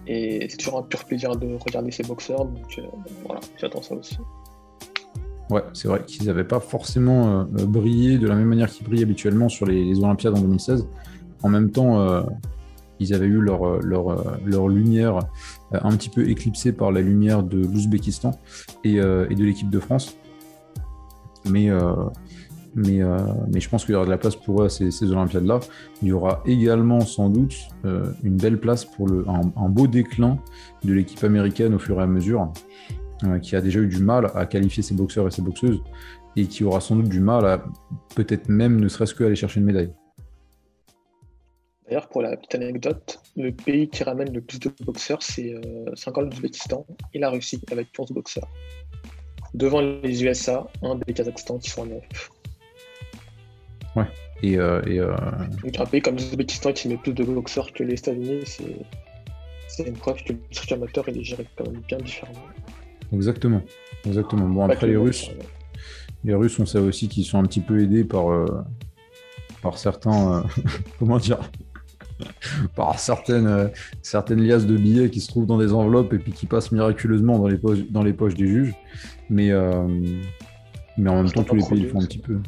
Et 0.07 0.47
c'est 0.49 0.57
toujours 0.57 0.79
un 0.79 0.83
pur 0.83 1.03
plaisir 1.05 1.35
de 1.35 1.55
regarder 1.55 1.91
ces 1.91 2.03
boxeurs, 2.03 2.45
donc 2.45 2.79
euh, 2.79 2.83
voilà, 3.25 3.41
j'attends 3.57 3.81
ça 3.81 3.95
aussi. 3.95 4.17
Ouais, 5.49 5.63
c'est 5.73 5.87
vrai 5.87 6.03
qu'ils 6.05 6.27
n'avaient 6.27 6.43
pas 6.43 6.59
forcément 6.59 7.41
euh, 7.41 7.65
brillé 7.65 8.17
de 8.17 8.27
la 8.27 8.35
même 8.35 8.47
manière 8.47 8.69
qu'ils 8.69 8.85
brillent 8.85 9.03
habituellement 9.03 9.49
sur 9.49 9.65
les, 9.65 9.97
Olympiades 9.99 10.35
en 10.35 10.41
2016. 10.41 10.87
En 11.41 11.49
même 11.49 11.71
temps, 11.71 12.25
ils 12.99 13.13
avaient 13.13 13.25
eu 13.25 13.39
leur, 13.39 13.79
leur, 13.79 14.37
leur 14.45 14.67
lumière 14.67 15.19
un 15.71 15.95
petit 15.95 16.09
peu 16.09 16.29
éclipsée 16.29 16.73
par 16.73 16.91
la 16.91 16.99
lumière 16.99 17.43
de 17.43 17.59
l'Ouzbékistan 17.59 18.31
et, 18.83 18.95
et, 18.95 18.97
de 19.35 19.43
l'équipe 19.45 19.69
de 19.69 19.79
France. 19.79 20.17
Mais 21.49 21.69
mais, 22.79 23.01
euh, 23.01 23.17
mais 23.51 23.59
je 23.59 23.69
pense 23.69 23.83
qu'il 23.83 23.93
y 23.93 23.95
aura 23.95 24.05
de 24.05 24.09
la 24.09 24.17
place 24.17 24.35
pour 24.35 24.61
eux 24.61 24.65
à 24.65 24.69
ces, 24.69 25.11
Olympiades-là. 25.11 25.59
Il 26.01 26.07
y 26.07 26.11
aura 26.11 26.41
également 26.45 27.01
sans 27.01 27.29
doute 27.29 27.55
euh, 27.85 28.11
une 28.23 28.37
belle 28.37 28.59
place 28.59 28.85
pour 28.85 29.07
un, 29.09 29.69
beau 29.69 29.87
déclin 29.87 30.39
de 30.83 30.93
l'équipe 30.93 31.23
américaine 31.23 31.73
au 31.73 31.79
fur 31.79 31.99
et 31.99 32.03
à 32.03 32.07
mesure, 32.07 32.51
euh, 33.25 33.39
qui 33.39 33.55
a 33.55 33.61
déjà 33.61 33.79
eu 33.79 33.87
du 33.87 34.01
mal 34.01 34.31
à 34.33 34.45
qualifier 34.45 34.81
ses 34.81 34.95
boxeurs 34.95 35.27
et 35.27 35.31
ses 35.31 35.41
boxeuses, 35.41 35.81
et 36.37 36.45
qui 36.45 36.63
aura 36.63 36.79
sans 36.79 36.95
doute 36.95 37.09
du 37.09 37.19
mal 37.19 37.45
à 37.45 37.63
peut-être 38.15 38.47
même 38.47 38.79
ne 38.79 38.87
serait-ce 38.87 39.13
qu'aller 39.13 39.35
chercher 39.35 39.59
une 39.59 39.65
médaille. 39.65 39.91
D'ailleurs, 41.85 42.07
pour 42.07 42.21
la 42.21 42.37
petite 42.37 42.55
anecdote, 42.55 43.19
le 43.35 43.51
pays 43.51 43.89
qui 43.89 44.03
ramène 44.03 44.31
le 44.31 44.41
plus 44.41 44.59
de 44.59 44.71
boxeurs, 44.85 45.23
c'est 45.23 45.55
encore 46.05 46.23
l'Ouzbékistan 46.23 46.85
et 47.13 47.19
la 47.19 47.31
Russie, 47.31 47.59
avec 47.71 47.87
11 47.97 48.11
boxeurs. 48.11 48.47
Devant 49.55 49.81
les 49.81 50.23
USA, 50.23 50.67
un 50.83 50.95
des 50.95 51.13
Kazakhstan 51.13 51.57
qui 51.57 51.71
sont 51.71 51.81
en 51.81 51.85
9. 51.87 52.03
Ouais. 53.99 54.05
Et, 54.41 54.57
euh, 54.57 54.81
et 54.85 54.99
euh, 54.99 55.15
un 55.77 55.85
pays 55.85 56.01
comme 56.01 56.15
l'Ouzbékistan 56.15 56.71
qui 56.71 56.87
met 56.87 56.97
plus 56.97 57.13
de 57.13 57.23
boxeurs 57.23 57.71
que 57.73 57.83
les 57.83 57.95
États-Unis, 57.95 58.43
c'est 59.67 59.87
une 59.87 59.97
preuve 59.97 60.23
que 60.23 60.33
le 60.33 60.39
circuit 60.51 60.75
amateur 60.75 61.07
est 61.09 61.23
géré 61.23 61.45
quand 61.57 61.69
même 61.69 61.81
bien 61.87 61.97
différemment. 61.97 62.39
Exactement. 63.13 63.61
Exactement. 64.05 64.47
Bon, 64.47 64.69
après, 64.69 64.87
les 64.87 64.95
Russes, 64.95 65.31
les 66.23 66.33
Russes, 66.33 66.57
on 66.59 66.65
sait 66.65 66.79
aussi 66.79 67.09
qu'ils 67.09 67.25
sont 67.25 67.37
un 67.37 67.43
petit 67.43 67.59
peu 67.59 67.81
aidés 67.81 68.03
par, 68.05 68.31
euh, 68.31 68.45
par 69.61 69.77
certains. 69.77 70.43
comment 70.99 71.17
dire 71.17 71.39
par 72.75 72.99
certaines, 72.99 73.71
certaines 74.01 74.41
liasses 74.45 74.65
de 74.65 74.75
billets 74.75 75.09
qui 75.09 75.21
se 75.21 75.27
trouvent 75.27 75.45
dans 75.45 75.57
des 75.57 75.71
enveloppes 75.71 76.11
et 76.13 76.19
puis 76.19 76.33
qui 76.33 76.47
passent 76.47 76.71
miraculeusement 76.73 77.39
dans 77.39 77.47
les 77.47 77.57
poches, 77.57 77.89
dans 77.89 78.03
les 78.03 78.11
poches 78.11 78.35
des 78.35 78.47
juges. 78.47 78.73
Mais, 79.29 79.51
mais 80.97 81.09
en 81.09 81.23
même 81.23 81.31
temps, 81.31 81.43
tous 81.43 81.55
les 81.55 81.65
pays 81.65 81.85
font 81.85 82.01
un 82.01 82.05
petit 82.05 82.17
peu. 82.17 82.39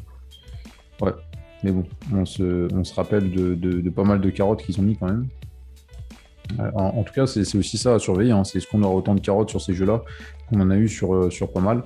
Ouais. 1.02 1.14
Mais 1.64 1.72
bon, 1.72 1.84
on 2.14 2.26
se, 2.26 2.94
rappelle 2.96 3.32
de, 3.32 3.90
pas 3.90 4.04
mal 4.04 4.22
de 4.22 4.30
carottes 4.30 4.64
qu'ils 4.64 4.80
ont 4.80 4.84
mis 4.84 4.98
quand 4.98 5.08
même. 5.08 5.28
Euh, 6.60 6.72
en, 6.74 7.04
tout 7.04 7.14
cas, 7.14 7.28
c'est 7.28 7.58
aussi 7.58 7.78
ça 7.78 7.96
à 7.96 8.00
surveiller. 8.00 8.32
Hein. 8.32 8.44
C'est 8.44 8.60
ce 8.60 8.68
qu'on 8.68 8.82
aura 8.84 8.96
autant 8.96 9.16
de 9.16 9.22
carottes 9.22 9.50
sur 9.50 9.62
ces 9.62 9.74
jeux-là 9.74 10.04
qu'on 10.50 10.60
en 10.60 10.70
a 10.70 10.78
eu 10.78 10.88
sur, 10.88 11.14
euh, 11.14 11.30
pas 11.54 11.62
mal. 11.62 11.84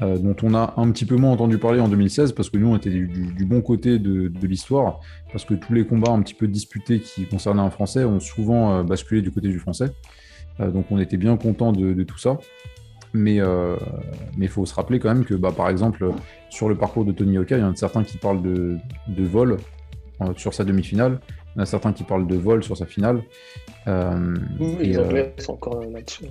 Euh, 0.00 0.16
dont 0.16 0.36
on 0.44 0.54
a 0.54 0.74
un 0.76 0.92
petit 0.92 1.04
peu 1.04 1.16
moins 1.16 1.32
entendu 1.32 1.58
parler 1.58 1.80
en 1.80 1.88
2016 1.88 2.30
parce 2.30 2.50
que 2.50 2.56
nous 2.56 2.68
on 2.68 2.76
était 2.76 2.88
du, 2.88 3.44
bon 3.44 3.60
côté 3.62 3.98
de, 3.98 4.30
l'histoire 4.46 5.00
parce 5.32 5.44
que 5.44 5.54
tous 5.54 5.72
les 5.72 5.84
combats 5.84 6.12
un 6.12 6.22
petit 6.22 6.34
peu 6.34 6.46
disputés 6.46 7.00
qui 7.00 7.26
concernaient 7.26 7.62
un 7.62 7.70
français 7.70 8.04
ont 8.04 8.20
souvent 8.20 8.84
basculé 8.84 9.22
du 9.22 9.32
côté 9.32 9.48
du 9.48 9.58
français 9.58 9.86
donc 10.60 10.86
on 10.92 11.00
était 11.00 11.16
bien 11.16 11.36
content 11.36 11.72
de, 11.72 12.00
tout 12.04 12.16
ça 12.16 12.38
mais 13.12 13.36
il 13.36 13.40
euh, 13.40 13.76
faut 14.48 14.66
se 14.66 14.74
rappeler 14.74 14.98
quand 14.98 15.12
même 15.12 15.24
que, 15.24 15.34
bah, 15.34 15.52
par 15.56 15.68
exemple, 15.68 16.10
sur 16.50 16.68
le 16.68 16.76
parcours 16.76 17.04
de 17.04 17.12
Tony 17.12 17.38
Oka, 17.38 17.56
il 17.56 17.60
y 17.60 17.64
en 17.64 17.72
a 17.72 17.76
certains 17.76 18.04
qui 18.04 18.18
parlent 18.18 18.42
de, 18.42 18.78
vol 19.18 19.56
euh, 20.20 20.32
sur 20.36 20.54
sa 20.54 20.64
demi-finale, 20.64 21.20
il 21.54 21.58
y 21.58 21.60
en 21.60 21.62
a 21.62 21.66
certains 21.66 21.92
qui 21.92 22.04
parlent 22.04 22.26
de 22.26 22.36
vol 22.36 22.62
sur 22.62 22.76
sa 22.76 22.86
finale. 22.86 23.22
Euh, 23.86 24.34
oui, 24.60 24.76
les 24.80 24.98
Anglais 24.98 25.34
sont 25.38 25.54
encore 25.54 25.80
là-dessus. 25.80 26.26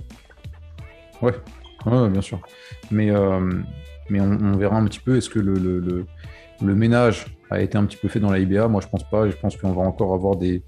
Ouais. 1.20 1.32
bien 2.08 2.20
sûr. 2.20 2.40
Mais, 2.90 3.10
mais 4.08 4.20
on, 4.20 4.56
verra 4.56 4.76
un 4.76 4.84
petit 4.84 5.00
peu, 5.00 5.16
est-ce 5.16 5.30
que 5.30 5.40
le, 5.40 5.54
le, 5.54 6.06
le, 6.62 6.74
ménage 6.74 7.26
a 7.50 7.60
été 7.60 7.76
un 7.76 7.84
petit 7.84 7.96
peu 7.96 8.08
fait 8.08 8.20
dans 8.20 8.30
la 8.30 8.38
IBA 8.38 8.68
Moi, 8.68 8.80
je 8.80 8.88
pense 8.88 9.08
pas. 9.08 9.28
Je 9.28 9.36
pense 9.36 9.56
qu'on 9.56 9.72
va 9.72 9.82
encore 9.82 10.14
avoir 10.14 10.36
des, 10.36 10.62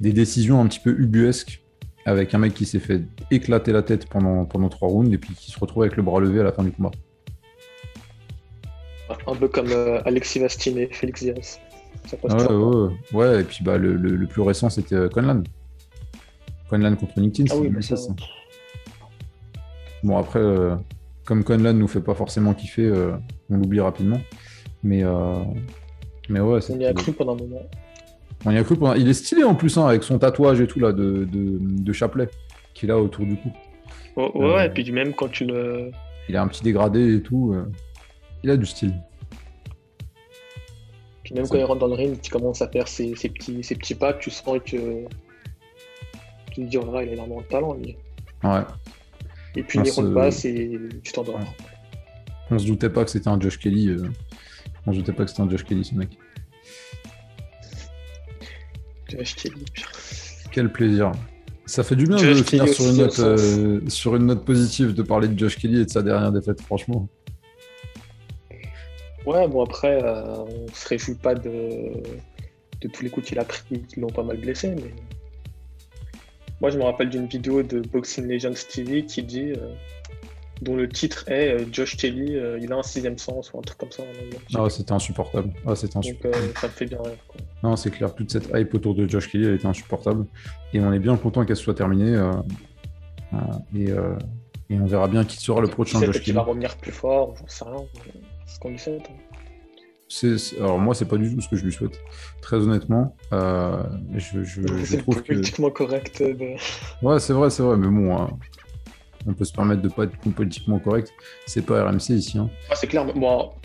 des 0.00 0.12
décisions 0.12 0.60
un 0.60 0.66
petit 0.66 0.80
peu 0.80 0.90
ubuesques 0.98 1.63
avec 2.06 2.34
un 2.34 2.38
mec 2.38 2.54
qui 2.54 2.66
s'est 2.66 2.80
fait 2.80 3.02
éclater 3.30 3.72
la 3.72 3.82
tête 3.82 4.06
pendant, 4.08 4.44
pendant 4.44 4.68
trois 4.68 4.88
rounds 4.88 5.12
et 5.12 5.18
puis 5.18 5.34
qui 5.34 5.50
se 5.50 5.58
retrouve 5.58 5.84
avec 5.84 5.96
le 5.96 6.02
bras 6.02 6.20
levé 6.20 6.40
à 6.40 6.44
la 6.44 6.52
fin 6.52 6.62
du 6.62 6.70
combat. 6.72 6.90
Un 9.26 9.34
peu 9.34 9.48
comme 9.48 9.70
euh, 9.70 10.00
Alexis 10.04 10.38
Vastine 10.38 10.78
et 10.78 10.86
Félix 10.86 11.22
Diaz. 11.22 11.60
ouais, 12.22 12.88
ouais, 13.12 13.40
et 13.40 13.44
puis 13.44 13.62
bah, 13.62 13.78
le, 13.78 13.94
le, 13.94 14.26
plus 14.26 14.42
récent 14.42 14.70
c'était 14.70 14.94
euh, 14.94 15.08
Conlan. 15.08 15.42
Conlan 16.68 16.96
contre 16.96 17.20
LinkedIn, 17.20 17.54
ah 17.54 17.58
oui, 17.58 17.82
ça, 17.82 17.96
Bon, 20.02 20.18
après, 20.18 20.40
euh, 20.40 20.74
comme 21.24 21.44
Conlan 21.44 21.72
nous 21.72 21.88
fait 21.88 22.00
pas 22.00 22.14
forcément 22.14 22.52
kiffer, 22.52 22.92
on 23.48 23.56
l'oublie 23.56 23.80
rapidement. 23.80 24.20
Mais, 24.82 25.02
mais 26.28 26.40
ouais, 26.40 26.60
On 26.70 26.78
y 26.78 26.84
a 26.84 26.92
cru 26.92 27.12
pendant 27.12 27.34
un 27.34 27.38
moment. 27.38 27.62
On 28.44 28.50
y 28.50 28.58
a 28.58 28.64
cru 28.64 28.76
Il 28.96 29.08
est 29.08 29.14
stylé 29.14 29.44
en 29.44 29.54
plus, 29.54 29.76
hein, 29.78 29.86
avec 29.86 30.02
son 30.02 30.18
tatouage 30.18 30.60
et 30.60 30.66
tout 30.66 30.80
là 30.80 30.92
de, 30.92 31.26
de, 31.30 31.92
chapelet 31.92 32.28
qu'il 32.74 32.90
a 32.90 32.98
autour 32.98 33.24
du 33.24 33.36
cou. 33.36 33.52
ouais, 34.16 34.30
euh, 34.36 34.64
et 34.64 34.70
puis 34.70 34.90
même 34.92 35.14
quand 35.14 35.28
tu 35.28 35.46
le. 35.46 35.90
Il 36.28 36.36
a 36.36 36.42
un 36.42 36.48
petit 36.48 36.62
dégradé 36.62 37.16
et 37.16 37.22
tout. 37.22 37.52
Euh, 37.54 37.70
il 38.42 38.50
a 38.50 38.56
du 38.56 38.66
style. 38.66 38.94
Puis 41.22 41.34
même 41.34 41.48
quand 41.48 41.56
il 41.56 41.64
rentre 41.64 41.80
dans 41.80 41.86
le 41.86 41.94
ring, 41.94 42.20
tu 42.20 42.30
commences 42.30 42.60
à 42.60 42.68
faire 42.68 42.86
ses, 42.86 43.12
petits, 43.14 43.64
ses 43.64 43.74
petits 43.76 43.94
pas, 43.94 44.12
tu 44.12 44.30
sens 44.30 44.58
que. 44.58 45.04
Tu 46.50 46.62
te 46.62 46.68
dis, 46.68 46.76
oh 46.76 46.92
là, 46.92 47.02
il 47.02 47.08
a 47.08 47.12
énormément 47.14 47.40
de 47.40 47.46
talent, 47.46 47.74
lui. 47.74 47.96
Ouais. 48.44 48.60
Et 49.56 49.62
puis 49.62 49.78
il 49.82 49.90
rentre 49.90 50.14
passe 50.14 50.44
et 50.44 50.78
tu 51.02 51.12
t'endors. 51.12 51.40
On 52.50 52.58
se 52.58 52.66
doutait 52.66 52.90
pas 52.90 53.04
que 53.04 53.10
c'était 53.10 53.28
un 53.28 53.40
Josh 53.40 53.58
Kelly. 53.58 53.88
Euh, 53.88 54.08
on 54.86 54.92
se 54.92 54.98
doutait 54.98 55.12
pas 55.12 55.24
que 55.24 55.30
c'était 55.30 55.42
un 55.42 55.48
Josh 55.48 55.64
Kelly, 55.64 55.84
ce 55.84 55.94
mec. 55.94 56.18
Quel 60.50 60.70
plaisir. 60.70 61.12
Ça 61.66 61.82
fait 61.82 61.96
du 61.96 62.04
bien 62.04 62.16
de 62.16 62.42
finir 62.42 62.68
sur 62.68 62.86
une, 62.90 62.98
note, 62.98 63.18
euh, 63.20 63.80
sur 63.88 64.16
une, 64.16 64.26
note, 64.26 64.44
positive, 64.44 64.92
de 64.92 65.02
parler 65.02 65.28
de 65.28 65.38
Josh 65.38 65.56
Kelly 65.58 65.80
et 65.80 65.84
de 65.86 65.90
sa 65.90 66.02
dernière 66.02 66.30
défaite, 66.30 66.60
franchement. 66.60 67.08
Ouais, 69.24 69.48
bon 69.48 69.64
après, 69.64 70.02
euh, 70.04 70.36
on 70.36 70.66
se 70.74 70.88
réjouit 70.88 71.14
pas 71.14 71.34
de, 71.34 72.02
de 72.82 72.88
tous 72.88 73.02
les 73.02 73.10
coups 73.10 73.28
qu'il 73.28 73.38
a 73.38 73.44
pris 73.44 73.82
qui 73.88 74.00
l'ont 74.00 74.08
pas 74.08 74.22
mal 74.22 74.36
blessé, 74.36 74.74
mais 74.76 74.92
moi 76.60 76.70
je 76.70 76.78
me 76.78 76.84
rappelle 76.84 77.08
d'une 77.08 77.26
vidéo 77.26 77.62
de 77.62 77.80
Boxing 77.80 78.28
Legends 78.28 78.52
TV 78.70 79.04
qui 79.06 79.22
dit 79.22 79.52
euh, 79.52 79.72
dont 80.64 80.76
le 80.76 80.88
titre 80.88 81.24
est 81.28 81.72
Josh 81.72 81.96
Kelly, 81.96 82.36
il 82.60 82.72
a 82.72 82.76
un 82.76 82.82
sixième 82.82 83.18
sens 83.18 83.52
ou 83.52 83.58
un 83.58 83.62
truc 83.62 83.78
comme 83.78 83.92
ça. 83.92 84.02
Ah, 84.54 84.68
c'était 84.68 84.92
insupportable. 84.92 85.52
Ah, 85.66 85.74
c'était 85.74 85.96
insupportable. 85.96 86.46
Donc 86.46 86.58
ça 86.58 86.66
me 86.66 86.72
fait 86.72 86.86
bien 86.86 86.98
rire. 87.02 87.18
Non, 87.62 87.76
c'est 87.76 87.90
clair, 87.90 88.14
toute 88.14 88.30
cette 88.30 88.50
hype 88.54 88.74
autour 88.74 88.94
de 88.94 89.08
Josh 89.08 89.30
Kelly, 89.30 89.46
elle 89.46 89.54
était 89.54 89.66
insupportable. 89.66 90.26
Et 90.72 90.80
on 90.80 90.92
est 90.92 90.98
bien 90.98 91.16
content 91.16 91.44
qu'elle 91.44 91.56
soit 91.56 91.74
terminée. 91.74 92.20
et, 93.74 93.90
et, 94.70 94.80
on 94.80 94.86
verra 94.86 95.08
bien 95.08 95.24
qui 95.24 95.36
sera 95.36 95.60
le 95.60 95.68
prochain 95.68 96.00
Josh 96.00 96.16
Kelly. 96.16 96.30
Il 96.30 96.34
va 96.34 96.42
revenir 96.42 96.76
plus 96.76 96.92
fort, 96.92 97.34
j'en 97.38 97.48
sais 97.48 97.64
rien. 97.64 97.84
C'est 98.46 98.54
ce 98.54 98.60
qu'on 98.60 98.70
lui 98.70 98.78
souhaite. 98.78 99.02
Hein 99.10 99.34
alors 100.58 100.78
moi, 100.78 100.94
c'est 100.94 101.06
pas 101.06 101.16
du 101.16 101.34
tout 101.34 101.40
ce 101.40 101.48
que 101.48 101.56
je 101.56 101.64
lui 101.64 101.72
souhaite. 101.72 101.98
Très 102.40 102.56
honnêtement, 102.56 103.16
euh, 103.32 103.82
je, 104.14 104.44
je, 104.44 104.60
je 104.84 104.96
trouve 104.96 105.22
politiquement 105.22 105.70
correct. 105.70 106.20
Euh, 106.20 106.56
ouais, 107.02 107.18
c'est 107.20 107.32
vrai, 107.32 107.50
c'est 107.50 107.62
vrai, 107.62 107.76
mais 107.76 107.88
bon, 107.88 108.16
hein, 108.16 108.30
on 109.26 109.34
peut 109.34 109.44
se 109.44 109.52
permettre 109.52 109.82
de 109.82 109.88
pas 109.88 110.04
être 110.04 110.16
politiquement 110.34 110.78
correct. 110.78 111.12
C'est 111.46 111.62
pas 111.62 111.84
RMC 111.84 112.10
ici. 112.10 112.38
Hein. 112.38 112.50
c'est 112.74 112.86
clair. 112.86 113.06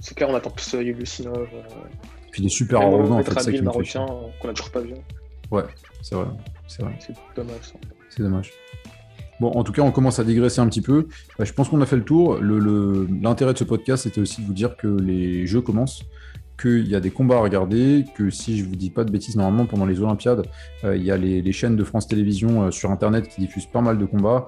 C'est 0.01 0.16
clair, 0.16 0.30
on 0.30 0.36
attend 0.36 0.49
plus 0.49 0.74
euh, 0.74 0.84
Yulusinov. 0.84 1.38
Euh... 1.38 1.62
Puis 2.32 2.43
il 2.43 2.45
est 2.45 2.49
super 2.49 2.82
arrogant 2.82 3.20
en 3.20 3.24
fait, 3.24 3.39
ça 3.39 3.51
qui 3.51 3.62
marocain 3.62 4.05
qu'on 4.39 4.49
a 4.49 4.53
toujours 4.53 4.72
pas 4.72 4.82
vu. 4.82 4.93
Ouais, 5.51 5.64
c'est 6.01 6.16
vrai, 6.16 6.28
c'est 6.68 6.84
vrai. 6.84 6.93
C'est 6.99 7.16
dommage. 7.36 7.62
Ça. 7.62 7.74
C'est 8.10 8.24
dommage. 8.24 8.51
Bon, 9.39 9.51
en 9.51 9.64
tout 9.64 9.72
cas, 9.72 9.82
on 9.82 9.91
commence 9.91 10.20
à 10.20 10.24
digresser 10.24 10.60
un 10.60 10.68
petit 10.68 10.82
peu. 10.82 11.07
Bah, 11.38 11.45
je 11.45 11.53
pense 11.53 11.70
qu'on 11.70 11.82
a 11.82 11.86
fait 11.86 11.95
le 11.95 12.03
tour. 12.03 12.36
L'intérêt 12.41 13.51
le, 13.51 13.53
de 13.53 13.57
ce 13.57 13.64
podcast, 13.64 14.03
c'était 14.03 14.20
aussi 14.20 14.41
de 14.41 14.47
vous 14.47 14.53
dire 14.53 14.76
que 14.76 14.88
les 14.88 15.47
jeux 15.47 15.62
commencent 15.62 16.03
qu'il 16.60 16.88
y 16.88 16.95
a 16.95 16.99
des 16.99 17.12
combats 17.12 17.38
à 17.38 17.39
regarder, 17.39 18.05
que 18.16 18.30
si 18.30 18.57
je 18.57 18.66
vous 18.66 18.76
dis 18.76 18.89
pas 18.89 19.03
de 19.03 19.12
bêtises, 19.12 19.36
normalement 19.36 19.66
pendant 19.66 19.86
les 19.86 20.01
Olympiades, 20.01 20.43
euh, 20.84 20.95
il 20.95 21.03
y 21.03 21.12
a 21.12 21.18
les, 21.18 21.51
chaînes 21.51 21.76
de 21.76 21.84
France 21.84 22.07
Télévisions 22.07 22.64
euh, 22.64 22.72
sur 22.72 22.91
Internet 22.91 23.28
qui 23.28 23.41
diffusent 23.41 23.66
pas 23.66 23.82
mal 23.82 23.97
de 23.97 24.05
combats. 24.05 24.47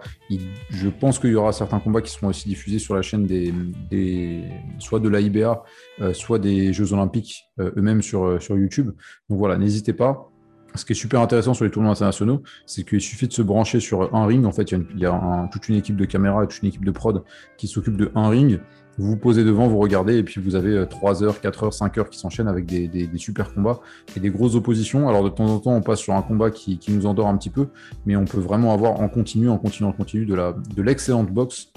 je 0.69 0.89
pense 0.89 1.19
qu'il 1.19 1.31
y 1.31 1.35
aura 1.35 1.51
certains 1.51 1.79
combats 1.79 2.01
qui 2.01 2.11
seront 2.11 2.27
aussi 2.27 2.47
diffusés 2.47 2.79
sur 2.79 2.95
la 2.95 3.01
chaîne 3.01 3.25
des, 3.25 4.43
soit 4.79 4.99
de 4.99 5.09
la 5.09 5.21
IBA, 5.21 5.63
euh, 6.01 6.13
soit 6.13 6.39
des 6.39 6.73
Jeux 6.73 6.93
Olympiques 6.93 7.45
eux-mêmes 7.59 8.01
sur, 8.01 8.41
sur 8.41 8.57
YouTube. 8.57 8.91
Donc 9.29 9.39
voilà, 9.39 9.57
n'hésitez 9.57 9.93
pas. 9.93 10.31
Ce 10.75 10.85
qui 10.85 10.93
est 10.93 10.95
super 10.95 11.19
intéressant 11.19 11.53
sur 11.53 11.65
les 11.65 11.71
tournois 11.71 11.91
internationaux, 11.91 12.43
c'est 12.65 12.83
qu'il 12.87 13.01
suffit 13.01 13.27
de 13.27 13.33
se 13.33 13.41
brancher 13.41 13.79
sur 13.79 14.15
un 14.15 14.25
ring. 14.25 14.45
En 14.45 14.51
fait, 14.51 14.71
il 14.71 14.85
y 14.95 15.05
a, 15.05 15.49
toute 15.51 15.67
une 15.67 15.75
équipe 15.75 15.97
de 15.97 16.05
caméras 16.05 16.47
toute 16.47 16.61
une 16.61 16.69
équipe 16.69 16.85
de 16.85 16.91
prod 16.91 17.23
qui 17.57 17.67
s'occupe 17.67 17.97
de 17.97 18.11
un 18.15 18.29
ring. 18.29 18.59
Vous 18.97 19.07
vous 19.07 19.17
posez 19.17 19.43
devant, 19.43 19.67
vous 19.67 19.79
regardez, 19.79 20.17
et 20.17 20.23
puis 20.23 20.41
vous 20.41 20.55
avez 20.55 20.85
3 20.87 21.23
euh, 21.23 21.27
heures, 21.27 21.41
4 21.41 21.63
heures, 21.63 21.73
5 21.73 21.97
heures 21.97 22.09
qui 22.09 22.19
s'enchaînent 22.19 22.47
avec 22.47 22.65
des, 22.65 23.09
super 23.15 23.53
combats 23.53 23.79
et 24.15 24.19
des 24.19 24.29
grosses 24.29 24.55
oppositions. 24.55 25.07
Alors 25.07 25.23
de 25.23 25.29
temps 25.29 25.47
en 25.47 25.59
temps, 25.59 25.73
on 25.73 25.81
passe 25.81 25.99
sur 25.99 26.13
un 26.13 26.21
combat 26.21 26.51
qui, 26.51 26.79
nous 26.89 27.05
endort 27.05 27.27
un 27.27 27.37
petit 27.37 27.49
peu, 27.49 27.67
mais 28.05 28.15
on 28.15 28.25
peut 28.25 28.39
vraiment 28.39 28.73
avoir 28.73 28.99
en 28.99 29.07
continu, 29.07 29.49
en 29.49 29.57
continu, 29.57 29.87
en 29.87 29.93
continu 29.93 30.25
de 30.25 30.81
l'excellente 30.81 31.27
de 31.27 31.31
boxe 31.31 31.71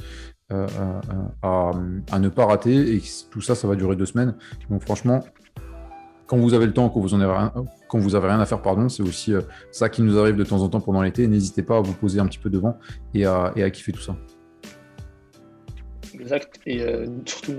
euh, 0.53 0.67
euh, 1.45 1.73
à, 2.11 2.19
ne 2.19 2.29
pas 2.29 2.47
rater. 2.47 2.97
Et 2.97 3.03
tout 3.31 3.41
ça, 3.41 3.55
ça 3.55 3.69
va 3.69 3.77
durer 3.77 3.97
deux 3.97 4.07
semaines. 4.07 4.35
Donc 4.69 4.83
franchement, 4.83 5.25
quand 6.27 6.37
vous 6.37 6.53
avez 6.53 6.67
le 6.67 6.73
temps, 6.73 6.89
quand 6.89 7.01
vous 7.01 7.15
en 7.15 7.21
avez 7.21 7.33
rien, 7.33 7.53
quand 7.89 7.99
vous 7.99 8.17
avez 8.17 8.27
rien 8.27 8.41
à 8.41 8.47
faire, 8.47 8.61
pardon, 8.61 8.89
c'est 8.89 9.03
aussi 9.03 9.33
ça 9.71 9.89
qui 9.89 10.03
nous 10.03 10.19
arrive 10.19 10.37
de 10.37 10.45
temps 10.45 10.63
en 10.63 10.69
temps 10.69 10.81
pendant 10.81 11.03
l'été. 11.03 11.29
N'hésitez 11.29 11.63
pas 11.63 11.77
à 11.77 11.81
vous 11.81 11.95
poser 11.95 12.19
un 12.19 12.27
petit 12.27 12.41
peu 12.41 12.51
devant 12.51 12.77
et 13.15 13.25
à, 13.25 13.53
et 13.55 13.63
à 13.63 13.71
kiffer 13.71 13.93
tout 13.93 14.03
ça. 14.03 14.17
Exact. 16.25 16.59
Et 16.65 16.81
euh, 16.81 17.07
surtout, 17.27 17.53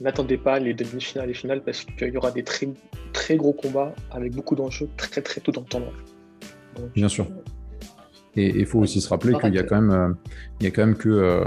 n'attendez 0.00 0.36
pas 0.36 0.60
les 0.60 0.72
demi-finales 0.72 1.30
et 1.30 1.34
finales 1.34 1.62
parce 1.62 1.84
qu'il 1.84 2.14
y 2.14 2.16
aura 2.16 2.30
des 2.30 2.44
très, 2.44 2.68
très 3.12 3.36
gros 3.36 3.52
combats 3.52 3.92
avec 4.12 4.34
beaucoup 4.34 4.54
d'enjeux 4.54 4.88
très 4.96 5.20
très 5.20 5.40
tôt 5.40 5.50
dans 5.50 5.62
le 5.62 5.66
tournoi. 5.66 5.92
Bien 6.94 7.08
sûr. 7.08 7.26
Et 8.36 8.60
il 8.60 8.66
faut 8.66 8.78
aussi 8.78 9.00
se 9.00 9.08
rappeler 9.08 9.34
qu'il 9.40 9.54
y 9.54 9.58
a 9.58 9.64
quand 9.64 9.80
même, 9.80 9.90
euh, 9.90 10.12
il 10.60 10.64
y 10.64 10.66
a 10.68 10.70
quand 10.70 10.86
même 10.86 10.96
que, 10.96 11.08
euh, 11.08 11.44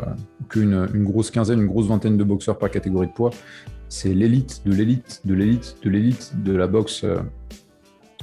qu'une 0.50 0.90
une 0.94 1.06
grosse 1.06 1.32
quinzaine, 1.32 1.62
une 1.62 1.68
grosse 1.68 1.88
vingtaine 1.88 2.18
de 2.18 2.24
boxeurs 2.24 2.58
par 2.58 2.70
catégorie 2.70 3.08
de 3.08 3.14
poids. 3.14 3.30
C'est 3.88 4.14
l'élite 4.14 4.62
de 4.66 4.74
l'élite 4.74 5.22
de 5.24 5.34
l'élite 5.34 5.78
de 5.84 5.90
l'élite 5.90 6.34
de 6.44 6.54
la 6.54 6.68
boxe 6.68 7.06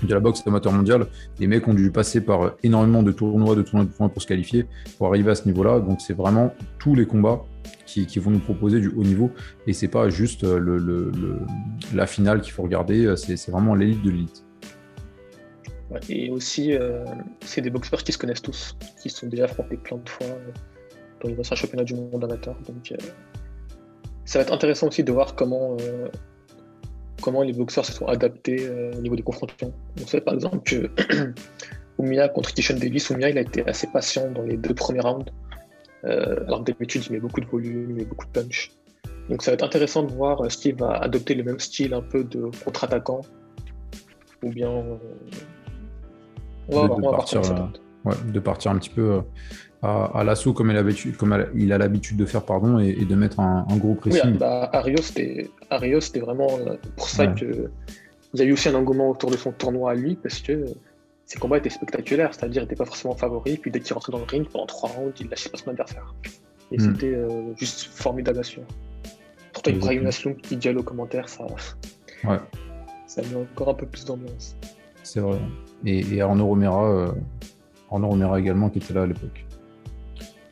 de 0.02 0.12
la 0.12 0.20
boxe 0.20 0.42
amateur 0.46 0.72
mondiale. 0.72 1.06
Les 1.38 1.46
mecs 1.46 1.66
ont 1.68 1.74
dû 1.74 1.90
passer 1.90 2.20
par 2.20 2.54
énormément 2.62 3.02
de 3.02 3.12
tournois, 3.12 3.54
de 3.54 3.62
tournois, 3.62 3.86
de 3.86 3.90
tournois 3.90 4.12
pour 4.12 4.22
se 4.22 4.26
qualifier, 4.26 4.66
pour 4.98 5.08
arriver 5.08 5.30
à 5.30 5.34
ce 5.34 5.46
niveau-là. 5.46 5.80
Donc 5.80 6.00
c'est 6.00 6.14
vraiment 6.14 6.54
tous 6.78 6.94
les 6.94 7.06
combats 7.06 7.42
qui, 7.86 8.18
vont 8.18 8.30
nous 8.30 8.40
proposer 8.40 8.80
du 8.80 8.88
haut 8.88 9.02
niveau. 9.02 9.30
Et 9.66 9.72
c'est 9.72 9.88
pas 9.88 10.08
juste 10.10 10.42
le, 10.42 11.12
la 11.94 12.06
finale 12.06 12.40
qu'il 12.40 12.52
faut 12.52 12.62
regarder, 12.62 13.14
c'est 13.16 13.50
vraiment 13.50 13.74
l'élite 13.74 14.02
de 14.02 14.10
l'élite. 14.10 14.44
et 16.08 16.30
aussi, 16.30 16.74
euh, 16.74 17.04
c'est 17.40 17.62
des 17.62 17.70
boxeurs 17.70 18.02
qui 18.04 18.12
se 18.12 18.18
connaissent 18.18 18.42
tous, 18.42 18.76
qui 19.02 19.08
sont 19.08 19.26
déjà 19.28 19.44
affrontés 19.44 19.76
plein 19.76 19.96
de 19.96 20.08
fois 20.08 20.26
euh, 20.26 20.52
dans 21.22 21.28
les 21.30 21.38
anciens 21.38 21.56
championnats 21.56 21.84
du 21.84 21.94
monde 21.94 22.22
amateur. 22.22 22.56
Donc 22.66 22.92
euh, 22.92 22.96
ça 24.24 24.38
va 24.38 24.42
être 24.42 24.52
intéressant 24.52 24.88
aussi 24.88 25.04
de 25.04 25.12
voir 25.12 25.34
comment 25.34 25.76
comment 27.20 27.42
les 27.42 27.52
boxeurs 27.52 27.84
se 27.84 27.92
sont 27.92 28.06
adaptés 28.06 28.66
euh, 28.66 28.92
au 28.96 29.00
niveau 29.00 29.16
des 29.16 29.22
confrontations. 29.22 29.72
On 30.02 30.06
sait 30.06 30.20
par 30.20 30.34
exemple 30.34 30.58
que 30.60 30.90
Oumia 31.98 32.28
contre 32.28 32.52
Kishan 32.52 32.74
Davis, 32.76 33.10
Oumia 33.10 33.30
il 33.30 33.38
a 33.38 33.40
été 33.40 33.66
assez 33.66 33.86
patient 33.86 34.30
dans 34.30 34.42
les 34.42 34.56
deux 34.56 34.74
premiers 34.74 35.00
rounds. 35.00 35.30
Euh, 36.04 36.44
alors 36.46 36.60
d'habitude 36.60 37.04
il 37.06 37.12
met 37.12 37.20
beaucoup 37.20 37.40
de 37.40 37.46
volume, 37.46 37.90
il 37.90 37.96
met 37.96 38.04
beaucoup 38.04 38.26
de 38.26 38.32
punch. 38.32 38.72
Donc 39.28 39.42
ça 39.42 39.50
va 39.50 39.54
être 39.54 39.64
intéressant 39.64 40.02
de 40.02 40.12
voir 40.12 40.42
euh, 40.42 40.48
s'il 40.48 40.76
va 40.76 40.92
adopter 40.92 41.34
le 41.34 41.42
même 41.42 41.58
style 41.58 41.94
un 41.94 42.02
peu 42.02 42.24
de 42.24 42.50
contre-attaquant 42.64 43.22
ou 44.42 44.50
bien 44.50 44.70
on 46.68 46.86
va, 46.86 47.10
partir, 47.10 47.40
de 48.26 48.40
partir 48.40 48.70
un 48.70 48.78
petit 48.78 48.90
peu 48.90 49.20
à, 49.82 50.24
l'assaut 50.24 50.52
comme, 50.52 50.70
il 51.54 51.72
a 51.72 51.78
l'habitude 51.78 52.16
de 52.16 52.24
faire 52.24 52.44
pardon, 52.44 52.78
et, 52.78 53.04
de 53.04 53.14
mettre 53.14 53.40
un, 53.40 53.64
gros 53.76 53.94
pressing. 53.94 54.32
Oui, 54.32 54.38
bah, 54.38 54.70
Arios, 54.72 55.02
c'était 56.00 56.20
vraiment 56.20 56.48
euh, 56.66 56.76
pour 56.96 57.08
ça 57.08 57.26
que 57.28 57.70
vous 58.32 58.40
avez 58.40 58.50
eu 58.50 58.52
aussi 58.52 58.68
un 58.68 58.74
engouement 58.74 59.10
autour 59.10 59.30
de 59.30 59.36
son 59.36 59.52
tournoi 59.52 59.92
à 59.92 59.94
lui, 59.94 60.16
parce 60.16 60.40
que 60.40 60.64
ses 61.24 61.38
combats 61.38 61.58
étaient 61.58 61.70
spectaculaires, 61.70 62.34
c'est-à-dire 62.34 62.62
qu'il 62.62 62.70
n'était 62.70 62.76
pas 62.76 62.84
forcément 62.84 63.14
favori, 63.14 63.56
puis 63.56 63.70
dès 63.70 63.80
qu'il 63.80 63.94
rentrait 63.94 64.12
dans 64.12 64.18
le 64.18 64.24
ring, 64.24 64.48
pendant 64.48 64.66
trois 64.66 64.90
rounds, 64.90 65.14
il 65.20 65.28
lâchait 65.28 65.50
pas 65.50 65.58
son 65.58 65.70
adversaire. 65.70 66.14
Et 66.72 66.78
hmm. 66.78 66.80
c'était 66.80 67.14
euh, 67.14 67.54
juste 67.56 67.84
formidable 67.92 68.38
à 68.38 68.42
suivre. 68.42 68.66
Pourtant, 69.52 69.70
il 69.70 69.98
une 69.98 70.06
Asloum 70.06 70.36
qui 70.36 70.56
gueule 70.56 70.78
aux 70.78 70.82
commentaires, 70.82 71.28
ça, 71.28 71.44
ouais. 71.44 72.38
ça 73.06 73.22
met 73.22 73.36
encore 73.36 73.70
un 73.70 73.74
peu 73.74 73.86
plus 73.86 74.04
d'ambiance. 74.04 74.56
C'est 75.02 75.20
vrai. 75.20 75.38
Et, 75.84 76.00
et 76.14 76.20
Arnaud 76.20 76.46
Romera, 76.46 76.90
euh, 76.90 77.12
Arnaud 77.90 78.08
Romera 78.08 78.38
également, 78.40 78.70
qui 78.70 78.78
était 78.78 78.94
là 78.94 79.02
à 79.02 79.06
l'époque. 79.06 79.46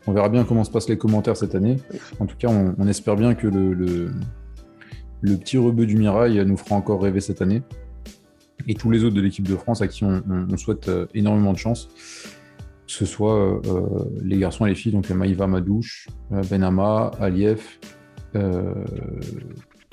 On 0.07 0.13
verra 0.13 0.29
bien 0.29 0.45
comment 0.45 0.65
se 0.65 0.71
passent 0.71 0.89
les 0.89 0.99
commentaires 0.99 1.37
cette 1.37 1.55
année. 1.55 1.79
En 2.21 2.27
tout 2.27 2.37
cas, 2.37 2.49
on, 2.49 2.87
espère 2.87 3.17
bien 3.17 3.35
que 3.35 3.47
le, 3.47 4.11
petit 5.23 5.57
rebeu 5.57 5.87
du 5.87 5.97
Mirail 5.97 6.45
nous 6.45 6.57
fera 6.57 6.77
encore 6.77 7.03
rêver 7.03 7.21
cette 7.21 7.41
année. 7.41 7.63
Et 8.67 8.75
tous 8.75 8.91
les 8.91 9.05
autres 9.05 9.15
de 9.15 9.21
l'équipe 9.21 9.47
de 9.49 9.57
France 9.57 9.83
à 9.83 9.89
qui 9.89 10.05
on, 10.05 10.57
souhaite 10.57 10.89
euh, 10.89 11.07
énormément 11.15 11.53
de 11.53 11.59
chance. 11.59 11.89
Que 12.87 12.93
ce 12.93 13.07
soit 13.07 13.35
euh, 13.35 13.61
euh, 13.67 14.05
les 14.23 14.39
garçons 14.39 14.67
et 14.67 14.71
les 14.71 14.75
filles, 14.75 14.93
donc 14.93 15.09
Maïva 15.11 15.47
Madouche, 15.47 16.09
Benama, 16.31 17.11
Alief, 17.19 17.81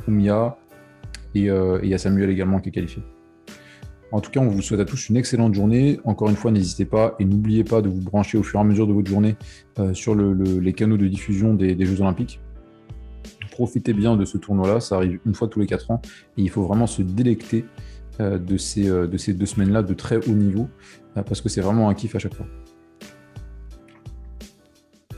Oumia, 0.07 0.57
et 1.35 1.45
il 1.45 1.99
Samuel 1.99 2.29
également 2.29 2.59
qui 2.59 2.69
est 2.69 2.73
qualifié. 2.73 3.01
En 4.11 4.19
tout 4.19 4.29
cas, 4.29 4.41
on 4.41 4.47
vous 4.47 4.61
souhaite 4.61 4.81
à 4.81 4.85
tous 4.85 5.09
une 5.09 5.15
excellente 5.15 5.53
journée. 5.53 5.99
Encore 6.03 6.29
une 6.29 6.35
fois, 6.35 6.51
n'hésitez 6.51 6.85
pas 6.85 7.15
et 7.19 7.25
n'oubliez 7.25 7.63
pas 7.63 7.81
de 7.81 7.87
vous 7.87 8.01
brancher 8.01 8.37
au 8.37 8.43
fur 8.43 8.59
et 8.59 8.61
à 8.61 8.65
mesure 8.65 8.85
de 8.85 8.93
votre 8.93 9.09
journée 9.09 9.37
euh, 9.79 9.93
sur 9.93 10.15
les 10.15 10.73
canaux 10.73 10.97
de 10.97 11.07
diffusion 11.07 11.53
des, 11.53 11.85
Jeux 11.85 12.01
Olympiques. 12.01 12.41
Profitez 13.51 13.93
bien 13.93 14.17
de 14.17 14.25
ce 14.25 14.37
tournoi-là, 14.37 14.79
ça 14.79 14.95
arrive 14.95 15.19
une 15.25 15.33
fois 15.33 15.47
tous 15.47 15.59
les 15.59 15.67
quatre 15.67 15.91
ans 15.91 16.01
et 16.37 16.41
il 16.41 16.49
faut 16.49 16.63
vraiment 16.63 16.87
se 16.87 17.01
délecter 17.01 17.65
euh, 18.19 18.37
de, 18.37 18.57
ces, 18.57 18.89
euh, 18.89 19.07
de 19.07 19.17
ces 19.17 19.33
deux 19.33 19.45
semaines-là 19.45 19.83
de 19.83 19.93
très 19.93 20.17
haut 20.17 20.33
niveau 20.33 20.67
parce 21.13 21.41
que 21.41 21.49
c'est 21.49 21.61
vraiment 21.61 21.89
un 21.89 21.93
kiff 21.93 22.15
à 22.15 22.19
chaque 22.19 22.33
fois. 22.33 22.47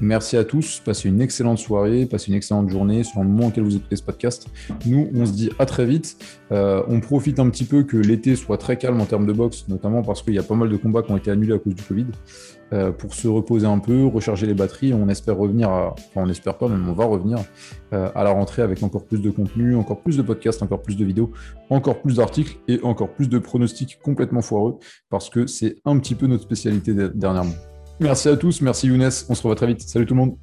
Merci 0.02 0.38
à 0.38 0.44
tous. 0.44 0.82
Passez 0.84 1.08
une 1.08 1.22
excellente 1.22 1.60
soirée, 1.60 2.06
passez 2.06 2.30
une 2.30 2.38
excellente 2.38 2.70
journée 2.70 3.04
sur 3.04 3.22
le 3.22 3.28
moment 3.28 3.48
auquel 3.48 3.64
vous 3.64 3.76
écoutez 3.76 3.96
ce 3.96 4.04
podcast. 4.04 4.48
Nous, 4.86 5.10
on 5.14 5.26
se 5.26 5.32
dit 5.32 5.50
à 5.60 5.66
très 5.66 5.86
vite. 5.86 6.18
Euh, 6.52 6.84
on 6.88 7.00
profite 7.00 7.40
un 7.40 7.50
petit 7.50 7.64
peu 7.64 7.84
que 7.84 7.98
l'été 7.98 8.36
soit 8.36 8.58
très 8.58 8.78
calme 8.78 9.00
en 9.00 9.06
termes 9.06 9.26
de 9.26 9.34
boxe, 9.34 9.66
notamment 9.70 10.02
parce 10.02 10.22
qu'il 10.22 10.34
y 10.34 10.40
a 10.40 10.44
pas 10.44 10.56
mal 10.56 10.70
de 10.70 10.78
combats 10.78 11.04
qui 11.04 11.12
ont 11.12 11.18
été 11.18 11.32
annulés 11.32 11.54
à 11.54 11.60
cause 11.60 11.76
du 11.76 11.84
Covid, 11.84 12.08
euh, 12.74 12.92
pour 12.92 13.14
se 13.14 13.28
reposer 13.28 13.66
un 13.66 13.80
peu, 13.80 14.06
recharger 14.06 14.46
les 14.46 14.54
batteries. 14.54 14.94
On 14.94 15.08
espère 15.10 15.38
revenir, 15.38 15.70
à... 15.70 15.96
on 16.16 16.26
n'espère 16.26 16.58
pas, 16.58 16.68
même 16.68 16.88
on 16.90 16.94
va 16.94 17.06
revenir 17.06 17.40
euh, 17.94 18.10
à 18.14 18.24
la 18.24 18.32
rentrée 18.32 18.62
avec 18.62 18.84
encore 18.84 19.06
plus 19.06 19.22
de 19.22 19.30
contenu, 19.30 19.76
encore 19.76 20.02
plus 20.02 20.18
de 20.18 20.22
podcasts, 20.22 20.62
encore 20.64 20.82
plus 20.82 20.98
de 20.98 21.06
vidéos, 21.06 21.32
encore 21.70 22.02
plus 22.02 22.18
d'articles 22.18 22.58
et 22.68 22.80
encore 22.84 23.14
plus 23.14 23.30
de 23.30 23.40
pronostics 23.40 24.00
complètement 24.04 24.42
foireux, 24.42 24.78
parce 25.10 25.30
que 25.30 25.48
c'est 25.48 25.78
un 25.86 25.98
petit 25.98 26.16
peu 26.16 26.28
notre 26.28 26.44
spécialité 26.44 26.94
dernièrement. 27.14 27.54
Merci 28.00 28.28
à 28.28 28.38
tous, 28.38 28.62
merci 28.62 28.88
Younes, 28.88 29.10
on 29.30 29.36
se 29.36 29.42
revoit 29.42 29.56
très 29.56 29.68
vite. 29.68 29.82
Salut 29.82 30.06
tout 30.06 30.14
le 30.14 30.20
monde. 30.20 30.38